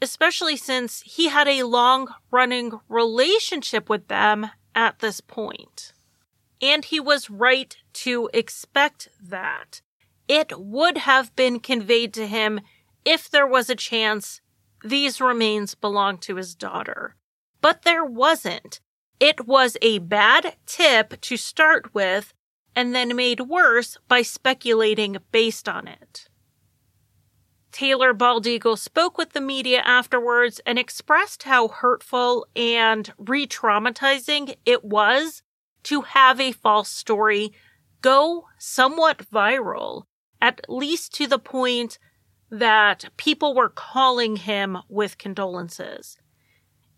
especially 0.00 0.56
since 0.56 1.00
he 1.02 1.28
had 1.28 1.48
a 1.48 1.62
long 1.62 2.08
running 2.30 2.72
relationship 2.88 3.88
with 3.88 4.08
them 4.08 4.50
at 4.74 4.98
this 4.98 5.20
point. 5.20 5.92
And 6.60 6.84
he 6.84 7.00
was 7.00 7.30
right 7.30 7.76
to 7.94 8.30
expect 8.32 9.08
that. 9.22 9.80
It 10.28 10.58
would 10.58 10.98
have 10.98 11.34
been 11.36 11.60
conveyed 11.60 12.12
to 12.14 12.26
him 12.26 12.60
if 13.04 13.30
there 13.30 13.46
was 13.46 13.70
a 13.70 13.74
chance 13.74 14.40
these 14.84 15.20
remains 15.20 15.74
belonged 15.74 16.22
to 16.22 16.36
his 16.36 16.54
daughter. 16.54 17.16
But 17.60 17.82
there 17.82 18.04
wasn't. 18.04 18.80
It 19.18 19.46
was 19.46 19.76
a 19.80 19.98
bad 19.98 20.56
tip 20.66 21.20
to 21.22 21.36
start 21.36 21.94
with 21.94 22.34
and 22.76 22.94
then 22.94 23.16
made 23.16 23.40
worse 23.40 23.96
by 24.06 24.20
speculating 24.20 25.16
based 25.32 25.68
on 25.68 25.88
it. 25.88 26.28
Taylor 27.72 28.14
Baldeagle 28.14 28.78
spoke 28.78 29.18
with 29.18 29.32
the 29.32 29.40
media 29.40 29.80
afterwards 29.80 30.60
and 30.64 30.78
expressed 30.78 31.42
how 31.42 31.68
hurtful 31.68 32.46
and 32.54 33.12
re 33.18 33.46
traumatizing 33.46 34.56
it 34.64 34.84
was 34.84 35.42
to 35.82 36.02
have 36.02 36.40
a 36.40 36.52
false 36.52 36.90
story 36.90 37.52
go 38.02 38.46
somewhat 38.58 39.18
viral, 39.30 40.04
at 40.40 40.60
least 40.68 41.14
to 41.14 41.26
the 41.26 41.38
point 41.38 41.98
that 42.50 43.06
people 43.16 43.54
were 43.54 43.68
calling 43.68 44.36
him 44.36 44.78
with 44.88 45.18
condolences. 45.18 46.18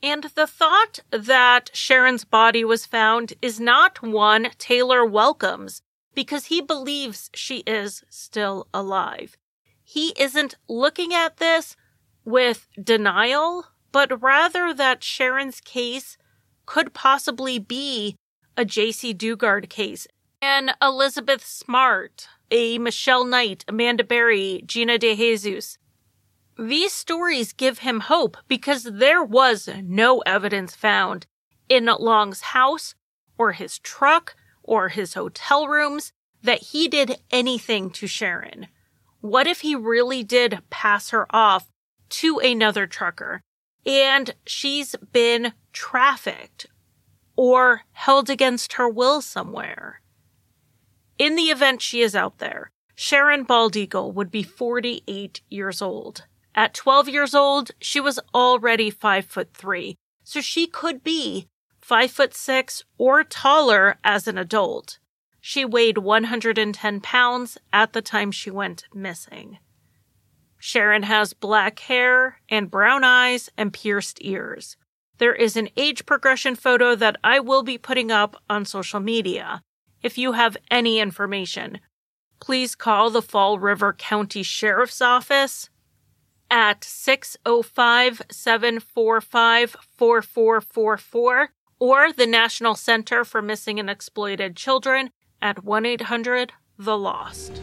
And 0.02 0.24
the 0.34 0.46
thought 0.46 1.00
that 1.10 1.70
Sharon's 1.72 2.24
body 2.24 2.64
was 2.64 2.86
found 2.86 3.34
is 3.42 3.58
not 3.58 4.02
one 4.02 4.50
Taylor 4.58 5.04
welcomes 5.04 5.82
because 6.14 6.46
he 6.46 6.60
believes 6.60 7.30
she 7.34 7.58
is 7.66 8.04
still 8.08 8.68
alive 8.72 9.36
he 9.90 10.12
isn't 10.18 10.54
looking 10.68 11.14
at 11.14 11.38
this 11.38 11.74
with 12.22 12.68
denial, 12.78 13.68
but 13.90 14.20
rather 14.22 14.74
that 14.74 15.02
Sharon's 15.02 15.62
case 15.62 16.18
could 16.66 16.92
possibly 16.92 17.58
be 17.58 18.14
a 18.54 18.66
Jaycee 18.66 19.16
Dugard 19.16 19.70
case. 19.70 20.06
And 20.42 20.74
Elizabeth 20.82 21.42
Smart, 21.42 22.28
a 22.50 22.76
Michelle 22.76 23.24
Knight, 23.24 23.64
Amanda 23.66 24.04
Berry, 24.04 24.62
Gina 24.66 24.98
De 24.98 25.16
Jesus. 25.16 25.78
These 26.58 26.92
stories 26.92 27.52
give 27.52 27.78
him 27.78 28.00
hope 28.00 28.36
because 28.48 28.82
there 28.82 29.22
was 29.22 29.68
no 29.84 30.18
evidence 30.26 30.74
found 30.74 31.24
in 31.68 31.86
Long's 31.86 32.40
house 32.40 32.96
or 33.38 33.52
his 33.52 33.78
truck 33.78 34.34
or 34.64 34.88
his 34.88 35.14
hotel 35.14 35.68
rooms 35.68 36.12
that 36.42 36.58
he 36.58 36.88
did 36.88 37.20
anything 37.30 37.90
to 37.90 38.08
Sharon. 38.08 38.66
What 39.20 39.46
if 39.46 39.60
he 39.60 39.76
really 39.76 40.24
did 40.24 40.62
pass 40.68 41.10
her 41.10 41.26
off 41.30 41.68
to 42.08 42.40
another 42.40 42.88
trucker 42.88 43.40
and 43.86 44.34
she's 44.44 44.96
been 45.12 45.52
trafficked 45.72 46.66
or 47.36 47.82
held 47.92 48.28
against 48.28 48.72
her 48.72 48.88
will 48.88 49.22
somewhere? 49.22 50.00
In 51.18 51.36
the 51.36 51.50
event 51.50 51.82
she 51.82 52.00
is 52.00 52.16
out 52.16 52.38
there, 52.38 52.72
Sharon 52.96 53.46
Baldeagle 53.46 54.12
would 54.12 54.32
be 54.32 54.42
48 54.42 55.40
years 55.48 55.80
old. 55.80 56.24
At 56.54 56.74
12 56.74 57.08
years 57.08 57.34
old, 57.34 57.70
she 57.80 58.00
was 58.00 58.18
already 58.34 58.90
5 58.90 59.24
foot 59.24 59.54
3, 59.54 59.96
so 60.24 60.40
she 60.40 60.66
could 60.66 61.04
be 61.04 61.46
5 61.80 62.10
foot 62.10 62.34
6 62.34 62.84
or 62.98 63.24
taller 63.24 63.98
as 64.02 64.26
an 64.26 64.38
adult. 64.38 64.98
She 65.40 65.64
weighed 65.64 65.98
110 65.98 67.00
pounds 67.00 67.58
at 67.72 67.92
the 67.92 68.02
time 68.02 68.30
she 68.30 68.50
went 68.50 68.84
missing. 68.92 69.58
Sharon 70.58 71.04
has 71.04 71.32
black 71.32 71.78
hair 71.78 72.40
and 72.48 72.70
brown 72.70 73.04
eyes 73.04 73.48
and 73.56 73.72
pierced 73.72 74.18
ears. 74.20 74.76
There 75.18 75.34
is 75.34 75.56
an 75.56 75.68
age 75.76 76.04
progression 76.06 76.56
photo 76.56 76.94
that 76.96 77.16
I 77.22 77.40
will 77.40 77.62
be 77.62 77.78
putting 77.78 78.10
up 78.10 78.42
on 78.50 78.64
social 78.64 79.00
media. 79.00 79.62
If 80.02 80.18
you 80.18 80.32
have 80.32 80.56
any 80.70 80.98
information, 80.98 81.80
please 82.40 82.74
call 82.74 83.10
the 83.10 83.22
Fall 83.22 83.58
River 83.58 83.92
County 83.92 84.42
Sheriff's 84.42 85.00
Office 85.00 85.70
at 86.50 86.84
605 86.84 88.22
745 88.30 89.76
4444 89.96 91.48
or 91.80 92.12
the 92.12 92.26
National 92.26 92.74
Center 92.74 93.24
for 93.24 93.40
Missing 93.40 93.78
and 93.78 93.88
Exploited 93.90 94.56
Children 94.56 95.10
at 95.40 95.64
1 95.64 95.86
800 95.86 96.52
The 96.78 96.98
Lost. 96.98 97.62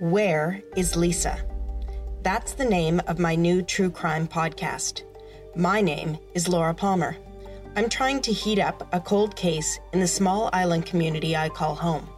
Where 0.00 0.62
is 0.76 0.96
Lisa? 0.96 1.53
That's 2.24 2.54
the 2.54 2.64
name 2.64 3.02
of 3.06 3.18
my 3.18 3.34
new 3.34 3.60
true 3.60 3.90
crime 3.90 4.26
podcast. 4.26 5.02
My 5.54 5.82
name 5.82 6.16
is 6.32 6.48
Laura 6.48 6.72
Palmer. 6.72 7.18
I'm 7.76 7.90
trying 7.90 8.22
to 8.22 8.32
heat 8.32 8.58
up 8.58 8.88
a 8.94 9.00
cold 9.00 9.36
case 9.36 9.78
in 9.92 10.00
the 10.00 10.06
small 10.06 10.48
island 10.54 10.86
community 10.86 11.36
I 11.36 11.50
call 11.50 11.74
home. 11.74 12.08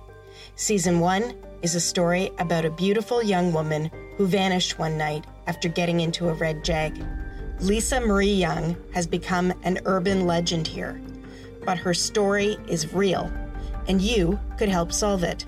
Season 0.55 1.01
1 1.01 1.35
is 1.63 1.75
a 1.75 1.81
story 1.81 2.31
about 2.39 2.65
a 2.65 2.71
beautiful 2.71 3.21
young 3.21 3.53
woman 3.53 3.91
who 4.17 4.29
vanished 4.29 4.79
one 4.79 4.97
night 4.97 5.25
after 5.49 5.69
getting 5.69 5.99
into 5.99 6.29
a 6.29 6.35
red 6.35 6.63
jag. 6.63 7.05
Lisa 7.59 7.99
Marie 7.99 8.33
Young 8.33 8.77
has 8.95 9.09
become 9.09 9.53
an 9.65 9.81
urban 9.87 10.25
legend 10.25 10.69
here, 10.69 11.01
but 11.65 11.79
her 11.79 11.93
story 11.93 12.59
is 12.69 12.95
real, 12.95 13.29
and 13.89 14.01
you 14.01 14.39
could 14.57 14.69
help 14.69 14.93
solve 14.93 15.25
it. 15.25 15.45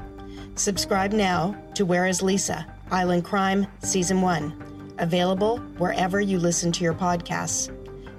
Subscribe 0.56 1.12
now 1.12 1.56
to 1.74 1.86
Where 1.86 2.08
is 2.08 2.22
Lisa? 2.22 2.66
Island 2.90 3.24
Crime 3.24 3.66
Season 3.80 4.20
1, 4.20 4.94
available 4.98 5.58
wherever 5.78 6.20
you 6.20 6.38
listen 6.38 6.72
to 6.72 6.84
your 6.84 6.94
podcasts. 6.94 7.74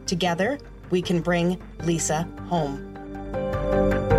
Together, 0.05 0.59
we 0.89 1.01
can 1.01 1.21
bring 1.21 1.61
Lisa 1.83 2.27
home. 2.47 4.18